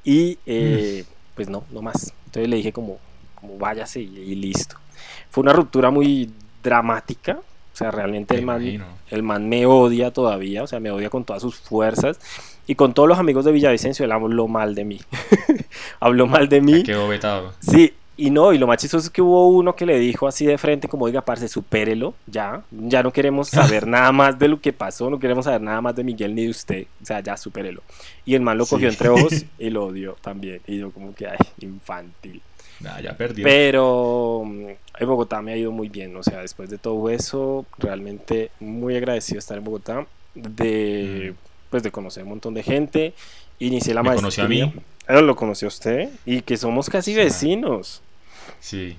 y 0.04 0.38
eh, 0.46 1.04
pues 1.34 1.48
no, 1.48 1.64
no 1.70 1.82
más. 1.82 2.12
Entonces 2.26 2.48
le 2.48 2.56
dije 2.56 2.72
como, 2.72 2.98
como 3.34 3.58
váyase 3.58 4.00
y, 4.00 4.16
y 4.18 4.34
listo. 4.36 4.76
Fue 5.30 5.42
una 5.42 5.52
ruptura 5.52 5.90
muy 5.90 6.30
dramática, 6.62 7.40
sea, 7.78 7.90
realmente 7.90 8.34
Me 8.34 8.40
el 8.40 8.46
man, 8.46 8.84
el 9.10 9.22
man 9.22 9.48
me 9.48 9.64
odia 9.66 10.10
todavía, 10.12 10.62
o 10.62 10.66
sea, 10.66 10.80
me 10.80 10.90
odia 10.90 11.10
con 11.10 11.24
todas 11.24 11.42
sus 11.42 11.56
fuerzas. 11.56 12.18
Y 12.66 12.74
con 12.74 12.92
todos 12.92 13.08
los 13.08 13.18
amigos 13.18 13.46
de 13.46 13.52
Villavicencio, 13.52 14.04
él 14.04 14.12
habló 14.12 14.46
mal 14.46 14.74
de 14.74 14.84
mí. 14.84 15.00
habló 16.00 16.26
mal 16.26 16.48
de 16.48 16.60
mí. 16.60 16.82
Quedó 16.82 17.08
vetado. 17.08 17.54
Sí, 17.60 17.94
y 18.16 18.30
no, 18.30 18.52
y 18.52 18.58
lo 18.58 18.66
más 18.66 18.78
chistoso 18.78 19.06
es 19.06 19.10
que 19.10 19.22
hubo 19.22 19.48
uno 19.48 19.74
que 19.76 19.86
le 19.86 19.98
dijo 19.98 20.26
así 20.26 20.44
de 20.44 20.58
frente, 20.58 20.88
como, 20.88 21.04
oiga, 21.04 21.22
parce, 21.22 21.48
supérelo, 21.48 22.14
ya, 22.26 22.62
ya 22.72 23.02
no 23.02 23.12
queremos 23.12 23.48
saber 23.48 23.86
nada 23.86 24.10
más 24.12 24.38
de 24.38 24.48
lo 24.48 24.60
que 24.60 24.72
pasó, 24.72 25.08
no 25.08 25.18
queremos 25.18 25.44
saber 25.44 25.60
nada 25.62 25.80
más 25.80 25.94
de 25.94 26.04
Miguel 26.04 26.34
ni 26.34 26.42
de 26.44 26.50
usted, 26.50 26.86
o 27.02 27.06
sea, 27.06 27.20
ya, 27.20 27.36
supérelo. 27.36 27.80
Y 28.26 28.34
el 28.34 28.42
man 28.42 28.58
lo 28.58 28.64
Sí. 28.64 28.74
cogió 28.74 28.88
entre 28.88 29.08
ojos 29.08 29.44
y 29.58 29.70
lo 29.70 29.86
odió 29.86 30.16
también, 30.20 30.60
y 30.66 30.78
yo 30.78 30.90
como 30.90 31.14
que, 31.14 31.26
ay, 31.28 31.38
infantil. 31.60 32.42
Nah, 32.80 33.00
ya 33.00 33.16
perdió. 33.16 33.44
Pero 33.44 34.42
mm, 34.44 34.66
en 35.00 35.08
Bogotá 35.08 35.42
me 35.42 35.52
ha 35.52 35.56
ido 35.56 35.72
muy 35.72 35.88
bien, 35.88 36.14
o 36.16 36.22
sea, 36.22 36.40
después 36.42 36.70
de 36.70 36.78
todo 36.78 37.10
eso, 37.10 37.66
realmente 37.78 38.50
muy 38.60 38.96
agradecido 38.96 39.36
de 39.36 39.40
estar 39.40 39.58
en 39.58 39.64
Bogotá, 39.64 40.06
de, 40.34 41.34
pues, 41.70 41.82
de 41.82 41.90
conocer 41.90 42.22
un 42.22 42.28
montón 42.30 42.54
de 42.54 42.62
gente, 42.62 43.14
inicié 43.58 43.94
la 43.94 44.02
Mm. 44.02 44.04
¿Me 44.04 44.08
maestría. 44.10 44.44
conoció 44.44 44.44
a 44.44 44.48
mí? 44.48 44.72
Eh, 45.08 45.22
Lo 45.22 45.34
conoció 45.36 45.68
usted, 45.68 46.10
y 46.26 46.42
que 46.42 46.56
somos 46.56 46.88
casi 46.88 47.14
vecinos. 47.14 48.02
Sí. 48.60 48.96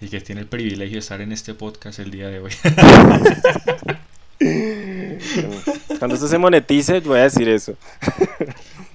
Y 0.00 0.08
que 0.08 0.20
tiene 0.20 0.40
el 0.42 0.46
privilegio 0.48 0.94
de 0.96 0.98
estar 0.98 1.20
en 1.20 1.32
este 1.32 1.54
podcast 1.54 1.98
el 2.00 2.10
día 2.10 2.28
de 2.28 2.40
hoy. 2.40 2.52
Cuando 5.98 6.14
esto 6.16 6.28
se 6.28 6.36
monetice, 6.38 7.00
voy 7.00 7.20
a 7.20 7.24
decir 7.24 7.48
eso. 7.48 7.74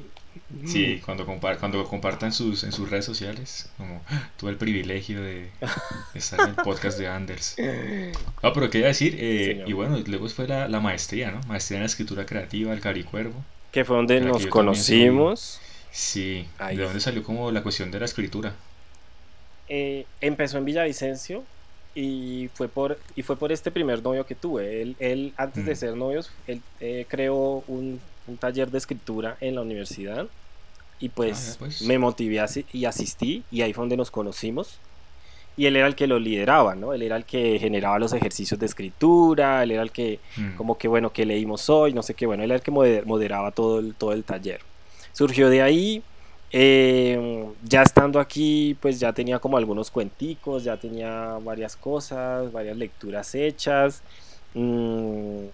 Sí, 0.65 1.01
cuando, 1.05 1.25
compar 1.25 1.57
cuando 1.57 1.83
compartan 1.85 2.31
sus, 2.33 2.63
en 2.63 2.71
sus 2.71 2.89
redes 2.89 3.05
sociales, 3.05 3.69
como 3.77 4.01
"Ah, 4.09 4.29
tuve 4.37 4.51
el 4.51 4.57
privilegio 4.57 5.21
de, 5.21 5.49
estar 6.13 6.39
en 6.41 6.49
el 6.49 6.55
podcast 6.55 6.97
de 6.99 7.07
Anders. 7.07 7.55
No, 8.43 8.53
pero 8.53 8.69
quería 8.69 8.87
decir, 8.87 9.15
eh, 9.19 9.63
y 9.67 9.73
bueno, 9.73 9.97
luego 10.07 10.27
fue 10.29 10.47
la, 10.47 10.67
la 10.67 10.79
maestría, 10.79 11.31
¿no? 11.31 11.41
Maestría 11.47 11.79
en 11.79 11.85
escritura 11.85 12.25
creativa, 12.25 12.73
el 12.73 12.79
Caricuervo. 12.81 13.43
Que 13.71 13.83
fue 13.85 13.95
donde 13.97 14.19
nos 14.21 14.47
conocimos. 14.47 15.59
Sí, 15.91 16.47
Ahí. 16.57 16.77
¿de 16.77 16.83
dónde 16.83 16.99
salió 16.99 17.23
como 17.23 17.51
la 17.51 17.61
cuestión 17.63 17.91
de 17.91 17.99
la 17.99 18.05
escritura? 18.05 18.53
Eh, 19.67 20.05
empezó 20.21 20.57
en 20.57 20.65
Villavicencio 20.65 21.43
y 21.95 22.49
fue 22.53 22.67
por 22.69 22.97
y 23.15 23.23
fue 23.23 23.35
por 23.37 23.51
este 23.51 23.71
primer 23.71 24.01
novio 24.01 24.25
que 24.25 24.35
tuve. 24.35 24.81
Él, 24.81 24.95
él 24.99 25.33
antes 25.37 25.65
de 25.65 25.73
Mm. 25.73 25.75
ser 25.75 25.95
novios, 25.95 26.31
él 26.47 26.61
eh, 26.79 27.05
creó 27.09 27.63
un, 27.67 27.99
un 28.27 28.37
taller 28.37 28.71
de 28.71 28.77
escritura 28.77 29.37
en 29.41 29.55
la 29.55 29.61
universidad 29.61 30.27
y 30.99 31.09
pues, 31.09 31.53
Ah, 31.53 31.55
pues. 31.59 31.81
me 31.81 31.97
motivé 31.97 32.43
y 32.73 32.85
asistí 32.85 33.43
y 33.51 33.61
ahí 33.61 33.73
fue 33.73 33.83
donde 33.83 33.97
nos 33.97 34.11
conocimos. 34.11 34.79
Y 35.57 35.65
él 35.65 35.75
era 35.75 35.87
el 35.87 35.95
que 35.95 36.07
lo 36.07 36.19
lideraba, 36.19 36.73
¿no? 36.75 36.93
Él 36.93 37.01
era 37.01 37.17
el 37.17 37.25
que 37.25 37.59
generaba 37.59 37.99
los 37.99 38.13
ejercicios 38.13 38.57
de 38.59 38.65
escritura, 38.65 39.61
él 39.63 39.71
era 39.71 39.81
el 39.81 39.91
que 39.91 40.19
Mm. 40.37 40.55
como 40.55 40.77
que 40.77 40.87
bueno, 40.87 41.11
que 41.11 41.25
leímos 41.25 41.69
hoy, 41.69 41.91
no 41.93 42.01
sé 42.01 42.13
qué, 42.13 42.25
bueno, 42.25 42.43
él 42.43 42.51
era 42.51 42.55
el 42.57 42.61
que 42.63 42.71
moder- 42.71 43.05
moderaba 43.05 43.51
todo 43.51 43.79
el, 43.79 43.93
todo 43.95 44.13
el 44.13 44.23
taller. 44.23 44.61
Surgió 45.11 45.49
de 45.49 45.61
ahí, 45.61 46.01
eh, 46.51 47.45
ya 47.63 47.81
estando 47.81 48.19
aquí, 48.19 48.75
pues 48.81 48.99
ya 48.99 49.11
tenía 49.13 49.39
como 49.39 49.57
algunos 49.57 49.91
cuenticos, 49.91 50.63
ya 50.63 50.77
tenía 50.77 51.37
varias 51.43 51.75
cosas, 51.75 52.51
varias 52.53 52.77
lecturas 52.77 53.35
hechas, 53.35 54.01
mm, 54.53 55.45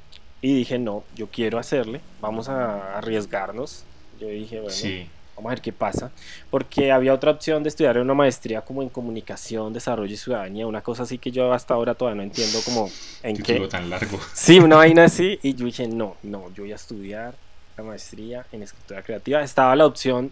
y 0.42 0.54
dije, 0.54 0.78
no, 0.78 1.04
yo 1.16 1.28
quiero 1.28 1.58
hacerle, 1.58 2.02
vamos 2.22 2.48
a 2.50 2.98
arriesgarnos. 2.98 3.84
Yo 4.20 4.28
dije, 4.28 4.58
bueno, 4.58 4.70
Sí, 4.76 5.08
vamos 5.36 5.50
a 5.50 5.54
ver 5.56 5.62
qué 5.62 5.74
pasa, 5.74 6.12
porque 6.50 6.92
había 6.92 7.14
otra 7.14 7.32
opción 7.32 7.62
de 7.64 7.70
estudiar 7.70 7.98
una 7.98 8.14
maestría 8.14 8.62
como 8.62 8.82
en 8.82 8.90
comunicación, 8.90 9.74
desarrollo 9.74 10.14
y 10.14 10.18
ciudadanía, 10.18 10.66
una 10.68 10.82
cosa 10.82 11.04
así 11.04 11.18
que 11.18 11.32
yo 11.32 11.52
hasta 11.54 11.74
ahora 11.74 11.94
todavía 11.96 12.18
no 12.18 12.24
entiendo 12.24 12.60
como 12.64 12.90
en 13.24 13.38
qué. 13.38 13.60
tan 13.68 13.90
largo. 13.90 14.20
Sí, 14.34 14.60
una 14.60 14.78
vaina 14.78 15.06
así. 15.06 15.40
Y 15.44 15.54
yo 15.56 15.66
dije, 15.66 15.88
no, 15.88 16.16
no, 16.24 16.52
yo 16.54 16.64
voy 16.64 16.72
a 16.72 16.76
estudiar 16.76 17.36
la 17.78 17.84
maestría 17.84 18.46
en 18.52 18.64
escritura 18.64 19.04
creativa. 19.04 19.42
Estaba 19.44 19.76
la 19.76 19.86
opción 19.86 20.32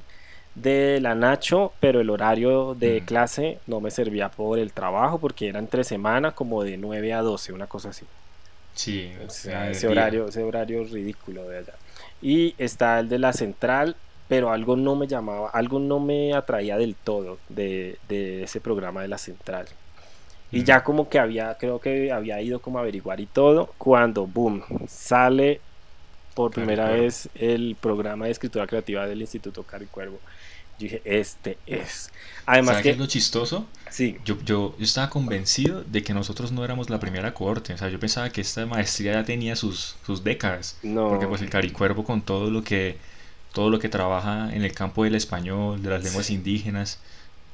de 0.55 0.99
la 1.01 1.15
Nacho, 1.15 1.73
pero 1.79 1.99
el 1.99 2.09
horario 2.09 2.75
de 2.75 3.01
Mm. 3.01 3.05
clase 3.05 3.59
no 3.67 3.81
me 3.81 3.91
servía 3.91 4.29
por 4.29 4.59
el 4.59 4.71
trabajo 4.71 5.19
porque 5.19 5.47
era 5.49 5.59
entre 5.59 5.83
semana 5.83 6.31
como 6.33 6.63
de 6.63 6.77
9 6.77 7.11
a 7.13 7.21
12, 7.21 7.51
una 7.53 7.67
cosa 7.67 7.89
así. 7.89 8.05
Sí, 8.75 9.11
O 9.25 9.29
sea, 9.29 9.69
ese 9.69 9.87
día. 9.87 9.91
horario, 9.91 10.27
ese 10.29 10.43
horario 10.43 10.83
ridículo 10.83 11.47
de 11.47 11.59
allá. 11.59 11.73
Y 12.21 12.55
está 12.57 12.99
el 12.99 13.09
de 13.09 13.19
la 13.19 13.33
central, 13.33 13.95
pero 14.27 14.51
algo 14.51 14.75
no 14.75 14.95
me 14.95 15.07
llamaba, 15.07 15.49
algo 15.51 15.79
no 15.79 15.99
me 15.99 16.33
atraía 16.33 16.77
del 16.77 16.95
todo 16.95 17.39
de, 17.49 17.99
de 18.07 18.43
ese 18.43 18.61
programa 18.61 19.01
de 19.01 19.07
la 19.09 19.17
central. 19.17 19.67
Y 20.51 20.63
Mm. 20.63 20.65
ya 20.65 20.83
como 20.83 21.09
que 21.09 21.19
había, 21.19 21.57
creo 21.57 21.79
que 21.81 22.11
había 22.11 22.41
ido 22.41 22.61
como 22.61 22.77
a 22.79 22.81
averiguar 22.81 23.19
y 23.19 23.27
todo, 23.27 23.73
cuando, 23.77 24.27
boom, 24.27 24.63
sale 24.87 25.61
por 26.33 26.51
primera 26.53 26.87
Caricuervo. 26.87 26.91
vez 26.91 27.29
el 27.35 27.77
programa 27.79 28.25
de 28.25 28.31
escritura 28.31 28.67
creativa 28.67 29.07
del 29.07 29.21
Instituto 29.21 29.63
Caricuervo. 29.65 30.21
Yo 30.77 30.85
dije, 30.85 31.01
este 31.05 31.59
es. 31.65 32.11
Además 32.45 32.77
¿Sabes 32.77 32.83
qué 32.83 32.89
que, 32.89 32.91
es 32.91 32.97
lo 32.97 33.07
chistoso? 33.07 33.69
sí, 33.89 34.21
Yo, 34.25 34.37
yo, 34.43 34.75
yo 34.77 34.83
estaba 34.85 35.09
convencido 35.09 35.83
de 35.83 36.03
que 36.03 36.13
nosotros 36.13 36.51
no 36.51 36.63
éramos 36.65 36.89
la 36.89 36.99
primera 36.99 37.33
cohorte. 37.33 37.73
O 37.73 37.77
sea, 37.77 37.89
yo 37.89 37.99
pensaba 37.99 38.31
que 38.31 38.41
esta 38.41 38.65
maestría 38.65 39.13
ya 39.13 39.23
tenía 39.25 39.55
sus, 39.55 39.97
sus 40.05 40.23
décadas. 40.23 40.79
no, 40.83 41.07
Porque 41.07 41.27
pues 41.27 41.41
el 41.41 41.49
Caricuervo 41.49 42.03
con 42.03 42.21
todo 42.23 42.49
lo 42.51 42.63
que 42.63 42.97
todo 43.53 43.69
lo 43.69 43.79
que 43.79 43.87
trabaja 43.89 44.53
en 44.53 44.63
el 44.63 44.73
campo 44.73 45.03
del 45.05 45.15
español, 45.15 45.81
de 45.81 45.89
las 45.89 46.03
lenguas 46.03 46.29
indígenas, 46.29 46.99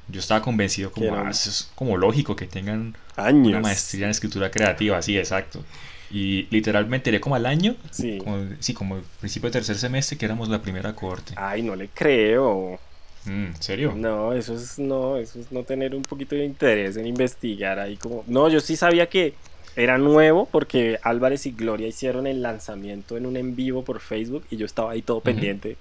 yo 0.08 0.20
estaba 0.20 0.42
convencido 0.42 0.92
como. 0.92 1.14
"Ah, 1.16 1.30
eso 1.30 1.50
es 1.52 1.70
como 1.76 1.96
lógico 1.98 2.36
que 2.36 2.48
tengan 2.48 2.96
años. 3.16 3.48
una 3.50 3.60
maestría 3.60 4.06
en 4.06 4.12
escritura 4.12 4.50
creativa, 4.50 5.02
sí, 5.02 5.18
exacto. 5.18 5.64
Y 6.12 6.48
literalmente 6.50 7.12
era 7.12 7.20
como 7.20 7.36
al 7.36 7.46
año, 7.46 7.76
Sí. 7.92 8.18
como, 8.18 8.44
sí, 8.60 8.74
como 8.74 8.96
el 8.98 9.04
principio 9.20 9.50
de 9.50 9.54
tercer 9.54 9.76
semestre 9.78 10.18
que 10.18 10.26
éramos 10.26 10.50
la 10.50 10.60
primera 10.62 10.96
cohorte. 10.96 11.34
Ay, 11.38 11.62
no 11.62 11.76
le 11.76 11.90
creo. 11.90 12.80
Mm, 13.26 13.30
¿En 13.48 13.62
serio? 13.62 13.94
No, 13.96 14.34
eso 14.34 14.56
es 14.56 14.80
no, 14.80 15.18
eso 15.18 15.40
es 15.40 15.52
no 15.52 15.64
tener 15.64 15.94
un 15.94 16.02
poquito 16.04 16.36
de 16.36 16.46
interés 16.46 16.98
en 16.98 17.06
investigar 17.06 17.78
ahí 17.78 17.98
como. 17.98 18.24
No, 18.26 18.50
yo 18.50 18.62
sí 18.62 18.76
sabía 18.76 19.08
que 19.10 19.36
era 19.76 19.98
nuevo 20.00 20.48
porque 20.52 20.98
Álvarez 21.04 21.46
y 21.46 21.52
Gloria 21.52 21.88
hicieron 21.88 22.26
el 22.26 22.42
lanzamiento 22.42 23.16
en 23.18 23.26
un 23.28 23.38
en 23.38 23.56
vivo 23.56 23.84
por 23.84 24.00
Facebook 24.00 24.46
y 24.50 24.58
yo 24.58 24.66
estaba 24.66 24.92
ahí 24.94 25.02
todo 25.04 25.20
pendiente 25.22 25.78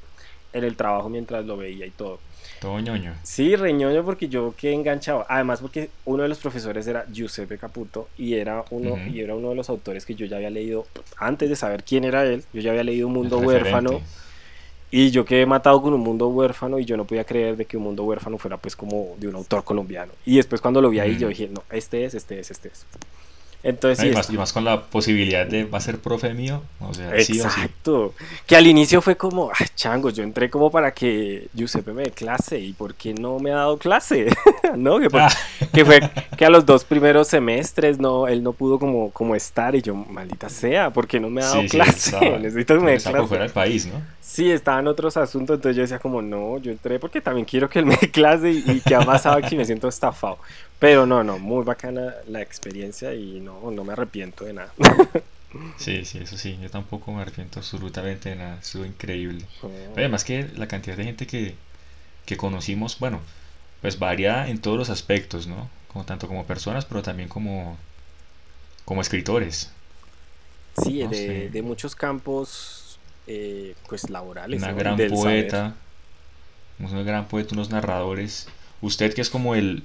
en 0.53 0.65
el 0.65 0.77
trabajo 0.77 1.09
mientras 1.09 1.45
lo 1.45 1.57
veía 1.57 1.87
y 1.87 1.91
todo. 1.91 2.19
Todo 2.61 2.81
ñoño. 2.81 3.15
Sí, 3.23 3.55
reñoño 3.55 4.05
porque 4.05 4.29
yo 4.29 4.53
quedé 4.57 4.73
enganchado. 4.75 5.25
Además 5.29 5.61
porque 5.61 5.91
uno 6.07 6.25
de 6.25 6.29
los 6.29 6.39
profesores 6.39 6.87
era 6.89 7.07
Giuseppe 7.13 7.57
Caputo 7.57 8.09
y 8.19 8.35
era 8.35 8.65
uno 8.71 8.97
y 9.07 9.21
era 9.21 9.37
uno 9.37 9.51
de 9.51 9.55
los 9.55 9.69
autores 9.71 10.05
que 10.05 10.17
yo 10.17 10.27
ya 10.27 10.37
había 10.37 10.51
leído 10.51 10.85
antes 11.19 11.49
de 11.49 11.55
saber 11.57 11.85
quién 11.85 12.03
era 12.05 12.25
él. 12.25 12.43
Yo 12.53 12.61
ya 12.61 12.71
había 12.71 12.83
leído 12.85 13.07
Un 13.07 13.13
Mundo. 13.13 13.39
Huérfano 13.39 14.01
y 14.91 15.11
yo 15.11 15.25
quedé 15.25 15.45
matado 15.47 15.81
con 15.83 15.93
Un 15.93 16.01
Mundo 16.01 16.29
Huérfano 16.29 16.79
y 16.79 16.85
yo 16.85 16.97
no 16.97 17.05
podía 17.05 17.23
creer 17.25 17.57
de 17.57 17.67
que 17.67 17.77
Un 17.77 17.85
Mundo 17.85 18.05
Huérfano 18.05 18.39
fuera 18.39 18.57
pues 18.57 18.75
como 18.75 19.15
de 19.19 19.29
un 19.29 19.37
autor 19.37 19.63
colombiano. 19.63 20.13
Y 20.27 20.37
después 20.37 20.61
cuando 20.61 20.81
lo 20.81 20.91
vi 20.91 20.99
ahí 20.99 21.15
Mm. 21.15 21.19
yo 21.19 21.29
dije, 21.29 21.49
no, 21.53 21.63
este 21.71 22.05
es, 22.07 22.15
este 22.15 22.41
es, 22.41 22.51
este 22.51 22.69
es. 22.69 22.87
Entonces, 23.63 24.05
No, 24.05 24.13
y, 24.13 24.15
más, 24.15 24.31
y 24.31 24.37
más 24.37 24.53
con 24.53 24.65
la 24.65 24.83
posibilidad 24.83 25.45
de 25.45 25.65
va 25.65 25.79
a 25.79 25.81
ser 25.81 25.99
profe 25.99 26.33
mío, 26.33 26.63
o 26.81 26.95
sea, 26.95 27.11
sí 27.21 27.41
o 27.41 27.51
sí. 27.51 27.61
Exacto. 27.61 28.15
Que 28.47 28.55
al 28.55 28.67
inicio 28.69 29.03
fue 29.03 29.17
como, 29.17 29.51
ay, 29.59 29.67
chango, 29.75 30.11
yo 30.11 30.23
entré 30.23 30.49
como 30.49 30.71
para 30.71 30.93
que 30.95 31.49
Giuseppe 31.55 31.93
me 31.93 32.05
dé 32.05 32.11
clase 32.13 32.59
y 32.61 32.73
¿por 32.73 32.95
qué 32.95 33.15
no 33.15 33.41
me 33.41 33.51
ha 33.51 33.57
dado 33.57 33.77
clase? 33.77 34.27
¿No? 34.77 35.01
Que, 35.01 35.11
por- 35.11 35.23
Ah, 35.23 35.31
que 35.75 35.85
fue 35.85 36.01
que 36.37 36.45
a 36.45 36.51
los 36.51 36.65
dos 36.67 36.85
primeros 36.85 37.27
semestres 37.27 37.99
no, 37.99 38.29
él 38.29 38.45
no 38.45 38.53
pudo 38.53 38.79
como, 38.79 39.11
como 39.11 39.35
estar 39.35 39.75
y 39.75 39.83
yo, 39.83 39.93
maldita 39.95 40.49
sea, 40.49 40.91
¿por 40.91 41.09
qué 41.09 41.19
no 41.19 41.29
me 41.29 41.43
ha 41.43 41.47
dado 41.47 41.63
sí, 41.63 41.69
clase? 41.69 42.15
estaba- 42.17 42.39
Necesito 42.39 42.75
que 42.79 42.81
me 42.85 42.93
dé 42.93 42.99
clase. 42.99 43.27
fuera 43.27 43.43
del 43.43 43.53
país, 43.53 43.87
¿no? 43.87 44.01
Sí, 44.21 44.53
estaban 44.53 44.87
otros 44.87 45.17
asuntos, 45.17 45.57
entonces 45.57 45.75
yo 45.75 45.83
decía 45.83 45.99
como, 45.99 46.23
no, 46.23 46.59
yo 46.59 46.71
entré 46.71 46.99
porque 47.01 47.21
también 47.21 47.45
quiero 47.45 47.69
que 47.69 47.81
él 47.81 47.87
me 47.87 47.97
dé 47.97 48.11
clase 48.11 48.53
y, 48.53 48.63
y 48.71 48.81
que 48.83 48.95
ha 48.95 49.01
pasado 49.01 49.37
aquí 49.37 49.57
me 49.57 49.65
siento 49.65 49.89
estafado. 49.89 50.39
Pero 50.79 51.07
no, 51.07 51.25
no, 51.25 51.41
muy 51.41 51.65
bacana 51.65 52.15
la 52.29 52.41
experiencia 52.41 53.13
y 53.13 53.41
no, 53.49 53.71
no 53.71 53.85
me 53.85 53.93
arrepiento 53.93 54.45
de 54.45 54.53
nada. 54.55 54.73
Sí, 55.79 56.05
sí, 56.05 56.19
eso 56.19 56.37
sí, 56.37 56.59
yo 56.61 56.69
tampoco 56.71 57.11
me 57.13 57.23
arrepiento 57.23 57.61
absolutamente 57.61 58.29
de 58.31 58.37
nada, 58.37 58.59
estuvo 58.61 58.85
increíble. 58.85 59.47
Oh. 59.63 59.71
Además 59.97 60.23
que 60.25 60.47
la 60.57 60.69
cantidad 60.69 60.97
de 60.97 61.05
gente 61.05 61.27
que, 61.27 61.55
que 62.27 62.37
conocimos, 62.37 62.99
bueno, 62.99 63.21
pues 63.81 63.99
varía 63.99 64.49
en 64.49 64.61
todos 64.61 64.77
los 64.79 64.91
aspectos, 64.91 65.47
¿no? 65.47 65.71
Como 65.93 66.05
tanto 66.05 66.29
como 66.29 66.47
personas, 66.47 66.85
pero 66.85 67.03
también 67.03 67.29
como, 67.31 67.79
como 68.85 69.01
escritores. 69.01 69.71
Sí, 70.83 71.03
No 71.03 71.11
de, 71.11 71.17
sé. 71.17 71.49
de 71.51 71.63
muchos 71.63 71.95
campos 71.97 72.99
eh, 73.27 73.75
pues 73.89 74.11
laborales. 74.11 74.63
Una 74.63 74.73
¿no? 74.73 74.77
gran 74.77 74.97
Del 74.97 75.11
saber. 75.17 75.49
poeta, 75.49 75.75
un 76.79 77.05
gran 77.05 77.29
poeta, 77.29 77.55
unos 77.55 77.71
narradores. 77.71 78.49
Usted 78.81 79.15
que 79.15 79.21
es 79.21 79.31
como 79.31 79.55
el 79.55 79.83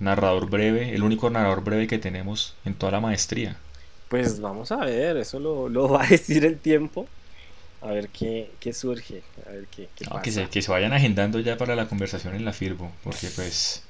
narrador 0.00 0.48
breve, 0.50 0.94
el 0.94 1.02
único 1.02 1.30
narrador 1.30 1.62
breve 1.62 1.86
que 1.86 1.98
tenemos 1.98 2.54
en 2.64 2.74
toda 2.74 2.92
la 2.92 3.00
maestría. 3.00 3.56
Pues 4.08 4.40
vamos 4.40 4.72
a 4.72 4.76
ver, 4.78 5.16
eso 5.18 5.38
lo, 5.38 5.68
lo 5.68 5.88
va 5.90 6.02
a 6.04 6.06
decir 6.08 6.44
el 6.44 6.58
tiempo. 6.58 7.06
A 7.82 7.86
ver 7.92 8.08
qué, 8.08 8.50
qué 8.60 8.74
surge, 8.74 9.22
a 9.46 9.50
ver 9.50 9.66
qué, 9.70 9.88
qué 9.94 10.04
No, 10.04 10.10
pasa. 10.10 10.22
que, 10.22 10.32
se, 10.32 10.48
que 10.48 10.60
se 10.60 10.70
vayan 10.70 10.92
agendando 10.92 11.40
ya 11.40 11.56
para 11.56 11.74
la 11.74 11.88
conversación 11.88 12.34
en 12.34 12.44
la 12.44 12.52
Firbo, 12.52 12.92
porque 13.02 13.28
pues 13.34 13.82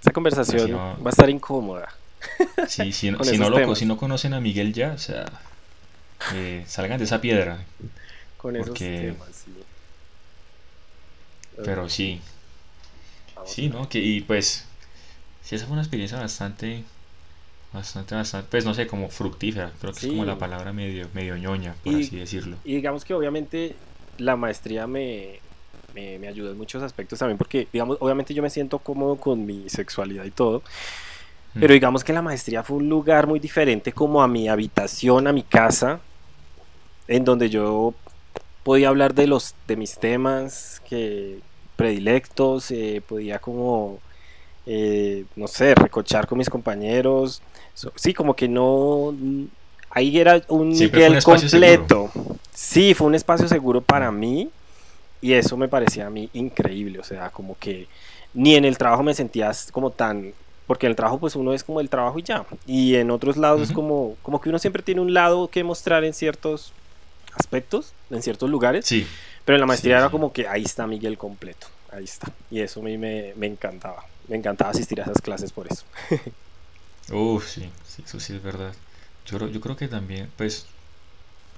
Esa 0.00 0.12
conversación 0.12 0.56
Pues 0.58 0.66
sí, 0.66 0.72
no. 0.72 1.02
va 1.02 1.08
a 1.08 1.10
estar 1.10 1.28
incómoda. 1.30 1.88
si, 2.68 2.92
si, 2.92 3.10
no- 3.10 3.24
si 3.24 3.36
no 3.38 3.50
lo, 3.50 3.74
si 3.74 3.86
no 3.86 3.96
conocen 3.96 4.34
a 4.34 4.40
Miguel 4.40 4.72
ya, 4.72 4.92
o 4.92 4.98
sea, 4.98 5.24
eh, 6.32 6.64
salgan 6.68 6.98
de 6.98 7.04
esa 7.04 7.20
piedra. 7.20 7.64
con 8.36 8.54
esos 8.54 8.68
Porque- 8.68 9.14
temas, 9.14 9.28
sí. 9.44 9.50
Pero 11.64 11.88
sí, 11.88 12.20
sí, 13.46 13.68
¿no? 13.68 13.88
Que, 13.88 13.98
y 14.00 14.20
pues, 14.22 14.64
sí, 15.44 15.54
esa 15.54 15.66
fue 15.66 15.74
una 15.74 15.82
experiencia 15.82 16.18
bastante, 16.18 16.82
bastante, 17.72 18.14
bastante, 18.14 18.48
pues 18.50 18.64
no 18.64 18.74
sé, 18.74 18.86
como 18.86 19.08
fructífera. 19.08 19.70
Creo 19.80 19.92
que 19.92 20.00
Sí. 20.00 20.06
es 20.06 20.12
como 20.12 20.24
la 20.24 20.38
palabra 20.38 20.72
medio, 20.72 21.08
medio 21.14 21.36
ñoña, 21.36 21.74
por 21.84 21.94
Y- 21.94 22.04
así 22.04 22.16
decirlo. 22.16 22.56
Y 22.64 22.76
digamos 22.76 23.04
que 23.04 23.14
obviamente 23.14 23.74
la 24.18 24.36
maestría 24.36 24.86
me, 24.86 25.40
me, 25.94 26.18
me 26.18 26.28
ayuda 26.28 26.52
en 26.52 26.58
muchos 26.58 26.82
aspectos 26.82 27.18
también, 27.18 27.38
porque 27.38 27.68
digamos, 27.72 27.96
obviamente 28.00 28.32
yo 28.34 28.42
me 28.42 28.50
siento 28.50 28.78
cómodo 28.78 29.16
con 29.16 29.44
mi 29.44 29.68
sexualidad 29.68 30.24
y 30.24 30.30
todo, 30.30 30.62
Mm. 31.54 31.60
pero 31.60 31.72
digamos 31.72 32.02
que 32.02 32.12
la 32.12 32.20
maestría 32.22 32.64
fue 32.64 32.78
un 32.78 32.88
lugar 32.88 33.28
muy 33.28 33.38
diferente 33.38 33.92
como 33.92 34.20
a 34.22 34.26
mi 34.28 34.48
habitación, 34.48 35.28
a 35.28 35.32
mi 35.32 35.42
casa, 35.44 36.00
en 37.06 37.24
donde 37.24 37.48
yo 37.50 37.94
podía 38.64 38.88
hablar 38.88 39.14
de 39.14 39.26
los 39.26 39.54
de 39.68 39.76
mis 39.76 39.96
temas 39.98 40.80
que 40.88 41.38
predilectos, 41.76 42.70
eh, 42.70 43.02
podía 43.06 43.38
como 43.38 43.98
eh, 44.66 45.24
no 45.36 45.46
sé, 45.48 45.74
recochar 45.74 46.26
con 46.26 46.38
mis 46.38 46.50
compañeros. 46.50 47.42
So- 47.74 47.92
sí, 47.96 48.14
como 48.14 48.34
que 48.34 48.48
no 48.48 49.14
ahí 49.90 50.18
era 50.18 50.42
un 50.48 50.74
Siempre 50.74 51.08
un 51.08 51.16
espacio 51.16 51.48
completo. 51.50 52.10
Sí, 52.52 52.94
fue 52.94 53.06
un 53.06 53.14
espacio 53.14 53.48
seguro 53.48 53.80
para 53.80 54.10
mí 54.12 54.48
y 55.20 55.32
eso 55.32 55.56
me 55.56 55.68
parecía 55.68 56.06
a 56.06 56.10
mí 56.10 56.28
increíble, 56.34 56.98
o 56.98 57.04
sea, 57.04 57.30
como 57.30 57.56
que 57.58 57.88
ni 58.34 58.56
en 58.56 58.64
el 58.64 58.76
trabajo 58.78 59.02
me 59.02 59.14
sentías 59.14 59.70
como 59.72 59.90
tan 59.90 60.32
porque 60.66 60.86
en 60.86 60.90
el 60.90 60.96
trabajo 60.96 61.18
pues 61.18 61.36
uno 61.36 61.52
es 61.52 61.62
como 61.62 61.80
el 61.80 61.90
trabajo 61.90 62.18
y 62.18 62.22
ya. 62.22 62.46
Y 62.66 62.94
en 62.96 63.10
otros 63.10 63.36
lados 63.36 63.62
es 63.62 63.72
como 63.72 64.16
como 64.22 64.40
que 64.40 64.48
uno 64.48 64.58
siempre 64.58 64.82
tiene 64.82 65.00
un 65.00 65.12
lado 65.14 65.48
que 65.48 65.62
mostrar 65.64 66.04
en 66.04 66.14
ciertos 66.14 66.72
aspectos, 67.34 67.92
en 68.10 68.22
ciertos 68.22 68.50
lugares. 68.50 68.86
Sí, 68.86 69.06
Pero 69.44 69.56
en 69.56 69.60
la 69.60 69.66
maestría 69.66 69.96
Sí, 69.96 70.00
era 70.00 70.06
sí. 70.08 70.12
como 70.12 70.32
que 70.32 70.48
ahí 70.48 70.62
está 70.64 70.86
Miguel 70.86 71.18
completo, 71.18 71.66
ahí 71.92 72.04
está. 72.04 72.32
Y 72.50 72.60
eso 72.60 72.80
a 72.80 72.84
mí 72.84 72.96
me, 72.98 73.34
me 73.36 73.46
encantaba, 73.46 74.04
me 74.28 74.36
encantaba 74.36 74.70
asistir 74.70 75.00
a 75.00 75.04
esas 75.04 75.20
clases 75.22 75.52
por 75.52 75.66
eso. 75.68 75.86
Uf, 77.12 77.48
sí, 77.48 77.72
sí, 77.82 78.02
eso 78.06 78.20
sí 78.20 78.34
es 78.34 78.42
verdad. 78.42 78.74
Yo, 79.24 79.38
creo- 79.38 79.50
yo 79.50 79.60
creo 79.60 79.76
que 79.76 79.88
también, 79.88 80.32
pues, 80.36 80.68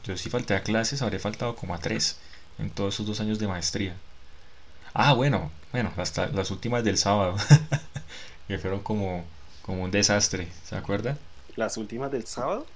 yo 0.04 0.16
sí 0.18 0.30
falté 0.30 0.54
a 0.54 0.62
clases, 0.62 1.02
habré 1.02 1.18
faltado 1.20 1.56
como 1.56 1.74
a 1.74 1.80
tres 1.80 2.20
en 2.58 2.70
todos 2.72 2.94
esos 2.94 3.06
dos 3.06 3.20
años 3.20 3.38
de 3.40 3.48
maestría. 3.48 4.00
Ah, 4.94 5.14
bueno, 5.14 5.52
bueno, 5.72 5.92
hasta 5.96 6.28
las 6.28 6.50
últimas 6.50 6.84
del 6.84 6.98
sábado, 6.98 7.36
que 8.48 8.58
fueron 8.58 8.80
como, 8.82 9.26
como 9.62 9.84
un 9.84 9.90
desastre, 9.90 10.48
¿se 10.64 10.76
acuerdan? 10.76 11.18
Las 11.56 11.76
últimas 11.76 12.12
del 12.12 12.24
sábado. 12.24 12.72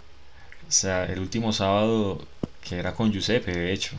O 0.67 0.71
sea, 0.71 1.05
el 1.07 1.19
último 1.21 1.53
sábado 1.53 2.27
que 2.61 2.79
era 2.79 2.95
con 2.95 3.11
Giuseppe, 3.13 3.53
de 3.53 3.73
hecho, 3.73 3.97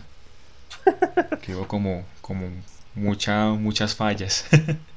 que 1.41 1.55
hubo 1.55 1.67
como, 1.67 2.05
como 2.21 2.49
mucha, 2.93 3.45
muchas 3.51 3.95
fallas. 3.95 4.45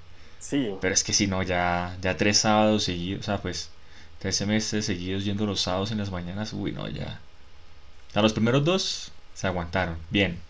Sí, 0.44 0.76
Pero 0.80 0.92
es 0.92 1.02
que 1.02 1.14
si 1.14 1.26
no, 1.26 1.42
ya, 1.42 1.96
ya 2.02 2.16
tres 2.18 2.38
sábados 2.38 2.84
seguidos, 2.84 3.22
o 3.22 3.24
sea, 3.24 3.38
pues 3.40 3.70
tres 4.18 4.36
semestres 4.36 4.84
seguidos 4.84 5.24
yendo 5.24 5.46
los 5.46 5.62
sábados 5.62 5.90
en 5.90 5.98
las 5.98 6.10
mañanas, 6.10 6.52
uy, 6.52 6.70
no, 6.72 6.86
ya. 6.88 7.20
O 8.10 8.12
sea, 8.12 8.22
los 8.22 8.34
primeros 8.34 8.62
dos 8.64 9.12
se 9.34 9.46
aguantaron, 9.46 9.96
bien. 10.10 10.40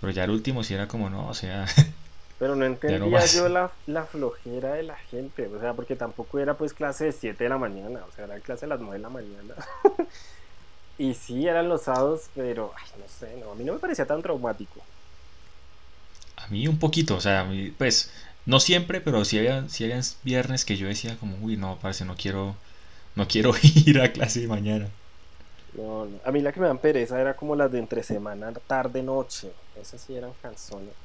Pero 0.00 0.12
ya 0.12 0.24
el 0.24 0.30
último 0.30 0.64
sí 0.64 0.74
era 0.74 0.88
como, 0.88 1.10
no, 1.10 1.28
o 1.28 1.34
sea, 1.34 1.66
pero 2.40 2.56
no 2.56 2.64
entendía 2.64 3.24
yo 3.26 3.48
la, 3.48 3.70
la 3.86 4.04
flojera 4.06 4.72
de 4.74 4.82
la 4.82 4.96
gente, 4.96 5.46
o 5.46 5.60
sea, 5.60 5.74
porque 5.74 5.94
tampoco 5.96 6.38
era 6.40 6.54
pues 6.56 6.74
clase 6.74 7.04
de 7.06 7.12
7 7.12 7.44
de 7.44 7.50
la 7.50 7.58
mañana, 7.58 8.00
o 8.08 8.12
sea, 8.12 8.24
era 8.24 8.40
clase 8.40 8.62
de 8.66 8.70
las 8.70 8.80
9 8.80 8.96
de 8.96 9.02
la 9.02 9.10
mañana. 9.10 9.54
y 10.98 11.14
sí, 11.14 11.46
eran 11.46 11.68
los 11.68 11.82
sábados, 11.84 12.30
pero, 12.34 12.72
ay, 12.76 12.90
no 12.98 13.06
sé, 13.08 13.36
no, 13.36 13.52
a 13.52 13.54
mí 13.54 13.64
no 13.64 13.74
me 13.74 13.78
parecía 13.78 14.06
tan 14.06 14.22
traumático. 14.22 14.84
a 16.36 16.46
mí 16.48 16.66
un 16.66 16.78
poquito, 16.78 17.16
o 17.16 17.20
sea, 17.20 17.42
a 17.42 17.48
pues, 17.78 18.10
no 18.44 18.60
siempre, 18.60 19.00
pero 19.00 19.24
sí 19.24 19.38
había, 19.38 19.68
sí 19.68 19.88
viernes 20.22 20.64
que 20.64 20.76
yo 20.76 20.88
decía 20.88 21.18
como, 21.18 21.38
uy, 21.38 21.56
no, 21.56 21.78
parece, 21.78 22.04
no 22.04 22.16
quiero, 22.16 22.60
no 23.16 23.28
quiero 23.28 23.52
ir 23.86 24.00
a 24.00 24.12
clase 24.12 24.40
de 24.40 24.48
mañana. 24.48 24.92
No, 25.72 26.06
no. 26.06 26.20
A 26.24 26.30
mí 26.32 26.40
la 26.42 26.52
que 26.52 26.60
me 26.60 26.66
dan 26.68 26.78
pereza 26.80 27.20
era 27.20 27.34
como 27.36 27.56
las 27.56 27.70
de 27.72 27.78
entre 27.78 28.02
semana, 28.04 28.52
tarde, 28.52 29.02
noche. 29.02 29.54
Esas 29.74 30.00
sí 30.02 30.14
eran 30.16 30.34
canzones. 30.34 30.96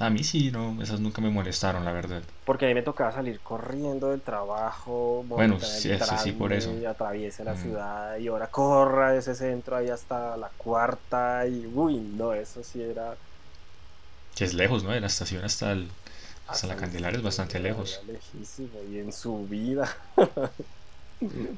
A 0.00 0.10
mí 0.10 0.24
sí, 0.24 0.50
no, 0.50 0.82
esas 0.82 0.98
nunca 0.98 1.22
me 1.22 1.30
molestaron, 1.30 1.84
la 1.84 1.92
verdad. 1.92 2.24
Porque 2.44 2.64
a 2.66 2.68
mí 2.68 2.74
me 2.74 2.82
tocaba 2.82 3.12
salir 3.12 3.42
corriendo 3.42 4.08
del 4.10 4.22
trabajo, 4.22 5.22
Bueno, 5.34 5.60
sí, 5.60 5.90
eso 5.90 6.16
sí, 6.16 6.32
por 6.32 6.52
eso. 6.52 6.72
Transmi, 6.72 6.84
atraviese 6.86 7.44
la 7.44 7.54
Mm. 7.54 7.54
ciudad 7.56 8.16
y 8.18 8.26
ahora 8.28 8.50
corra 8.50 9.12
de 9.12 9.18
ese 9.18 9.34
centro 9.34 9.76
ahí 9.76 9.88
hasta 9.88 10.36
la 10.36 10.50
cuarta 10.50 11.46
y 11.46 11.66
uy, 11.66 12.00
no, 12.00 12.32
eso 12.34 12.62
sí 12.62 12.82
era 12.82 13.18
Que 14.34 14.44
es 14.44 14.54
lejos, 14.54 14.82
¿no? 14.84 14.90
De 14.90 15.00
la 15.00 15.06
estación 15.06 15.44
hasta 15.44 15.70
el, 15.72 15.92
hasta 16.50 16.66
la 16.66 16.76
el- 16.76 16.76
Candelaria 16.76 17.16
es 17.18 17.22
bastante 17.24 17.58
lejos. 17.60 18.02
lejísimo 18.06 18.82
y 18.90 18.98
en 18.98 19.12
su 19.12 19.46
vida. 19.46 19.88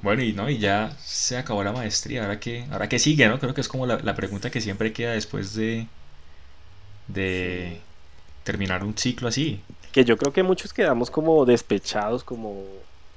Bueno, 0.02 0.22
y 0.22 0.32
no, 0.32 0.50
y 0.50 0.58
ya 0.58 0.96
se 0.98 1.36
acabó 1.38 1.62
la 1.62 1.72
maestría, 1.72 2.22
ahora 2.22 2.40
que, 2.40 2.66
ahora 2.72 2.88
que 2.88 2.98
sigue, 2.98 3.28
¿no? 3.28 3.38
Creo 3.38 3.54
que 3.54 3.60
es 3.60 3.68
como 3.68 3.86
la, 3.86 3.98
la 3.98 4.14
pregunta 4.16 4.50
que 4.50 4.60
siempre 4.60 4.92
queda 4.92 5.12
después 5.12 5.54
de, 5.54 5.88
de 7.06 7.80
terminar 8.44 8.84
un 8.84 8.96
ciclo 8.96 9.28
así. 9.28 9.64
Que 9.92 10.04
yo 10.04 10.16
creo 10.16 10.32
que 10.32 10.42
muchos 10.42 10.72
quedamos 10.72 11.10
como 11.10 11.44
despechados 11.44 12.24
como 12.24 12.64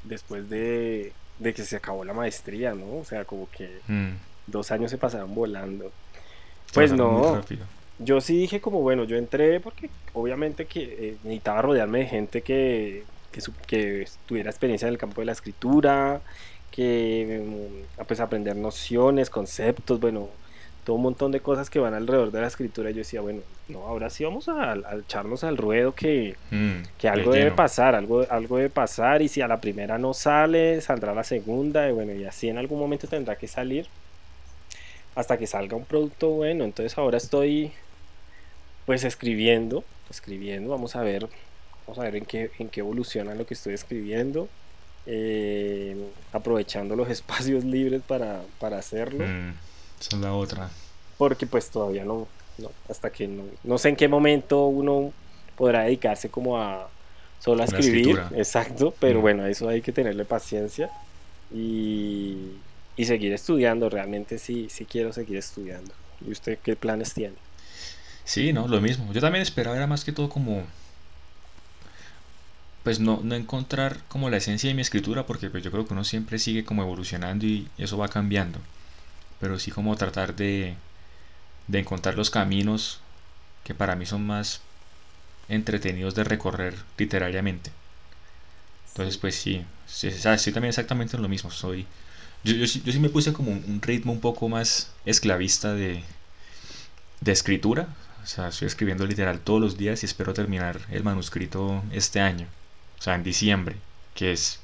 después 0.04 0.50
de, 0.50 1.16
de 1.38 1.54
que 1.54 1.64
se 1.64 1.78
acabó 1.78 2.04
la 2.04 2.14
maestría, 2.14 2.74
¿no? 2.76 2.98
O 2.98 3.06
sea, 3.06 3.26
como 3.26 3.50
que 3.50 3.84
Mm, 3.90 4.16
dos 4.48 4.72
años 4.72 4.92
se 4.92 4.98
pasaron 4.98 5.36
volando. 5.36 5.94
se 6.66 6.74
Pues 6.74 6.92
pasaron 6.92 7.08
muy 7.10 7.22
no. 7.22 7.24
rápido. 7.24 7.68
Yo 7.98 8.20
sí 8.22 8.38
dije 8.38 8.60
como, 8.62 8.82
bueno, 8.82 9.06
yo 9.06 9.16
entré 9.18 9.60
porque 9.62 9.94
obviamente 10.12 10.68
que 10.68 11.14
eh, 11.14 11.20
necesitaba 11.24 11.62
rodearme 11.62 12.00
de 12.00 12.06
gente 12.08 12.44
que, 12.44 13.08
que, 13.32 13.42
su- 13.42 13.56
que 13.66 14.06
tuviera 14.26 14.50
experiencia 14.50 14.88
en 14.88 14.94
el 14.94 14.98
campo 14.98 15.22
de 15.22 15.26
la 15.28 15.32
escritura, 15.32 16.24
que 16.70 17.88
mm, 17.98 18.06
pues 18.06 18.20
aprender 18.20 18.56
nociones, 18.58 19.30
conceptos, 19.30 20.00
bueno, 20.02 20.40
todo 20.84 20.98
un 20.98 21.04
montón 21.04 21.32
de 21.32 21.42
cosas 21.42 21.70
que 21.70 21.80
van 21.80 21.94
alrededor 21.94 22.32
de 22.32 22.42
la 22.42 22.48
escritura. 22.48 22.90
Y 22.92 22.94
yo 22.96 23.00
decía, 23.00 23.22
bueno, 23.22 23.44
no, 23.68 23.88
ahora 23.88 24.10
sí 24.10 24.24
vamos 24.26 24.48
a, 24.50 24.74
a 24.74 24.98
echarnos 25.00 25.44
al 25.46 25.56
ruedo 25.58 25.96
que, 25.96 26.40
Mm, 26.52 26.84
que 26.98 27.10
algo 27.10 27.34
debe 27.34 27.52
pasar, 27.54 27.96
algo, 27.96 28.24
algo 28.32 28.58
debe 28.58 28.70
pasar 28.72 29.22
y 29.22 29.30
si 29.30 29.42
a 29.42 29.48
la 29.48 29.62
primera 29.62 29.98
no 30.00 30.14
sale, 30.14 30.82
saldrá 30.82 31.14
la 31.14 31.24
segunda 31.26 31.90
y 31.90 31.94
bueno, 31.94 32.14
y 32.14 32.26
así 32.26 32.50
en 32.50 32.58
algún 32.58 32.80
momento 32.80 33.08
tendrá 33.08 33.38
que 33.38 33.48
salir 33.48 33.90
hasta 35.16 35.38
que 35.38 35.48
salga 35.48 35.78
un 35.78 35.86
producto 35.88 36.32
bueno. 36.32 36.64
Entonces 36.66 36.98
ahora 36.98 37.18
estoy 37.18 37.74
pues 38.86 39.04
escribiendo, 39.04 39.88
escribiendo, 40.10 40.70
vamos 40.72 40.96
a 40.96 41.02
ver, 41.04 41.30
vamos 41.88 42.00
a 42.00 42.04
ver 42.04 42.16
en 42.18 42.26
qué, 42.26 42.52
en 42.60 42.70
qué 42.70 42.82
evoluciona 42.82 43.36
lo 43.36 43.46
que 43.46 43.54
estoy 43.56 43.74
escribiendo, 43.74 44.52
eh, 45.06 45.98
aprovechando 46.32 46.96
los 46.96 47.10
espacios 47.12 47.66
libres 47.66 48.04
para, 48.04 48.48
para 48.60 48.78
hacerlo 48.80 49.34
Mm, 49.36 49.52
esa 50.00 50.16
es 50.16 50.22
la 50.22 50.34
otra. 50.34 50.70
porque 51.18 51.48
pues 51.48 51.72
todavía 51.72 52.06
no, 52.06 52.30
no 52.58 52.76
hasta 52.90 53.12
que 53.12 53.28
no, 53.28 53.52
no 53.64 53.78
sé 53.78 53.90
en 53.90 53.96
qué 53.96 54.08
momento 54.08 54.68
uno 54.68 55.14
podrá 55.56 55.84
dedicarse 55.84 56.30
como 56.30 56.58
a 56.60 56.94
solo 57.38 57.62
a 57.62 57.66
escribir, 57.66 58.24
exacto, 58.32 58.96
pero 59.00 59.20
Mm. 59.20 59.22
bueno, 59.22 59.44
a 59.44 59.50
eso 59.50 59.70
hay 59.70 59.82
que 59.82 59.92
tenerle 59.94 60.26
paciencia 60.26 60.94
y, 61.50 62.66
y 62.96 63.06
seguir 63.06 63.34
estudiando, 63.34 63.90
realmente 63.90 64.38
sí, 64.40 64.70
sí 64.70 64.86
quiero 64.88 65.14
seguir 65.14 65.38
estudiando. 65.38 65.96
¿Y 66.20 66.32
usted 66.32 66.60
qué 66.62 66.76
planes 66.76 67.14
tiene? 67.14 67.38
Sí, 68.26 68.52
no, 68.54 68.68
lo 68.68 68.82
mismo. 68.82 69.14
Yo 69.14 69.22
también 69.22 69.42
esperaba, 69.44 69.76
era 69.78 69.88
más 69.88 70.04
que 70.04 70.12
todo 70.12 70.28
como, 70.30 70.66
pues 72.84 73.00
no, 73.00 73.22
no 73.24 73.36
encontrar 73.36 74.04
como 74.08 74.30
la 74.30 74.38
esencia 74.38 74.68
de 74.70 74.76
mi 74.76 74.82
escritura, 74.82 75.26
porque 75.26 75.50
pues 75.50 75.64
yo 75.64 75.72
creo 75.72 75.88
que 75.88 75.94
uno 75.94 76.04
siempre 76.04 76.38
sigue 76.40 76.64
como 76.66 76.84
evolucionando 76.84 77.46
y 77.46 77.70
eso 77.78 77.98
va 77.98 78.10
cambiando. 78.10 78.60
pero 79.40 79.60
sí 79.60 79.72
como 79.72 79.96
tratar 79.98 80.36
de, 80.36 80.78
de 81.68 81.80
encontrar 81.80 82.16
los 82.16 82.30
caminos 82.32 83.02
que 83.64 83.76
para 83.76 83.96
mí 83.96 84.06
son 84.06 84.26
más 84.28 84.62
entretenidos 85.50 86.16
de 86.16 86.24
recorrer 86.26 86.76
literariamente. 86.98 87.72
Entonces, 88.90 89.18
pues 89.18 89.36
sí, 89.36 89.66
sí, 89.86 90.08
estoy 90.08 90.54
también 90.54 90.70
exactamente 90.70 91.18
en 91.18 91.22
lo 91.24 91.28
mismo. 91.30 91.52
Soy, 91.52 91.86
yo, 92.44 92.54
yo, 92.54 92.66
yo 92.66 92.92
sí 92.94 93.00
me 93.00 93.10
puse 93.10 93.34
como 93.34 93.52
un 93.52 93.82
ritmo 93.82 94.12
un 94.14 94.22
poco 94.22 94.50
más 94.50 94.92
esclavista 95.06 95.74
de, 95.74 96.04
de 97.22 97.32
escritura. 97.32 97.88
O 98.26 98.28
sea, 98.28 98.48
estoy 98.48 98.66
escribiendo 98.66 99.06
literal 99.06 99.40
todos 99.40 99.62
los 99.62 99.78
días 99.78 100.02
y 100.02 100.08
espero 100.08 100.34
terminar 100.34 100.82
el 100.90 101.04
manuscrito 101.04 101.84
este 101.92 102.20
año. 102.20 102.48
O 102.98 103.02
sea, 103.04 103.14
en 103.14 103.22
diciembre, 103.22 103.76
que 104.16 104.32
es 104.32 104.60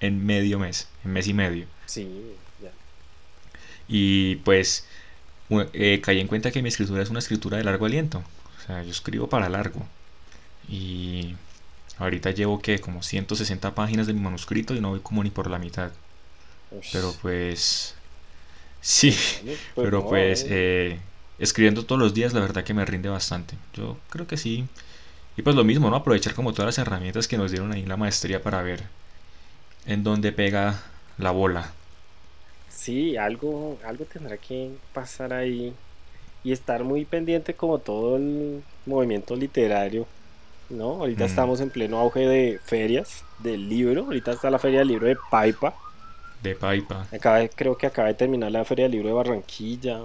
en 0.00 0.26
medio 0.26 0.58
mes, 0.58 0.88
en 1.06 1.14
mes 1.14 1.26
y 1.26 1.32
medio. 1.32 1.64
Sí, 1.86 2.06
ya. 2.62 2.70
Y 3.88 4.36
pues 4.36 4.84
eh, 5.72 6.02
caí 6.02 6.20
en 6.20 6.28
cuenta 6.28 6.50
que 6.50 6.60
mi 6.60 6.68
escritura 6.68 7.02
es 7.02 7.08
una 7.08 7.20
escritura 7.20 7.56
de 7.56 7.64
largo 7.64 7.86
aliento. 7.86 8.22
O 8.58 8.66
sea, 8.66 8.82
yo 8.82 8.90
escribo 8.90 9.26
para 9.26 9.48
largo. 9.48 9.86
Y 10.68 11.34
ahorita 11.96 12.32
llevo 12.32 12.60
que 12.60 12.78
como 12.78 13.02
160 13.02 13.74
páginas 13.74 14.06
de 14.06 14.12
mi 14.12 14.20
manuscrito 14.20 14.74
y 14.74 14.82
no 14.82 14.90
voy 14.90 15.00
como 15.00 15.24
ni 15.24 15.30
por 15.30 15.48
la 15.48 15.58
mitad. 15.58 15.92
Pero 16.92 17.14
pues... 17.22 17.94
Sí, 18.82 19.16
pues 19.42 19.58
pero 19.74 20.06
pues 20.06 20.44
eh, 20.46 21.00
escribiendo 21.38 21.84
todos 21.84 22.00
los 22.00 22.14
días 22.14 22.32
la 22.32 22.40
verdad 22.40 22.64
que 22.64 22.74
me 22.74 22.84
rinde 22.84 23.08
bastante. 23.08 23.54
Yo 23.74 23.96
creo 24.10 24.26
que 24.26 24.36
sí. 24.36 24.66
Y 25.36 25.42
pues 25.42 25.54
lo 25.54 25.64
mismo, 25.64 25.88
¿no? 25.88 25.96
Aprovechar 25.96 26.34
como 26.34 26.52
todas 26.52 26.66
las 26.66 26.78
herramientas 26.78 27.28
que 27.28 27.38
nos 27.38 27.50
dieron 27.50 27.72
ahí 27.72 27.82
en 27.82 27.88
la 27.88 27.96
maestría 27.96 28.42
para 28.42 28.62
ver 28.62 28.82
en 29.86 30.02
dónde 30.02 30.32
pega 30.32 30.82
la 31.16 31.30
bola. 31.30 31.72
Sí, 32.68 33.16
algo, 33.16 33.78
algo 33.84 34.04
tendrá 34.04 34.36
que 34.36 34.70
pasar 34.92 35.32
ahí 35.32 35.74
y 36.44 36.52
estar 36.52 36.84
muy 36.84 37.04
pendiente 37.04 37.54
como 37.54 37.78
todo 37.78 38.16
el 38.16 38.62
movimiento 38.86 39.34
literario, 39.36 40.06
¿no? 40.70 40.92
Ahorita 40.94 41.24
mm. 41.24 41.26
estamos 41.26 41.60
en 41.60 41.70
pleno 41.70 41.98
auge 41.98 42.20
de 42.20 42.60
ferias 42.64 43.24
del 43.38 43.68
libro, 43.68 44.04
ahorita 44.04 44.32
está 44.32 44.50
la 44.50 44.58
feria 44.58 44.80
del 44.80 44.88
libro 44.88 45.06
de 45.06 45.16
Paipa. 45.30 45.74
De 46.42 46.54
Paipa. 46.54 47.06
Acaba, 47.12 47.46
creo 47.48 47.76
que 47.76 47.86
acaba 47.86 48.08
de 48.08 48.14
terminar 48.14 48.52
la 48.52 48.64
feria 48.64 48.84
del 48.84 48.92
libro 48.92 49.08
de 49.08 49.14
Barranquilla. 49.14 50.00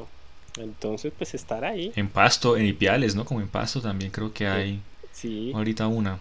Entonces, 0.57 1.11
pues 1.17 1.33
estar 1.33 1.65
ahí. 1.65 1.91
En 1.95 2.09
Pasto, 2.09 2.57
en 2.57 2.65
Ipiales, 2.65 3.15
¿no? 3.15 3.25
Como 3.25 3.41
en 3.41 3.47
Pasto 3.47 3.81
también 3.81 4.11
creo 4.11 4.33
que 4.33 4.47
hay 4.47 4.81
sí. 5.11 5.51
ahorita 5.53 5.87
una. 5.87 6.19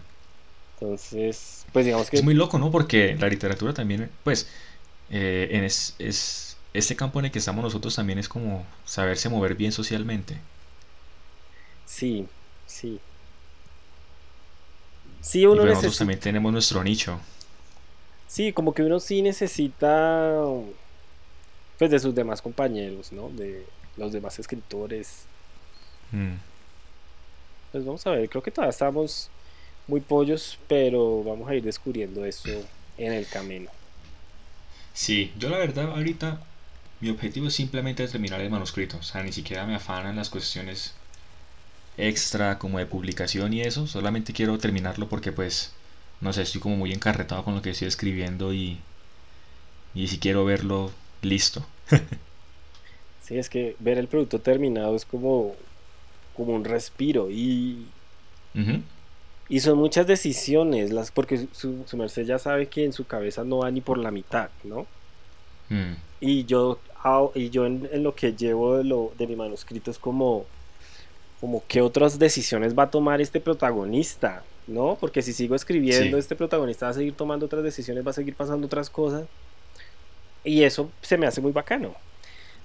Entonces, 0.79 1.65
pues 1.71 1.85
digamos 1.85 2.09
que... 2.09 2.17
Es 2.17 2.23
muy 2.23 2.33
loco, 2.33 2.57
¿no? 2.57 2.71
Porque 2.71 3.15
la 3.15 3.29
literatura 3.29 3.73
también, 3.73 4.09
pues, 4.23 4.49
eh, 5.09 5.49
en 5.51 5.63
es, 5.63 5.95
es, 5.99 6.57
este 6.73 6.95
campo 6.95 7.19
en 7.19 7.25
el 7.25 7.31
que 7.31 7.39
estamos 7.39 7.63
nosotros 7.63 7.95
también 7.95 8.17
es 8.17 8.27
como 8.27 8.65
saberse 8.85 9.29
mover 9.29 9.55
bien 9.55 9.71
socialmente. 9.71 10.37
Sí, 11.85 12.27
sí. 12.65 12.99
Sí, 15.21 15.45
uno 15.45 15.63
y 15.63 15.65
nosotros 15.67 15.97
también 15.97 16.19
tenemos 16.19 16.51
nuestro 16.51 16.83
nicho. 16.83 17.19
Sí, 18.27 18.51
como 18.51 18.73
que 18.73 18.81
uno 18.81 18.99
sí 18.99 19.21
necesita, 19.21 20.35
pues, 21.77 21.91
de 21.91 21.99
sus 21.99 22.15
demás 22.15 22.41
compañeros, 22.41 23.11
¿no? 23.11 23.29
De 23.29 23.63
los 23.97 24.11
demás 24.11 24.39
escritores. 24.39 25.25
Mm. 26.11 26.35
Pues 27.71 27.85
vamos 27.85 28.05
a 28.05 28.11
ver, 28.11 28.29
creo 28.29 28.43
que 28.43 28.51
todavía 28.51 28.69
estamos 28.69 29.29
muy 29.87 29.99
pollos, 29.99 30.57
pero 30.67 31.23
vamos 31.23 31.49
a 31.49 31.55
ir 31.55 31.63
descubriendo 31.63 32.25
eso 32.25 32.49
en 32.97 33.13
el 33.13 33.27
camino. 33.27 33.69
Sí, 34.93 35.31
yo 35.37 35.49
la 35.49 35.57
verdad 35.57 35.89
ahorita 35.91 36.39
mi 36.99 37.09
objetivo 37.09 37.47
es 37.47 37.55
simplemente 37.55 38.07
terminar 38.07 38.41
el 38.41 38.49
manuscrito, 38.49 38.97
o 38.97 39.03
sea, 39.03 39.23
ni 39.23 39.31
siquiera 39.33 39.65
me 39.65 39.75
afanan 39.75 40.15
las 40.15 40.29
cuestiones 40.29 40.93
extra 41.97 42.59
como 42.59 42.79
de 42.79 42.85
publicación 42.85 43.53
y 43.53 43.61
eso, 43.61 43.87
solamente 43.87 44.33
quiero 44.33 44.57
terminarlo 44.57 45.09
porque 45.09 45.31
pues, 45.31 45.71
no 46.21 46.31
sé, 46.33 46.43
estoy 46.43 46.61
como 46.61 46.77
muy 46.77 46.93
encarretado 46.93 47.43
con 47.43 47.55
lo 47.55 47.61
que 47.61 47.71
estoy 47.71 47.87
escribiendo 47.87 48.53
y, 48.53 48.79
y 49.93 50.07
si 50.07 50.19
quiero 50.19 50.45
verlo 50.45 50.91
listo. 51.21 51.65
sí, 53.23 53.37
es 53.37 53.49
que 53.49 53.75
ver 53.79 53.97
el 53.97 54.07
producto 54.07 54.39
terminado 54.39 54.95
es 54.95 55.05
como, 55.05 55.55
como 56.35 56.53
un 56.53 56.63
respiro 56.63 57.29
y... 57.29 57.87
Y 59.49 59.59
son 59.59 59.77
muchas 59.77 60.07
decisiones, 60.07 60.91
las 60.91 61.11
porque 61.11 61.47
su, 61.51 61.85
merced 61.93 62.25
ya 62.25 62.39
sabe 62.39 62.67
que 62.67 62.85
en 62.85 62.93
su 62.93 63.05
cabeza 63.05 63.43
no 63.43 63.59
va 63.59 63.71
ni 63.71 63.81
por 63.81 63.97
la 63.97 64.09
mitad, 64.09 64.49
¿no? 64.63 64.85
Mm. 65.69 65.93
Y 66.21 66.45
yo, 66.45 66.79
y 67.35 67.49
yo 67.49 67.65
en, 67.65 67.89
lo 68.03 68.15
que 68.15 68.33
llevo 68.33 68.77
de, 68.77 68.83
lo, 68.83 69.11
de 69.17 69.27
mi 69.27 69.35
manuscrito 69.35 69.91
es 69.91 69.99
como, 69.99 70.45
como 71.41 71.63
qué 71.67 71.81
otras 71.81 72.19
decisiones 72.19 72.77
va 72.77 72.83
a 72.83 72.91
tomar 72.91 73.19
este 73.21 73.41
protagonista, 73.41 74.43
¿no? 74.67 74.97
Porque 74.99 75.21
si 75.21 75.33
sigo 75.33 75.55
escribiendo, 75.55 76.17
este 76.17 76.35
protagonista 76.35 76.85
va 76.85 76.91
a 76.91 76.95
seguir 76.95 77.13
tomando 77.13 77.45
otras 77.45 77.63
decisiones, 77.63 78.05
va 78.05 78.11
a 78.11 78.13
seguir 78.13 78.35
pasando 78.35 78.67
otras 78.67 78.89
cosas. 78.89 79.25
Y 80.45 80.63
eso 80.63 80.89
se 81.01 81.17
me 81.17 81.27
hace 81.27 81.41
muy 81.41 81.51
bacano. 81.51 81.95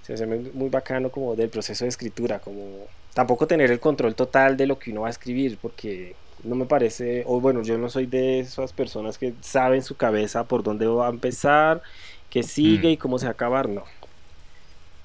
Se 0.08 0.14
hace 0.14 0.26
muy 0.26 0.70
bacano 0.70 1.10
como 1.10 1.36
del 1.36 1.50
proceso 1.50 1.84
de 1.84 1.90
escritura, 1.90 2.38
como 2.38 2.86
tampoco 3.12 3.46
tener 3.46 3.70
el 3.70 3.78
control 3.78 4.14
total 4.14 4.56
de 4.56 4.66
lo 4.66 4.78
que 4.78 4.90
uno 4.90 5.02
va 5.02 5.08
a 5.08 5.10
escribir, 5.10 5.58
porque 5.60 6.16
no 6.44 6.54
me 6.54 6.64
parece, 6.64 7.24
o 7.26 7.40
bueno, 7.40 7.62
yo 7.62 7.76
no 7.76 7.90
soy 7.90 8.06
de 8.06 8.40
esas 8.40 8.72
personas 8.72 9.18
que 9.18 9.34
saben 9.42 9.82
su 9.82 9.96
cabeza 9.96 10.44
por 10.44 10.62
dónde 10.62 10.86
va 10.86 11.08
a 11.08 11.10
empezar, 11.10 11.82
que 12.30 12.42
sigue 12.42 12.88
mm. 12.88 12.92
y 12.92 12.96
cómo 12.96 13.18
se 13.18 13.26
va 13.26 13.30
a 13.30 13.32
acabar, 13.32 13.68
no. 13.68 13.84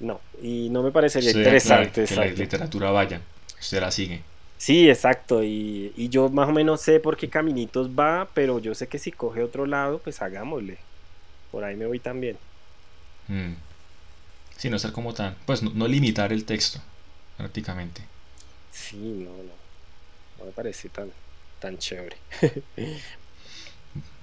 No, 0.00 0.22
y 0.42 0.70
no 0.70 0.82
me 0.82 0.90
parecería 0.90 1.32
interesante. 1.32 2.06
que 2.06 2.14
la 2.16 2.24
literatura 2.24 2.90
vaya, 2.90 3.20
usted 3.60 3.80
la 3.82 3.90
sigue. 3.90 4.22
Sí, 4.56 4.88
exacto, 4.88 5.44
y, 5.44 5.92
yo 6.08 6.30
más 6.30 6.48
o 6.48 6.52
menos 6.52 6.80
sé 6.80 6.98
por 6.98 7.18
qué 7.18 7.28
caminitos 7.28 7.90
va, 7.90 8.28
pero 8.32 8.58
yo 8.58 8.74
sé 8.74 8.88
que 8.88 8.98
si 8.98 9.12
coge 9.12 9.42
otro 9.42 9.66
lado, 9.66 9.98
pues 9.98 10.22
hagámosle. 10.22 10.78
Por 11.50 11.64
ahí 11.64 11.76
me 11.76 11.84
voy 11.84 11.98
también. 11.98 12.38
Mm. 13.28 13.52
Sí, 14.56 14.70
no 14.70 14.78
ser 14.78 14.92
como 14.92 15.14
tan, 15.14 15.36
pues 15.46 15.62
no 15.62 15.88
limitar 15.88 16.32
el 16.32 16.44
texto, 16.44 16.80
prácticamente. 17.36 18.02
Sí, 18.72 18.96
no, 18.96 19.30
no. 19.30 19.64
No 20.38 20.44
me 20.46 20.52
parece 20.52 20.88
tan, 20.88 21.10
tan 21.60 21.78
chévere. 21.78 22.16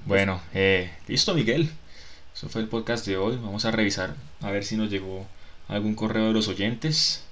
bueno, 0.05 0.41
eh, 0.53 0.91
listo 1.07 1.33
Miguel. 1.33 1.71
Eso 2.35 2.49
fue 2.49 2.61
el 2.61 2.67
podcast 2.67 3.05
de 3.05 3.17
hoy. 3.17 3.37
Vamos 3.37 3.65
a 3.65 3.71
revisar 3.71 4.15
a 4.41 4.51
ver 4.51 4.63
si 4.65 4.75
nos 4.75 4.89
llegó 4.89 5.25
algún 5.67 5.95
correo 5.95 6.27
de 6.27 6.33
los 6.33 6.47
oyentes. 6.47 7.23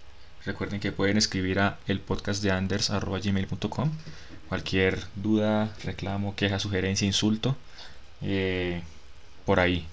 Recuerden 0.46 0.80
que 0.80 0.92
pueden 0.92 1.18
escribir 1.18 1.60
a 1.60 1.78
el 1.88 2.00
podcast 2.00 2.42
de 2.42 2.52
anders.gmail.com 2.52 3.92
cualquier 4.48 5.00
duda, 5.16 5.76
reclamo, 5.84 6.36
queja, 6.36 6.58
sugerencia, 6.58 7.06
insulto 7.06 7.56
eh, 8.22 8.82
por 9.46 9.60
ahí. 9.60 9.86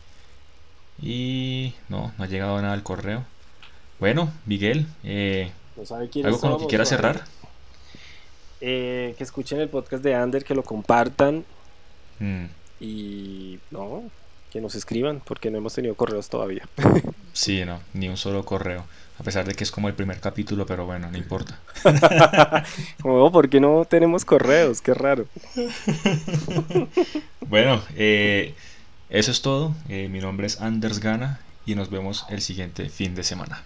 Y 1.00 1.74
no, 1.88 2.12
no 2.16 2.24
ha 2.24 2.26
llegado 2.26 2.60
nada 2.60 2.74
al 2.74 2.82
correo. 2.82 3.24
Bueno, 3.98 4.32
Miguel, 4.44 4.86
eh, 5.04 5.52
¿algo 6.22 6.40
con 6.40 6.50
lo 6.50 6.58
que 6.58 6.66
quiera 6.66 6.84
cerrar? 6.84 7.24
Eh, 8.60 9.14
que 9.18 9.24
escuchen 9.24 9.60
el 9.60 9.68
podcast 9.68 10.02
de 10.02 10.14
Ander, 10.14 10.44
que 10.44 10.54
lo 10.54 10.62
compartan. 10.62 11.44
Mm. 12.18 12.46
Y 12.80 13.58
no, 13.70 14.02
que 14.50 14.60
nos 14.60 14.74
escriban, 14.74 15.20
porque 15.24 15.50
no 15.50 15.58
hemos 15.58 15.74
tenido 15.74 15.94
correos 15.94 16.28
todavía. 16.28 16.66
sí, 17.32 17.64
no, 17.64 17.80
ni 17.92 18.08
un 18.08 18.16
solo 18.16 18.44
correo. 18.44 18.84
A 19.18 19.22
pesar 19.22 19.46
de 19.46 19.54
que 19.54 19.64
es 19.64 19.70
como 19.70 19.88
el 19.88 19.94
primer 19.94 20.20
capítulo, 20.20 20.66
pero 20.66 20.84
bueno, 20.84 21.10
no 21.10 21.16
importa. 21.16 21.58
como, 23.02 23.32
¿por 23.32 23.48
qué 23.48 23.60
no 23.60 23.86
tenemos 23.86 24.26
correos? 24.26 24.82
Qué 24.82 24.92
raro. 24.92 25.26
bueno, 27.40 27.82
eh, 27.96 28.54
eso 29.08 29.30
es 29.30 29.42
todo. 29.42 29.74
Eh, 29.88 30.08
mi 30.08 30.20
nombre 30.20 30.46
es 30.46 30.60
Anders 30.60 31.00
Gana 31.00 31.40
y 31.64 31.74
nos 31.74 31.90
vemos 31.90 32.26
el 32.28 32.42
siguiente 32.42 32.88
fin 32.88 33.14
de 33.14 33.24
semana. 33.24 33.62